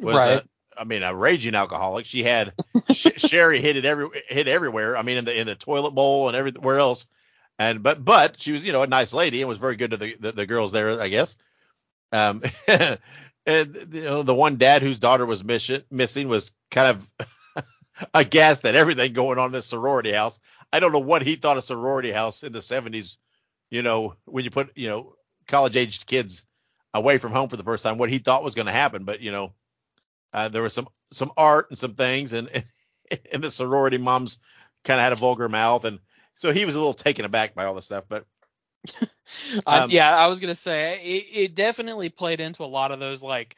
was 0.00 0.16
Right. 0.16 0.42
a, 0.76 0.80
I 0.80 0.84
mean 0.84 1.02
a 1.04 1.14
raging 1.14 1.54
alcoholic. 1.54 2.06
She 2.06 2.22
had 2.24 2.52
sh- 2.90 3.12
sherry 3.16 3.60
hit 3.60 3.76
it 3.76 3.84
every 3.84 4.08
hit 4.28 4.48
everywhere. 4.48 4.96
I 4.96 5.02
mean 5.02 5.18
in 5.18 5.24
the 5.24 5.38
in 5.40 5.46
the 5.46 5.54
toilet 5.54 5.92
bowl 5.92 6.28
and 6.28 6.36
everywhere 6.36 6.78
else. 6.78 7.06
And 7.58 7.82
but 7.82 8.04
but 8.04 8.40
she 8.40 8.50
was 8.52 8.66
you 8.66 8.72
know 8.72 8.82
a 8.82 8.88
nice 8.88 9.14
lady 9.14 9.40
and 9.40 9.48
was 9.48 9.58
very 9.58 9.76
good 9.76 9.92
to 9.92 9.96
the 9.96 10.16
the, 10.18 10.32
the 10.32 10.46
girls 10.46 10.72
there 10.72 11.00
i 11.00 11.08
guess 11.08 11.36
um 12.12 12.42
and 13.46 13.76
you 13.90 14.02
know 14.02 14.22
the 14.22 14.34
one 14.34 14.56
dad 14.56 14.82
whose 14.82 14.98
daughter 14.98 15.26
was 15.26 15.44
mission, 15.44 15.82
missing 15.90 16.28
was 16.28 16.52
kind 16.70 16.88
of 16.88 17.64
aghast 18.14 18.64
at 18.64 18.74
everything 18.74 19.12
going 19.12 19.38
on 19.38 19.46
in 19.46 19.52
this 19.52 19.66
sorority 19.66 20.12
house. 20.12 20.40
I 20.72 20.80
don't 20.80 20.92
know 20.92 20.98
what 20.98 21.22
he 21.22 21.36
thought 21.36 21.58
a 21.58 21.62
sorority 21.62 22.10
house 22.10 22.42
in 22.42 22.52
the 22.52 22.60
70s 22.60 23.18
you 23.70 23.82
know 23.82 24.14
when 24.24 24.44
you 24.44 24.50
put 24.50 24.76
you 24.76 24.88
know 24.88 25.14
college 25.48 25.76
aged 25.76 26.06
kids 26.06 26.44
away 26.92 27.18
from 27.18 27.32
home 27.32 27.48
for 27.48 27.56
the 27.56 27.64
first 27.64 27.82
time 27.82 27.98
what 27.98 28.10
he 28.10 28.18
thought 28.18 28.44
was 28.44 28.54
going 28.54 28.66
to 28.66 28.72
happen. 28.72 29.04
But 29.04 29.20
you 29.20 29.32
know 29.32 29.52
uh, 30.32 30.48
there 30.48 30.62
was 30.62 30.72
some 30.72 30.88
some 31.10 31.32
art 31.36 31.70
and 31.70 31.78
some 31.78 31.94
things 31.94 32.32
and 32.32 32.48
and 33.32 33.42
the 33.42 33.50
sorority 33.50 33.98
moms 33.98 34.38
kind 34.84 34.98
of 34.98 35.04
had 35.04 35.12
a 35.12 35.16
vulgar 35.16 35.48
mouth. 35.48 35.84
And 35.84 35.98
so 36.34 36.52
he 36.52 36.64
was 36.64 36.74
a 36.74 36.78
little 36.78 36.94
taken 36.94 37.24
aback 37.24 37.54
by 37.54 37.64
all 37.64 37.74
this 37.74 37.86
stuff. 37.86 38.04
But 38.08 38.26
Um, 39.66 39.90
yeah, 39.90 40.14
I 40.16 40.26
was 40.26 40.40
gonna 40.40 40.54
say 40.54 41.00
it, 41.02 41.36
it 41.38 41.54
definitely 41.54 42.08
played 42.08 42.40
into 42.40 42.64
a 42.64 42.66
lot 42.66 42.92
of 42.92 43.00
those 43.00 43.22
like 43.22 43.56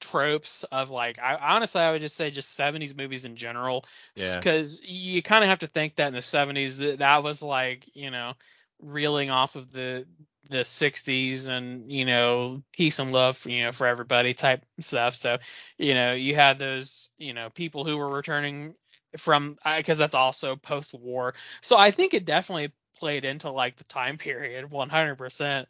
tropes 0.00 0.64
of 0.64 0.90
like 0.90 1.18
I 1.18 1.36
honestly 1.54 1.80
I 1.80 1.90
would 1.92 2.00
just 2.00 2.16
say 2.16 2.30
just 2.30 2.54
70s 2.54 2.96
movies 2.96 3.24
in 3.24 3.36
general 3.36 3.84
Yeah. 4.16 4.42
because 4.42 4.80
you 4.84 5.22
kind 5.22 5.42
of 5.44 5.50
have 5.50 5.60
to 5.60 5.66
think 5.66 5.96
that 5.96 6.08
in 6.08 6.14
the 6.14 6.22
70s 6.22 6.78
that 6.78 6.98
that 6.98 7.22
was 7.22 7.42
like 7.42 7.84
you 7.94 8.10
know 8.10 8.34
reeling 8.80 9.30
off 9.30 9.56
of 9.56 9.72
the 9.72 10.06
the 10.50 10.64
60s 10.64 11.48
and 11.48 11.90
you 11.90 12.04
know 12.04 12.62
peace 12.72 12.98
and 12.98 13.12
love 13.12 13.44
you 13.46 13.64
know 13.64 13.72
for 13.72 13.86
everybody 13.86 14.34
type 14.34 14.64
stuff 14.80 15.14
so 15.16 15.38
you 15.78 15.94
know 15.94 16.12
you 16.12 16.34
had 16.34 16.58
those 16.58 17.08
you 17.18 17.32
know 17.32 17.48
people 17.50 17.84
who 17.84 17.96
were 17.96 18.10
returning 18.10 18.74
from 19.16 19.56
because 19.76 19.98
that's 19.98 20.14
also 20.14 20.56
post 20.56 20.94
war 20.94 21.34
so 21.62 21.76
I 21.76 21.90
think 21.90 22.14
it 22.14 22.24
definitely 22.24 22.72
played 22.98 23.24
into 23.24 23.50
like 23.50 23.76
the 23.76 23.84
time 23.84 24.18
period 24.18 24.70
100% 24.70 25.58
um 25.58 25.66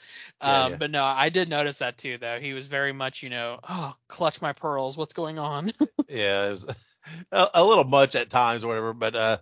yeah. 0.73 0.77
but 0.79 0.91
no 0.91 1.05
I 1.05 1.29
did 1.29 1.49
notice 1.49 1.79
that 1.79 1.99
too 1.99 2.19
though 2.19 2.39
he 2.41 2.53
was 2.53 2.67
very 2.67 2.93
much 2.93 3.23
you 3.23 3.31
know 3.31 3.59
oh 3.69 3.95
clutch 4.09 4.41
my 4.41 4.53
pearls 4.53 4.97
what's 4.97 5.15
going 5.15 5.39
on 5.39 5.73
yeah, 6.09 6.49
it 6.49 6.51
was 6.53 6.77
a, 7.33 7.47
a 7.55 7.65
little 7.65 7.85
much 7.85 8.15
at 8.15 8.31
times 8.31 8.65
or 8.65 8.69
whatever, 8.69 8.93
but 8.93 9.15
uh, 9.15 9.39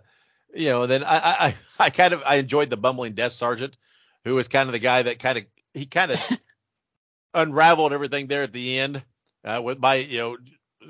you 0.53 0.69
know, 0.69 0.87
then 0.87 1.03
I, 1.03 1.15
I, 1.15 1.35
I 1.47 1.55
I 1.79 1.89
kind 1.89 2.13
of 2.13 2.23
I 2.25 2.35
enjoyed 2.35 2.69
the 2.69 2.77
bumbling 2.77 3.13
desk 3.13 3.37
sergeant, 3.37 3.75
who 4.23 4.35
was 4.35 4.47
kind 4.47 4.67
of 4.69 4.73
the 4.73 4.79
guy 4.79 5.03
that 5.03 5.19
kind 5.19 5.37
of 5.37 5.45
he 5.73 5.85
kind 5.85 6.11
of 6.11 6.39
unraveled 7.33 7.93
everything 7.93 8.27
there 8.27 8.43
at 8.43 8.53
the 8.53 8.79
end, 8.79 9.03
uh, 9.43 9.61
with 9.63 9.79
by 9.79 9.95
you 9.95 10.17
know 10.17 10.37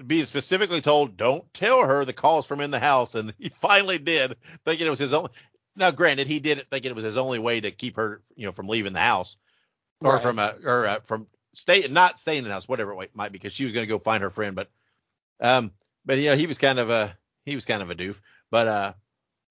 being 0.05 0.25
specifically 0.25 0.81
told 0.81 1.15
don't 1.15 1.51
tell 1.53 1.85
her 1.85 2.03
the 2.03 2.13
calls 2.13 2.45
from 2.45 2.61
in 2.61 2.71
the 2.71 2.79
house, 2.79 3.15
and 3.15 3.33
he 3.39 3.49
finally 3.49 3.97
did, 3.97 4.35
thinking 4.65 4.87
it 4.87 4.91
was 4.91 4.99
his 4.99 5.13
own. 5.13 5.27
Now, 5.75 5.91
granted, 5.91 6.27
he 6.27 6.39
did 6.39 6.57
it 6.57 6.67
thinking 6.67 6.91
it 6.91 6.95
was 6.95 7.03
his 7.03 7.17
only 7.17 7.39
way 7.39 7.59
to 7.59 7.71
keep 7.71 7.97
her, 7.97 8.21
you 8.35 8.45
know, 8.45 8.51
from 8.51 8.67
leaving 8.67 8.93
the 8.93 8.99
house, 8.99 9.37
or 10.01 10.13
Right. 10.13 10.21
from 10.21 10.39
uh, 10.39 10.51
or 10.63 10.87
uh, 10.87 10.99
from 11.01 11.27
stay 11.53 11.85
not 11.89 12.19
staying 12.19 12.39
in 12.39 12.43
the 12.45 12.51
house, 12.51 12.67
whatever 12.67 13.01
it 13.03 13.15
might 13.15 13.31
be, 13.31 13.37
because 13.37 13.53
she 13.53 13.65
was 13.65 13.73
going 13.73 13.85
to 13.85 13.89
go 13.89 13.99
find 13.99 14.23
her 14.23 14.29
friend. 14.29 14.55
But 14.55 14.69
um, 15.39 15.71
but 16.05 16.17
yeah, 16.19 16.35
he 16.35 16.47
was 16.47 16.57
kind 16.57 16.79
of 16.79 16.89
a 16.89 17.17
he 17.45 17.55
was 17.55 17.65
kind 17.65 17.81
of 17.81 17.89
a 17.89 17.95
doof. 17.95 18.19
But 18.51 18.67
uh, 18.67 18.93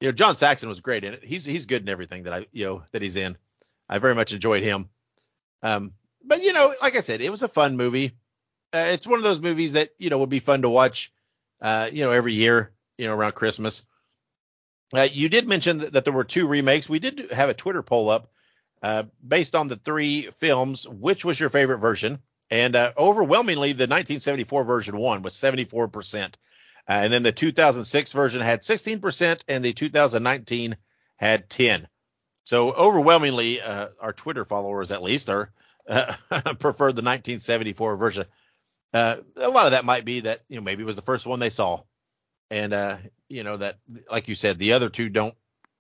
you 0.01 0.09
know, 0.09 0.13
John 0.13 0.35
Saxon 0.35 0.69
was 0.69 0.81
great 0.81 1.05
in 1.05 1.15
it. 1.15 1.25
He's 1.25 1.45
he's 1.45 1.67
good 1.67 1.83
in 1.83 1.89
everything 1.89 2.23
that 2.25 2.33
I 2.33 2.47
you 2.53 2.67
know 2.67 2.83
that 2.93 3.03
he's 3.03 3.17
in. 3.17 3.37
I 3.89 3.99
very 3.99 4.15
much 4.15 4.33
enjoyed 4.33 4.63
him. 4.63 4.89
Um, 5.63 5.93
but 6.25 6.43
you 6.43 6.53
know, 6.53 6.73
like 6.81 6.97
I 6.97 7.01
said, 7.01 7.21
it 7.21 7.31
was 7.31 7.43
a 7.43 7.49
fun 7.49 7.77
movie. 7.77 8.13
Uh, 8.73 8.87
it's 8.89 9.07
one 9.07 9.19
of 9.19 9.25
those 9.25 9.41
movies 9.41 9.75
that 9.75 9.91
you 9.99 10.11
know 10.11 10.19
would 10.19 10.31
be 10.31 10.41
fun 10.41 10.63
to 10.63 10.71
watch. 10.71 11.13
Uh, 11.61 11.89
you 11.93 12.05
know, 12.05 12.11
every 12.11 12.35
year, 12.35 12.73
you 12.99 13.07
know, 13.07 13.15
around 13.15 13.33
Christmas. 13.35 13.85
Uh, 14.95 15.09
you 15.11 15.29
did 15.29 15.49
mention 15.49 15.79
that, 15.79 15.93
that 15.95 16.05
there 16.05 16.15
were 16.15 16.25
two 16.25 16.47
remakes. 16.47 16.89
We 16.89 16.99
did 16.99 17.31
have 17.31 17.49
a 17.49 17.55
Twitter 17.55 17.83
poll 17.83 18.11
up 18.11 18.31
uh, 18.83 19.05
based 19.27 19.55
on 19.55 19.69
the 19.69 19.77
three 19.77 20.29
films. 20.39 20.87
Which 20.89 21.25
was 21.25 21.39
your 21.39 21.49
favorite 21.49 21.79
version? 21.79 22.21
And 22.51 22.77
uh, 22.77 22.93
overwhelmingly, 22.97 23.73
the 23.73 23.85
1974 23.85 24.65
version 24.65 24.97
won 24.97 25.23
with 25.23 25.33
74 25.33 25.89
percent. 25.89 26.37
Uh, 26.89 27.01
and 27.05 27.13
then 27.13 27.23
the 27.23 27.33
2006 27.33 28.13
version 28.13 28.43
had 28.43 28.61
16%, 28.61 29.41
and 29.49 29.65
the 29.65 29.73
2019 29.73 30.77
had 31.17 31.49
10. 31.49 31.89
So 32.45 32.73
overwhelmingly, 32.73 33.63
uh, 33.63 33.89
our 34.01 34.13
Twitter 34.13 34.45
followers 34.45 34.91
at 34.91 35.03
least 35.03 35.31
are 35.31 35.51
uh, 35.89 36.15
preferred 36.59 36.95
the 36.95 37.03
1974 37.03 37.97
version. 37.97 38.27
Uh, 38.93 39.17
a 39.37 39.49
lot 39.49 39.65
of 39.65 39.73
that 39.73 39.87
might 39.87 40.05
be 40.05 40.21
that 40.21 40.41
you 40.49 40.57
know 40.57 40.63
maybe 40.63 40.83
it 40.83 40.87
was 40.87 40.97
the 40.97 41.03
first 41.03 41.27
one 41.27 41.41
they 41.41 41.51
saw, 41.51 41.81
and 42.51 42.73
uh, 42.73 42.97
you 43.29 43.43
know 43.43 43.57
that 43.57 43.79
like 44.11 44.29
you 44.29 44.35
said, 44.35 44.59
the 44.59 44.73
other 44.73 44.89
two 44.89 45.09
don't 45.09 45.35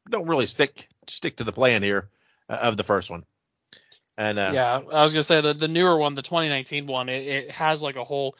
don't 0.08 0.28
really 0.28 0.46
stick 0.46 0.88
stick 1.06 1.36
to 1.36 1.44
the 1.44 1.52
plan 1.52 1.82
here 1.82 2.08
uh, 2.48 2.58
of 2.62 2.76
the 2.76 2.84
first 2.84 3.10
one. 3.10 3.24
And 4.16 4.38
uh, 4.38 4.50
yeah, 4.54 4.80
I 4.92 5.02
was 5.02 5.12
gonna 5.12 5.22
say 5.22 5.40
the 5.40 5.54
the 5.54 5.68
newer 5.68 5.96
one, 5.96 6.14
the 6.14 6.22
2019 6.22 6.86
one, 6.86 7.08
it, 7.08 7.26
it 7.26 7.50
has 7.50 7.82
like 7.82 7.96
a 7.96 8.04
whole 8.04 8.36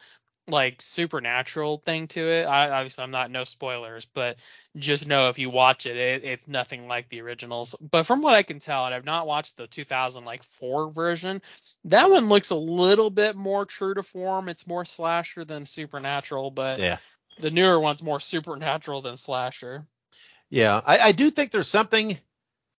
like 0.47 0.81
supernatural 0.81 1.77
thing 1.77 2.07
to 2.07 2.21
it. 2.21 2.43
I 2.43 2.69
obviously 2.69 3.03
I'm 3.03 3.11
not 3.11 3.31
no 3.31 3.43
spoilers, 3.43 4.05
but 4.05 4.37
just 4.77 5.07
know 5.07 5.29
if 5.29 5.39
you 5.39 5.49
watch 5.49 5.85
it, 5.85 5.97
it 5.97 6.23
it's 6.23 6.47
nothing 6.47 6.87
like 6.87 7.09
the 7.09 7.21
originals. 7.21 7.75
But 7.75 8.03
from 8.03 8.21
what 8.21 8.35
I 8.35 8.43
can 8.43 8.59
tell, 8.59 8.85
and 8.85 8.93
I've 8.93 9.05
not 9.05 9.27
watched 9.27 9.57
the 9.57 9.67
2004 9.67 10.91
version, 10.91 11.41
that 11.85 12.09
one 12.09 12.29
looks 12.29 12.51
a 12.51 12.55
little 12.55 13.09
bit 13.09 13.35
more 13.35 13.65
true 13.65 13.95
to 13.95 14.03
form. 14.03 14.47
It's 14.47 14.67
more 14.67 14.85
slasher 14.85 15.45
than 15.45 15.65
supernatural, 15.65 16.51
but 16.51 16.79
yeah. 16.79 16.97
The 17.39 17.51
newer 17.51 17.79
one's 17.79 18.03
more 18.03 18.19
supernatural 18.19 19.01
than 19.01 19.17
slasher. 19.17 19.85
Yeah, 20.49 20.81
I, 20.85 20.99
I 20.99 21.11
do 21.11 21.31
think 21.31 21.51
there's 21.51 21.67
something. 21.67 22.17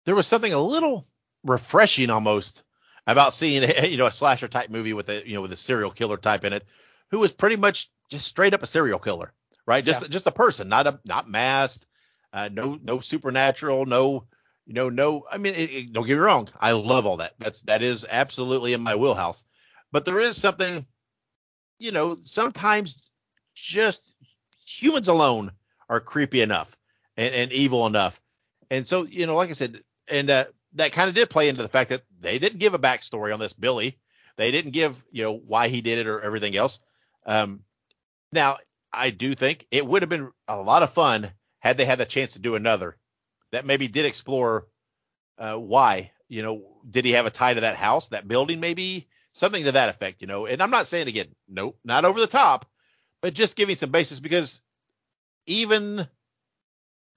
There 0.05 0.15
was 0.15 0.27
something 0.27 0.53
a 0.53 0.61
little 0.61 1.07
refreshing 1.45 2.11
almost 2.11 2.65
about 3.07 3.35
seeing 3.35 3.69
you 3.91 3.97
know 3.97 4.07
a 4.07 4.13
slasher 4.13 4.49
type 4.49 4.71
movie 4.71 4.93
with 4.93 5.09
a 5.09 5.27
you 5.29 5.35
know 5.35 5.43
with 5.43 5.53
a 5.53 5.57
serial 5.57 5.91
killer 5.91 6.17
type 6.17 6.45
in 6.45 6.53
it, 6.53 6.65
who 7.11 7.19
was 7.19 7.33
pretty 7.33 7.57
much 7.57 7.91
just 8.11 8.27
straight 8.27 8.55
up 8.55 8.63
a 8.63 8.67
serial 8.67 8.99
killer, 8.99 9.33
right? 9.67 9.85
Just 9.85 10.11
just 10.11 10.27
a 10.27 10.33
person, 10.33 10.69
not 10.69 10.87
a 10.87 11.01
not 11.05 11.29
masked, 11.29 11.87
uh, 12.33 12.49
no 12.53 12.79
no 12.83 13.01
supernatural, 13.01 13.87
no 13.87 14.27
you 14.67 14.75
know 14.75 14.89
no. 14.89 15.25
I 15.31 15.39
mean, 15.39 15.55
it, 15.55 15.71
it- 15.71 15.93
don't 15.93 16.07
get 16.07 16.15
me 16.15 16.21
wrong, 16.21 16.49
I 16.59 16.73
love 16.73 17.07
all 17.07 17.19
that. 17.19 17.35
That's 17.39 17.63
that 17.63 17.83
is 17.83 18.07
absolutely 18.09 18.73
in 18.73 18.83
my 18.83 18.97
wheelhouse. 18.97 19.45
But 19.93 20.05
there 20.05 20.21
is 20.21 20.37
something, 20.37 20.87
you 21.79 21.93
know, 21.93 22.17
sometimes 22.25 23.11
just 23.55 24.15
humans 24.67 25.09
alone 25.09 25.53
are 25.89 26.01
creepy 26.01 26.43
enough 26.43 26.77
and, 27.17 27.35
and 27.35 27.53
evil 27.53 27.87
enough. 27.87 28.21
And 28.71 28.87
so, 28.87 29.05
you 29.05 29.27
know, 29.27 29.37
like 29.37 29.49
I 29.49 29.53
said, 29.53 29.79
and 30.11 30.29
uh, 30.29 30.45
that 30.75 30.93
kind 30.93 31.09
of 31.09 31.14
did 31.14 31.31
play 31.31 31.49
into 31.49 31.62
the 31.62 31.69
fact 31.69 31.91
that 31.91 32.03
they 32.21 32.39
didn't 32.39 32.59
give 32.59 32.75
a 32.75 32.79
backstory 32.79 33.33
on 33.33 33.41
this 33.41 33.53
Billy. 33.53 33.99
They 34.37 34.51
didn't 34.51 34.73
give, 34.73 35.03
you 35.11 35.23
know, 35.23 35.35
why 35.35 35.69
he 35.69 35.81
did 35.81 35.99
it 35.99 36.07
or 36.07 36.21
everything 36.21 36.57
else. 36.57 36.81
Um, 37.25 37.62
now, 38.33 38.57
I 38.93 39.11
do 39.11 39.35
think 39.35 39.67
it 39.71 39.87
would 39.87 40.03
have 40.03 40.09
been 40.09 40.31
a 40.49 40.61
lot 40.61 40.83
of 40.83 40.93
fun 40.93 41.31
had 41.61 41.79
they 41.79 41.85
had 41.85 41.99
the 41.99 42.05
chance 42.05 42.35
to 42.35 42.41
do 42.41 42.55
another 42.55 42.97
that 43.53 43.67
maybe 43.67 43.89
did 43.89 44.05
explore 44.05 44.67
uh, 45.39 45.57
why. 45.57 46.12
You 46.29 46.43
know, 46.43 46.64
did 46.89 47.05
he 47.05 47.12
have 47.12 47.27
a 47.27 47.31
tie 47.31 47.55
to 47.55 47.61
that 47.62 47.77
house, 47.77 48.09
that 48.09 48.29
building, 48.29 48.61
maybe 48.61 49.07
something 49.33 49.64
to 49.64 49.73
that 49.73 49.89
effect? 49.89 50.21
You 50.21 50.27
know, 50.27 50.47
and 50.47 50.61
I'm 50.61 50.71
not 50.71 50.87
saying 50.87 51.09
again, 51.09 51.29
nope, 51.49 51.79
not 51.85 52.05
over 52.05 52.21
the 52.21 52.27
top, 52.27 52.67
but 53.27 53.35
just 53.35 53.57
giving 53.57 53.74
some 53.74 53.91
basis 53.91 54.20
because 54.20 54.62
even 55.47 56.01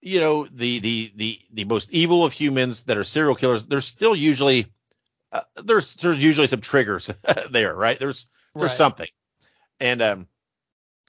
you 0.02 0.20
know 0.20 0.46
the 0.46 0.80
the 0.80 1.12
the 1.16 1.38
the 1.54 1.66
most 1.66 1.94
evil 1.94 2.26
of 2.26 2.34
humans 2.34 2.82
that 2.86 2.98
are 2.98 3.04
serial 3.04 3.36
killers 3.36 3.68
there's 3.68 3.86
still 3.86 4.16
usually 4.16 4.66
uh, 5.32 5.42
there's 5.64 5.94
there's 5.94 6.24
usually 6.24 6.48
some 6.48 6.62
triggers 6.62 7.12
there 7.52 7.76
right? 7.76 8.00
There's 8.00 8.26
there's 8.58 8.72
Right. 8.72 8.78
something. 8.78 9.08
And 9.80 10.02
um 10.02 10.28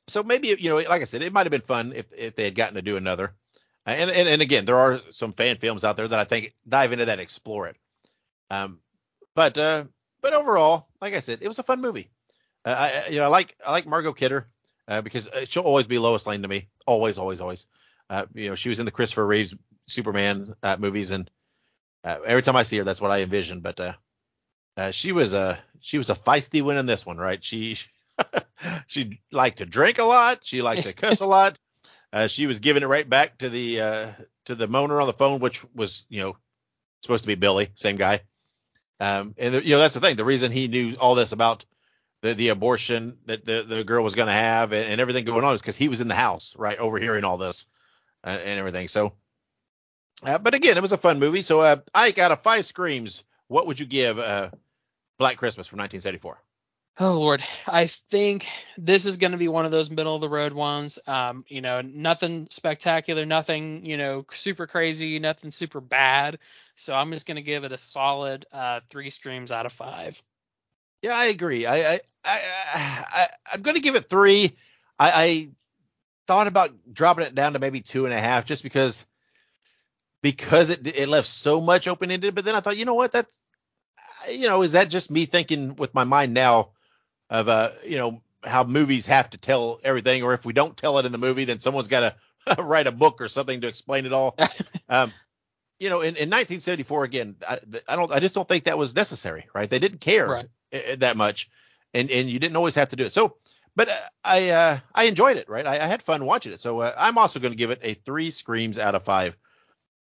so 0.06 0.22
maybe 0.22 0.48
you 0.48 0.68
know 0.68 0.76
like 0.76 1.00
i 1.00 1.04
said 1.04 1.22
it 1.22 1.32
might 1.32 1.46
have 1.46 1.50
been 1.50 1.62
fun 1.62 1.94
if 1.96 2.12
if 2.12 2.36
they 2.36 2.44
had 2.44 2.54
gotten 2.54 2.74
to 2.74 2.82
do 2.82 2.98
another. 2.98 3.32
Uh, 3.86 3.92
and 3.92 4.10
and, 4.10 4.28
and 4.28 4.42
again 4.42 4.66
there 4.66 4.76
are 4.76 4.98
some 5.12 5.32
fan 5.32 5.56
films 5.56 5.82
out 5.82 5.96
there 5.96 6.08
that 6.08 6.20
i 6.20 6.24
think 6.24 6.52
dive 6.68 6.92
into 6.92 7.06
that 7.06 7.12
and 7.12 7.22
explore 7.22 7.68
it. 7.68 7.76
Um 8.50 8.80
but 9.34 9.56
uh 9.56 9.84
but 10.20 10.34
overall 10.34 10.88
like 11.00 11.14
i 11.14 11.20
said 11.20 11.38
it 11.40 11.48
was 11.48 11.58
a 11.58 11.62
fun 11.62 11.80
movie. 11.80 12.10
Uh, 12.66 12.76
I, 13.06 13.08
you 13.08 13.16
know, 13.16 13.24
I 13.24 13.28
like 13.28 13.56
I 13.66 13.72
like 13.72 13.86
Margot 13.86 14.12
Kidder 14.12 14.46
uh, 14.88 15.00
because 15.00 15.32
uh, 15.32 15.44
she'll 15.44 15.62
always 15.62 15.86
be 15.86 15.98
Lois 15.98 16.26
Lane 16.26 16.42
to 16.42 16.48
me. 16.48 16.68
Always, 16.86 17.18
always, 17.18 17.40
always. 17.40 17.66
Uh, 18.08 18.26
you 18.34 18.48
know, 18.48 18.54
she 18.54 18.68
was 18.68 18.80
in 18.80 18.86
the 18.86 18.92
Christopher 18.92 19.26
Reeves 19.26 19.54
Superman 19.86 20.54
uh, 20.62 20.76
movies, 20.78 21.10
and 21.10 21.30
uh, 22.04 22.18
every 22.26 22.42
time 22.42 22.56
I 22.56 22.64
see 22.64 22.78
her, 22.78 22.84
that's 22.84 23.00
what 23.00 23.10
I 23.10 23.22
envision. 23.22 23.60
But 23.60 23.78
uh, 23.80 23.92
uh, 24.76 24.90
she 24.90 25.12
was 25.12 25.32
a 25.34 25.58
she 25.80 25.98
was 25.98 26.10
a 26.10 26.14
feisty 26.14 26.62
one 26.62 26.76
in 26.76 26.86
this 26.86 27.06
one, 27.06 27.18
right? 27.18 27.42
She 27.42 27.78
she 28.86 29.20
liked 29.30 29.58
to 29.58 29.66
drink 29.66 29.98
a 29.98 30.04
lot. 30.04 30.40
She 30.42 30.62
liked 30.62 30.84
to 30.84 30.92
cuss 30.92 31.20
a 31.20 31.26
lot. 31.38 31.58
Uh, 32.12 32.26
she 32.26 32.46
was 32.46 32.58
giving 32.60 32.82
it 32.82 32.86
right 32.86 33.08
back 33.08 33.38
to 33.38 33.48
the 33.48 33.80
uh, 33.80 34.10
to 34.46 34.54
the 34.54 34.66
moaner 34.66 35.00
on 35.00 35.06
the 35.06 35.12
phone, 35.12 35.40
which 35.40 35.64
was 35.74 36.06
you 36.08 36.20
know 36.20 36.36
supposed 37.02 37.24
to 37.24 37.28
be 37.28 37.34
Billy, 37.34 37.68
same 37.74 37.96
guy. 37.96 38.20
Um, 38.98 39.34
and 39.38 39.54
the, 39.54 39.64
you 39.64 39.74
know 39.74 39.78
that's 39.78 39.94
the 39.94 40.00
thing. 40.00 40.16
The 40.16 40.24
reason 40.24 40.52
he 40.52 40.68
knew 40.68 40.96
all 41.00 41.14
this 41.14 41.32
about 41.32 41.64
the 42.22 42.34
the 42.34 42.48
abortion 42.48 43.18
that 43.26 43.44
the 43.44 43.64
the 43.66 43.84
girl 43.84 44.04
was 44.04 44.14
going 44.14 44.28
to 44.28 44.32
have 44.32 44.72
and, 44.72 44.84
and 44.84 45.00
everything 45.00 45.24
going 45.24 45.44
on 45.44 45.54
is 45.54 45.60
because 45.60 45.76
he 45.76 45.88
was 45.88 46.00
in 46.00 46.08
the 46.08 46.14
house, 46.14 46.54
right, 46.56 46.78
overhearing 46.78 47.24
all 47.24 47.38
this 47.38 47.66
uh, 48.24 48.38
and 48.44 48.58
everything. 48.58 48.88
So, 48.88 49.12
uh, 50.24 50.38
but 50.38 50.54
again, 50.54 50.76
it 50.76 50.82
was 50.82 50.92
a 50.92 50.98
fun 50.98 51.18
movie. 51.18 51.40
So, 51.40 51.60
uh, 51.60 51.76
Ike, 51.94 52.18
out 52.18 52.32
of 52.32 52.42
five 52.42 52.64
screams, 52.64 53.24
what 53.48 53.66
would 53.66 53.80
you 53.80 53.86
give 53.86 54.18
uh, 54.18 54.50
Black 55.18 55.36
Christmas 55.36 55.66
from 55.66 55.78
1974? 55.78 56.42
Oh 57.02 57.18
Lord, 57.18 57.42
I 57.66 57.86
think 57.86 58.46
this 58.76 59.06
is 59.06 59.16
going 59.16 59.32
to 59.32 59.38
be 59.38 59.48
one 59.48 59.64
of 59.64 59.70
those 59.70 59.90
middle 59.90 60.14
of 60.14 60.20
the 60.20 60.28
road 60.28 60.52
ones. 60.52 60.98
Um, 61.06 61.46
you 61.48 61.62
know, 61.62 61.80
nothing 61.80 62.48
spectacular, 62.50 63.24
nothing 63.24 63.86
you 63.86 63.96
know 63.96 64.26
super 64.32 64.66
crazy, 64.66 65.18
nothing 65.18 65.50
super 65.50 65.80
bad. 65.80 66.38
So 66.74 66.94
I'm 66.94 67.10
just 67.12 67.26
going 67.26 67.36
to 67.36 67.42
give 67.42 67.64
it 67.64 67.72
a 67.72 67.78
solid 67.78 68.44
uh, 68.52 68.80
three 68.90 69.08
streams 69.08 69.50
out 69.50 69.64
of 69.64 69.72
five. 69.72 70.22
Yeah, 71.02 71.16
I 71.16 71.26
agree. 71.26 71.66
I 71.66 71.94
I 71.94 72.00
I, 72.24 73.04
I 73.12 73.26
I'm 73.52 73.62
going 73.62 73.76
to 73.76 73.82
give 73.82 73.94
it 73.94 74.08
three. 74.08 74.52
I, 74.98 75.10
I 75.14 75.48
thought 76.26 76.46
about 76.46 76.70
dropping 76.92 77.26
it 77.26 77.34
down 77.34 77.54
to 77.54 77.58
maybe 77.58 77.80
two 77.80 78.04
and 78.04 78.14
a 78.14 78.18
half, 78.18 78.44
just 78.44 78.62
because 78.62 79.06
because 80.22 80.70
it 80.70 80.86
it 80.86 81.08
left 81.08 81.26
so 81.26 81.60
much 81.60 81.88
open 81.88 82.10
ended. 82.10 82.34
But 82.34 82.44
then 82.44 82.54
I 82.54 82.60
thought, 82.60 82.76
you 82.76 82.84
know 82.84 82.94
what, 82.94 83.12
that 83.12 83.26
you 84.30 84.46
know, 84.46 84.62
is 84.62 84.72
that 84.72 84.90
just 84.90 85.10
me 85.10 85.24
thinking 85.24 85.76
with 85.76 85.94
my 85.94 86.04
mind 86.04 86.34
now 86.34 86.70
of 87.30 87.48
uh 87.48 87.70
you 87.84 87.96
know 87.96 88.22
how 88.44 88.64
movies 88.64 89.06
have 89.06 89.30
to 89.30 89.38
tell 89.38 89.80
everything, 89.84 90.22
or 90.22 90.34
if 90.34 90.44
we 90.44 90.52
don't 90.52 90.76
tell 90.76 90.98
it 90.98 91.06
in 91.06 91.12
the 91.12 91.18
movie, 91.18 91.44
then 91.44 91.58
someone's 91.58 91.88
got 91.88 92.14
to 92.46 92.62
write 92.62 92.86
a 92.86 92.92
book 92.92 93.20
or 93.20 93.28
something 93.28 93.60
to 93.62 93.68
explain 93.68 94.06
it 94.06 94.12
all. 94.12 94.36
um, 94.88 95.12
you 95.78 95.88
know, 95.88 96.00
in, 96.00 96.08
in 96.08 96.28
1974, 96.28 97.04
again, 97.04 97.36
I, 97.48 97.58
I 97.88 97.96
don't, 97.96 98.12
I 98.12 98.20
just 98.20 98.34
don't 98.34 98.46
think 98.46 98.64
that 98.64 98.76
was 98.76 98.94
necessary, 98.94 99.46
right? 99.54 99.68
They 99.68 99.78
didn't 99.78 100.00
care 100.00 100.28
Right. 100.28 100.46
I- 100.72 100.96
that 100.96 101.16
much, 101.16 101.48
and 101.94 102.10
and 102.10 102.28
you 102.28 102.38
didn't 102.38 102.56
always 102.56 102.74
have 102.76 102.88
to 102.90 102.96
do 102.96 103.04
it. 103.04 103.12
So, 103.12 103.36
but 103.76 103.88
uh, 103.88 103.94
I 104.24 104.50
uh, 104.50 104.78
I 104.94 105.04
enjoyed 105.04 105.36
it, 105.36 105.48
right? 105.48 105.66
I, 105.66 105.74
I 105.74 105.86
had 105.86 106.02
fun 106.02 106.24
watching 106.24 106.52
it. 106.52 106.60
So 106.60 106.80
uh, 106.80 106.92
I'm 106.98 107.18
also 107.18 107.40
going 107.40 107.52
to 107.52 107.58
give 107.58 107.70
it 107.70 107.80
a 107.82 107.94
three 107.94 108.30
screams 108.30 108.78
out 108.78 108.94
of 108.94 109.02
five. 109.04 109.36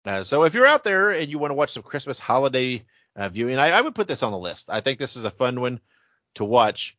Uh, 0.04 0.22
so 0.22 0.44
if 0.44 0.54
you're 0.54 0.66
out 0.66 0.84
there 0.84 1.10
and 1.10 1.28
you 1.28 1.38
want 1.38 1.50
to 1.50 1.54
watch 1.56 1.72
some 1.72 1.82
Christmas 1.82 2.18
holiday 2.18 2.84
uh, 3.16 3.28
viewing, 3.28 3.58
I, 3.58 3.70
I 3.70 3.80
would 3.80 3.94
put 3.94 4.06
this 4.08 4.22
on 4.22 4.32
the 4.32 4.38
list. 4.38 4.70
I 4.70 4.80
think 4.80 4.98
this 4.98 5.16
is 5.16 5.24
a 5.24 5.30
fun 5.30 5.60
one 5.60 5.80
to 6.36 6.44
watch. 6.44 6.96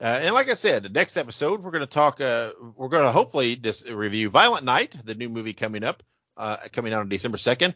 Uh, 0.00 0.18
and 0.22 0.34
like 0.34 0.50
I 0.50 0.54
said, 0.54 0.82
the 0.82 0.88
next 0.90 1.16
episode 1.16 1.62
we're 1.62 1.70
going 1.70 1.80
to 1.80 1.86
talk. 1.86 2.18
We're 2.18 2.88
going 2.88 3.04
to 3.04 3.10
hopefully 3.12 3.56
just 3.56 3.88
review 3.88 4.28
Violent 4.28 4.64
Night, 4.64 4.94
the 5.04 5.14
new 5.14 5.30
movie 5.30 5.54
coming 5.54 5.84
up, 5.84 6.02
uh, 6.36 6.58
coming 6.72 6.92
out 6.92 7.00
on 7.00 7.08
December 7.08 7.38
second, 7.38 7.74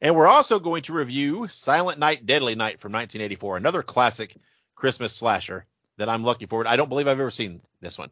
and 0.00 0.16
we're 0.16 0.28
also 0.28 0.58
going 0.58 0.82
to 0.82 0.92
review 0.92 1.48
Silent 1.48 1.98
Night, 1.98 2.26
Deadly 2.26 2.54
Night 2.54 2.80
from 2.80 2.92
1984, 2.92 3.56
another 3.56 3.82
classic 3.82 4.36
Christmas 4.74 5.14
slasher 5.14 5.66
that 5.98 6.08
I'm 6.08 6.24
looking 6.24 6.48
forward. 6.48 6.64
To. 6.64 6.70
I 6.70 6.76
don't 6.76 6.88
believe 6.88 7.06
I've 7.06 7.20
ever 7.20 7.30
seen 7.30 7.60
this 7.80 7.98
one. 7.98 8.10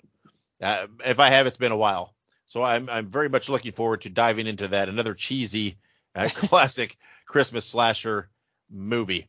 Uh, 0.61 0.86
if 1.05 1.20
I 1.20 1.30
have, 1.30 1.47
it's 1.47 1.57
been 1.57 1.72
a 1.72 1.76
while. 1.76 2.14
So 2.47 2.62
I'm 2.62 2.89
I'm 2.89 3.07
very 3.07 3.28
much 3.28 3.49
looking 3.49 3.72
forward 3.72 4.03
to 4.03 4.11
diving 4.11 4.47
into 4.47 4.68
that, 4.68 4.89
another 4.89 5.14
cheesy 5.14 5.76
uh, 6.14 6.28
classic 6.34 6.97
Christmas 7.26 7.64
slasher 7.64 8.28
movie. 8.70 9.28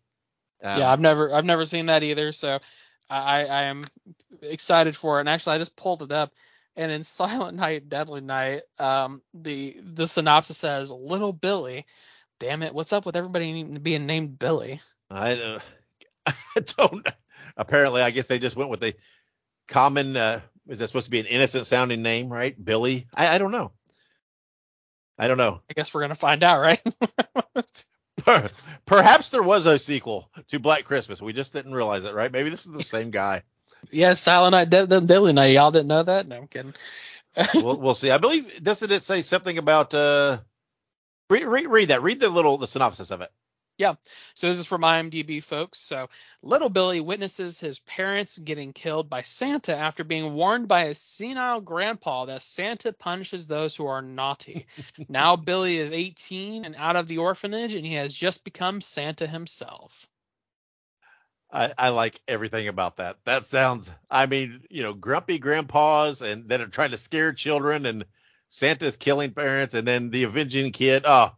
Um, 0.64 0.80
yeah, 0.80 0.91
I've 0.91 0.99
never 0.99 1.34
I've 1.34 1.45
never 1.45 1.66
seen 1.66 1.88
that 1.88 2.03
either, 2.03 2.32
so 2.32 2.60
I 3.10 3.45
I 3.45 3.64
am 3.64 3.84
excited 4.41 4.95
for 4.95 5.18
it. 5.18 5.22
And 5.22 5.30
actually, 5.30 5.55
I 5.55 5.60
just 5.60 5.76
pulled 5.76 6.01
it 6.01 6.12
up, 6.12 6.32
and 6.76 6.91
in 6.91 7.03
Silent 7.03 7.57
Night, 7.57 7.89
Deadly 7.89 8.22
Night, 8.22 8.62
um, 8.78 9.22
the 9.34 9.78
the 9.82 10.07
synopsis 10.07 10.57
says 10.57 10.91
Little 10.91 11.34
Billy. 11.34 11.86
Damn 12.40 12.64
it, 12.64 12.74
what's 12.74 12.94
up 12.94 13.06
with 13.06 13.18
everybody 13.18 13.64
being 13.64 14.06
named 14.06 14.40
Billy? 14.40 14.80
I, 15.12 15.34
uh, 15.34 15.60
I 16.26 16.60
don't. 16.78 17.06
Apparently, 17.58 18.02
I 18.02 18.12
guess 18.12 18.28
they 18.28 18.40
just 18.40 18.56
went 18.56 18.70
with 18.70 18.80
the 18.80 18.96
common. 19.68 20.16
Uh, 20.16 20.40
is 20.70 20.80
that 20.80 20.88
supposed 20.88 21.06
to 21.06 21.12
be 21.12 21.20
an 21.20 21.26
innocent 21.26 21.68
sounding 21.68 22.02
name, 22.02 22.32
right? 22.32 22.56
Billy. 22.64 23.08
I, 23.14 23.36
I 23.36 23.38
don't 23.40 23.52
know. 23.52 23.74
I 25.18 25.28
don't 25.28 25.38
know. 25.38 25.60
I 25.70 25.74
guess 25.74 25.94
we're 25.94 26.00
gonna 26.02 26.16
find 26.16 26.42
out, 26.44 26.62
right? 26.62 26.82
Perhaps 28.86 29.30
there 29.30 29.44
was 29.44 29.66
a 29.66 29.78
sequel 29.78 30.32
to 30.48 30.60
Black 30.60 30.86
Christmas. 30.86 31.22
We 31.22 31.34
just 31.34 31.52
didn't 31.52 31.74
realize 31.74 32.06
it, 32.06 32.14
right? 32.14 32.32
Maybe 32.32 32.50
this 32.50 32.66
is 32.66 32.72
the 32.72 32.84
same 32.84 33.12
guy. 33.12 33.44
yeah, 33.92 34.14
Silent 34.14 34.52
Night, 34.52 34.70
De- 34.70 34.88
De- 34.88 35.02
Deadly 35.02 35.34
Night. 35.34 35.48
Y'all 35.48 35.72
didn't 35.72 35.88
know 35.88 36.04
that? 36.04 36.26
No, 36.26 36.38
I'm 36.38 36.48
kidding. 36.48 36.74
We'll, 37.56 37.78
we'll 37.78 37.94
see. 37.94 38.12
I 38.12 38.18
believe 38.18 38.64
doesn't 38.64 38.92
it 38.92 39.04
say 39.04 39.24
something 39.24 39.58
about? 39.58 39.94
uh 39.94 40.38
read, 41.30 41.46
read, 41.46 41.68
read 41.68 41.90
that. 41.90 42.04
Read 42.04 42.20
the 42.20 42.30
little 42.30 42.58
the 42.58 42.68
synopsis 42.68 43.12
of 43.12 43.22
it. 43.22 43.32
Yeah. 43.80 43.96
So 44.34 44.48
this 44.48 44.60
is 44.60 44.66
from 44.66 44.82
IMDb, 44.82 45.42
folks. 45.42 45.80
So 45.80 46.10
little 46.44 46.68
Billy 46.68 47.00
witnesses 47.00 47.58
his 47.58 47.80
parents 47.80 48.38
getting 48.38 48.74
killed 48.74 49.10
by 49.10 49.22
Santa 49.22 49.74
after 49.74 50.04
being 50.04 50.34
warned 50.34 50.68
by 50.68 50.88
his 50.88 51.00
senile 51.00 51.62
grandpa 51.62 52.26
that 52.26 52.44
Santa 52.44 52.92
punishes 52.92 53.48
those 53.48 53.78
who 53.78 53.86
are 53.86 54.02
naughty. 54.02 54.68
now 55.08 55.38
Billy 55.38 55.78
is 55.78 55.94
18 55.94 56.66
and 56.66 56.76
out 56.76 56.98
of 56.98 57.08
the 57.08 57.20
orphanage, 57.20 57.74
and 57.74 57.86
he 57.86 57.94
has 57.94 58.14
just 58.14 58.44
become 58.44 58.82
Santa 58.82 59.26
himself. 59.26 60.10
I, 61.50 61.74
I 61.78 61.90
like 61.90 62.20
everything 62.28 62.68
about 62.68 62.98
that. 62.98 63.16
That 63.24 63.46
sounds, 63.46 63.92
I 64.12 64.26
mean, 64.26 64.62
you 64.70 64.84
know, 64.84 64.94
grumpy 64.94 65.40
grandpas 65.40 66.22
and 66.22 66.50
that 66.50 66.60
are 66.60 66.68
trying 66.68 66.92
to 66.92 66.98
scare 66.98 67.32
children 67.32 67.86
and 67.86 68.04
Santa's 68.50 68.97
killing 68.97 69.32
parents 69.32 69.76
and 69.76 69.88
then 69.88 70.10
the 70.10 70.24
avenging 70.24 70.72
kid. 70.72 71.04
Oh, 71.06 71.34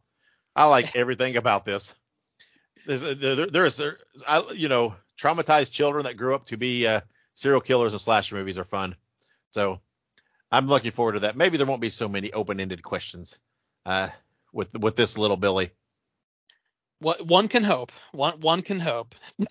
I 0.56 0.66
like 0.66 0.96
everything 0.96 1.38
about 1.38 1.66
this. 1.66 1.94
There's, 2.88 3.02
there, 3.02 3.46
there's, 3.46 3.78
there, 3.78 3.98
I, 4.28 4.42
you 4.56 4.70
know, 4.70 4.96
traumatized 5.20 5.72
children 5.72 6.06
that 6.06 6.18
grew 6.18 6.34
up 6.34 6.48
to 6.48 6.58
be 6.58 6.88
uh, 6.88 7.02
serial 7.34 7.62
killers 7.62 7.94
and 7.94 8.02
slasher 8.02 8.36
movies 8.36 8.58
are 8.58 8.66
fun. 8.66 8.96
So 9.52 9.80
I'm 10.52 10.68
looking 10.68 10.92
forward 10.92 11.14
to 11.14 11.20
that. 11.22 11.36
Maybe 11.36 11.58
there 11.58 11.68
won't 11.68 11.82
be 11.82 11.90
so 11.90 12.10
many 12.10 12.32
open-ended 12.32 12.82
questions 12.82 13.38
uh, 13.86 14.10
with 14.52 14.74
with 14.78 14.96
this 14.96 15.18
little 15.18 15.38
Billy. 15.38 15.70
What 17.00 17.26
one 17.26 17.48
can 17.48 17.64
hope. 17.64 17.92
One 18.12 18.40
one 18.40 18.62
can 18.62 18.80
hope. 18.80 19.16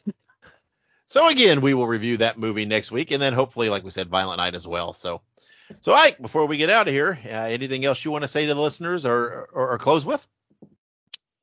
So 1.10 1.28
again, 1.28 1.60
we 1.60 1.74
will 1.74 1.88
review 1.88 2.18
that 2.18 2.38
movie 2.38 2.66
next 2.66 2.92
week, 2.92 3.10
and 3.10 3.20
then 3.20 3.32
hopefully, 3.32 3.68
like 3.68 3.82
we 3.82 3.90
said, 3.90 4.08
Violent 4.08 4.38
Night 4.38 4.54
as 4.54 4.64
well. 4.64 4.92
So, 4.92 5.20
so 5.80 5.92
Ike, 5.92 6.20
before 6.20 6.46
we 6.46 6.56
get 6.56 6.70
out 6.70 6.88
of 6.88 6.94
here, 6.94 7.18
uh, 7.24 7.28
anything 7.28 7.84
else 7.84 8.04
you 8.04 8.10
want 8.10 8.22
to 8.22 8.28
say 8.28 8.46
to 8.46 8.54
the 8.54 8.60
listeners, 8.60 9.06
or, 9.06 9.48
or 9.52 9.72
or 9.72 9.78
close 9.78 10.04
with? 10.04 10.26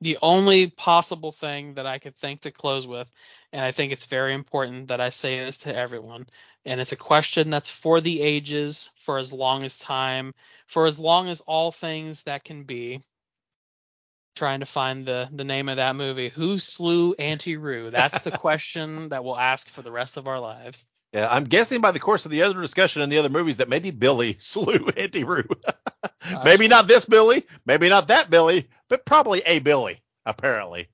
the 0.02 0.18
only 0.22 0.68
possible 0.70 1.32
thing 1.32 1.74
that 1.76 1.88
I 1.88 1.98
could 2.00 2.16
think 2.16 2.42
to 2.42 2.52
close 2.52 2.86
with, 2.86 3.12
and 3.52 3.64
I 3.64 3.72
think 3.72 3.92
it's 3.92 4.06
very 4.06 4.34
important 4.34 4.90
that 4.90 5.02
I 5.02 5.10
say 5.10 5.40
this 5.40 5.60
to 5.60 5.76
everyone, 5.76 6.28
and 6.66 6.80
it's 6.80 6.92
a 6.92 6.98
question 6.98 7.50
that's 7.50 7.70
for 7.70 8.00
the 8.00 8.22
ages, 8.22 8.92
for 8.96 9.18
as 9.18 9.34
long 9.34 9.64
as 9.64 9.80
time, 9.80 10.34
for 10.68 10.86
as 10.86 11.00
long 11.00 11.30
as 11.30 11.42
all 11.42 11.72
things 11.72 12.24
that 12.24 12.44
can 12.44 12.64
be. 12.64 13.02
Trying 14.36 14.60
to 14.60 14.68
find 14.68 15.04
the 15.04 15.28
the 15.32 15.44
name 15.44 15.68
of 15.68 15.78
that 15.78 15.96
movie. 15.96 16.30
Who 16.30 16.60
slew 16.60 17.16
Auntie 17.16 17.58
Roo? 17.58 17.90
That's 17.90 18.22
the 18.22 18.32
question 18.38 19.10
that 19.10 19.24
we'll 19.24 19.38
ask 19.38 19.68
for 19.68 19.82
the 19.82 19.92
rest 19.92 20.18
of 20.18 20.28
our 20.28 20.40
lives. 20.40 20.86
Yeah, 21.14 21.28
I'm 21.30 21.46
guessing 21.46 21.82
by 21.82 21.92
the 21.92 22.00
course 22.00 22.26
of 22.26 22.32
the 22.32 22.42
other 22.44 22.62
discussion 22.62 23.02
and 23.02 23.12
the 23.12 23.18
other 23.20 23.30
movies 23.30 23.58
that 23.58 23.70
maybe 23.70 23.92
Billy 23.92 24.34
slew 24.40 24.90
Auntie 24.90 25.24
Roo. 25.24 25.48
maybe 26.44 26.68
not 26.68 26.88
this 26.88 27.06
Billy, 27.06 27.46
maybe 27.66 27.90
not 27.90 28.10
that 28.10 28.30
Billy, 28.30 28.68
but 28.90 29.06
probably 29.06 29.42
a 29.46 29.60
Billy, 29.60 30.02
apparently. 30.26 30.88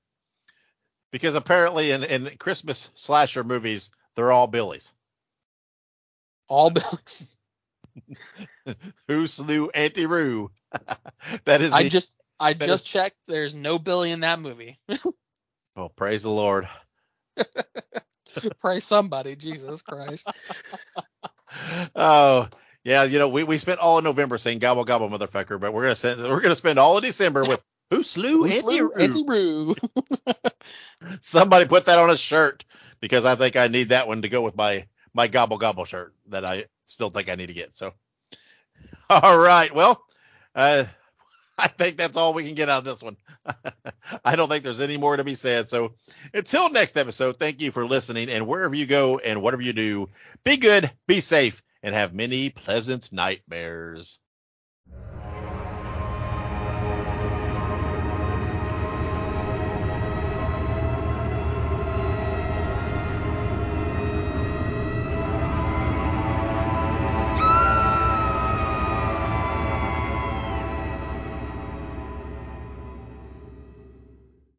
Because 1.10 1.34
apparently 1.34 1.90
in, 1.90 2.04
in 2.04 2.30
Christmas 2.38 2.90
slasher 2.94 3.44
movies, 3.44 3.90
they're 4.14 4.32
all 4.32 4.46
Billies. 4.46 4.94
All 6.48 6.70
Bills. 6.70 7.36
Who 9.08 9.26
slew 9.26 9.70
Auntie 9.70 10.06
Roo? 10.06 10.50
that 11.44 11.60
is 11.60 11.70
the, 11.70 11.76
I 11.76 11.88
just 11.88 12.14
I 12.40 12.54
just 12.54 12.86
checked. 12.86 13.16
There's 13.26 13.54
no 13.54 13.78
Billy 13.78 14.10
in 14.10 14.20
that 14.20 14.40
movie. 14.40 14.78
oh, 15.76 15.88
praise 15.88 16.22
the 16.22 16.30
Lord. 16.30 16.68
Pray 18.60 18.80
somebody, 18.80 19.36
Jesus 19.36 19.82
Christ. 19.82 20.30
oh 21.94 22.48
yeah, 22.84 23.04
you 23.04 23.18
know 23.18 23.28
we, 23.28 23.44
we 23.44 23.58
spent 23.58 23.80
all 23.80 23.98
of 23.98 24.04
November 24.04 24.38
saying 24.38 24.58
gobble 24.58 24.84
gobble 24.84 25.08
motherfucker, 25.08 25.58
but 25.60 25.72
we're 25.72 25.82
gonna 25.82 25.94
send, 25.94 26.20
we're 26.20 26.40
gonna 26.40 26.54
spend 26.54 26.78
all 26.78 26.96
of 26.96 27.04
December 27.04 27.44
with 27.44 27.62
who 27.90 28.02
slew 28.02 28.44
Who 28.44 28.46
Auntie 28.46 28.60
slew 28.60 29.24
Roo? 29.24 29.24
Roo? 29.26 29.74
Somebody 31.20 31.66
put 31.66 31.86
that 31.86 31.98
on 31.98 32.10
a 32.10 32.16
shirt 32.16 32.64
because 33.00 33.26
I 33.26 33.34
think 33.34 33.56
I 33.56 33.68
need 33.68 33.90
that 33.90 34.08
one 34.08 34.22
to 34.22 34.28
go 34.28 34.42
with 34.42 34.56
my 34.56 34.86
my 35.14 35.28
gobble 35.28 35.58
gobble 35.58 35.84
shirt 35.84 36.14
that 36.28 36.44
I 36.44 36.66
still 36.84 37.10
think 37.10 37.28
I 37.28 37.34
need 37.36 37.46
to 37.46 37.54
get. 37.54 37.74
So, 37.74 37.92
all 39.10 39.38
right. 39.38 39.74
Well, 39.74 40.02
uh, 40.54 40.84
I 41.58 41.68
think 41.68 41.96
that's 41.96 42.16
all 42.16 42.34
we 42.34 42.44
can 42.44 42.54
get 42.54 42.68
out 42.68 42.78
of 42.78 42.84
this 42.84 43.02
one. 43.02 43.16
I 44.24 44.36
don't 44.36 44.48
think 44.48 44.64
there's 44.64 44.80
any 44.80 44.96
more 44.96 45.16
to 45.16 45.24
be 45.24 45.34
said. 45.34 45.68
So 45.68 45.94
until 46.32 46.70
next 46.70 46.96
episode, 46.96 47.36
thank 47.36 47.60
you 47.60 47.70
for 47.70 47.86
listening. 47.86 48.28
And 48.28 48.46
wherever 48.46 48.74
you 48.74 48.86
go 48.86 49.18
and 49.18 49.42
whatever 49.42 49.62
you 49.62 49.72
do, 49.72 50.08
be 50.44 50.56
good, 50.56 50.90
be 51.06 51.20
safe, 51.20 51.62
and 51.82 51.94
have 51.94 52.14
many 52.14 52.50
pleasant 52.50 53.12
nightmares. 53.12 54.18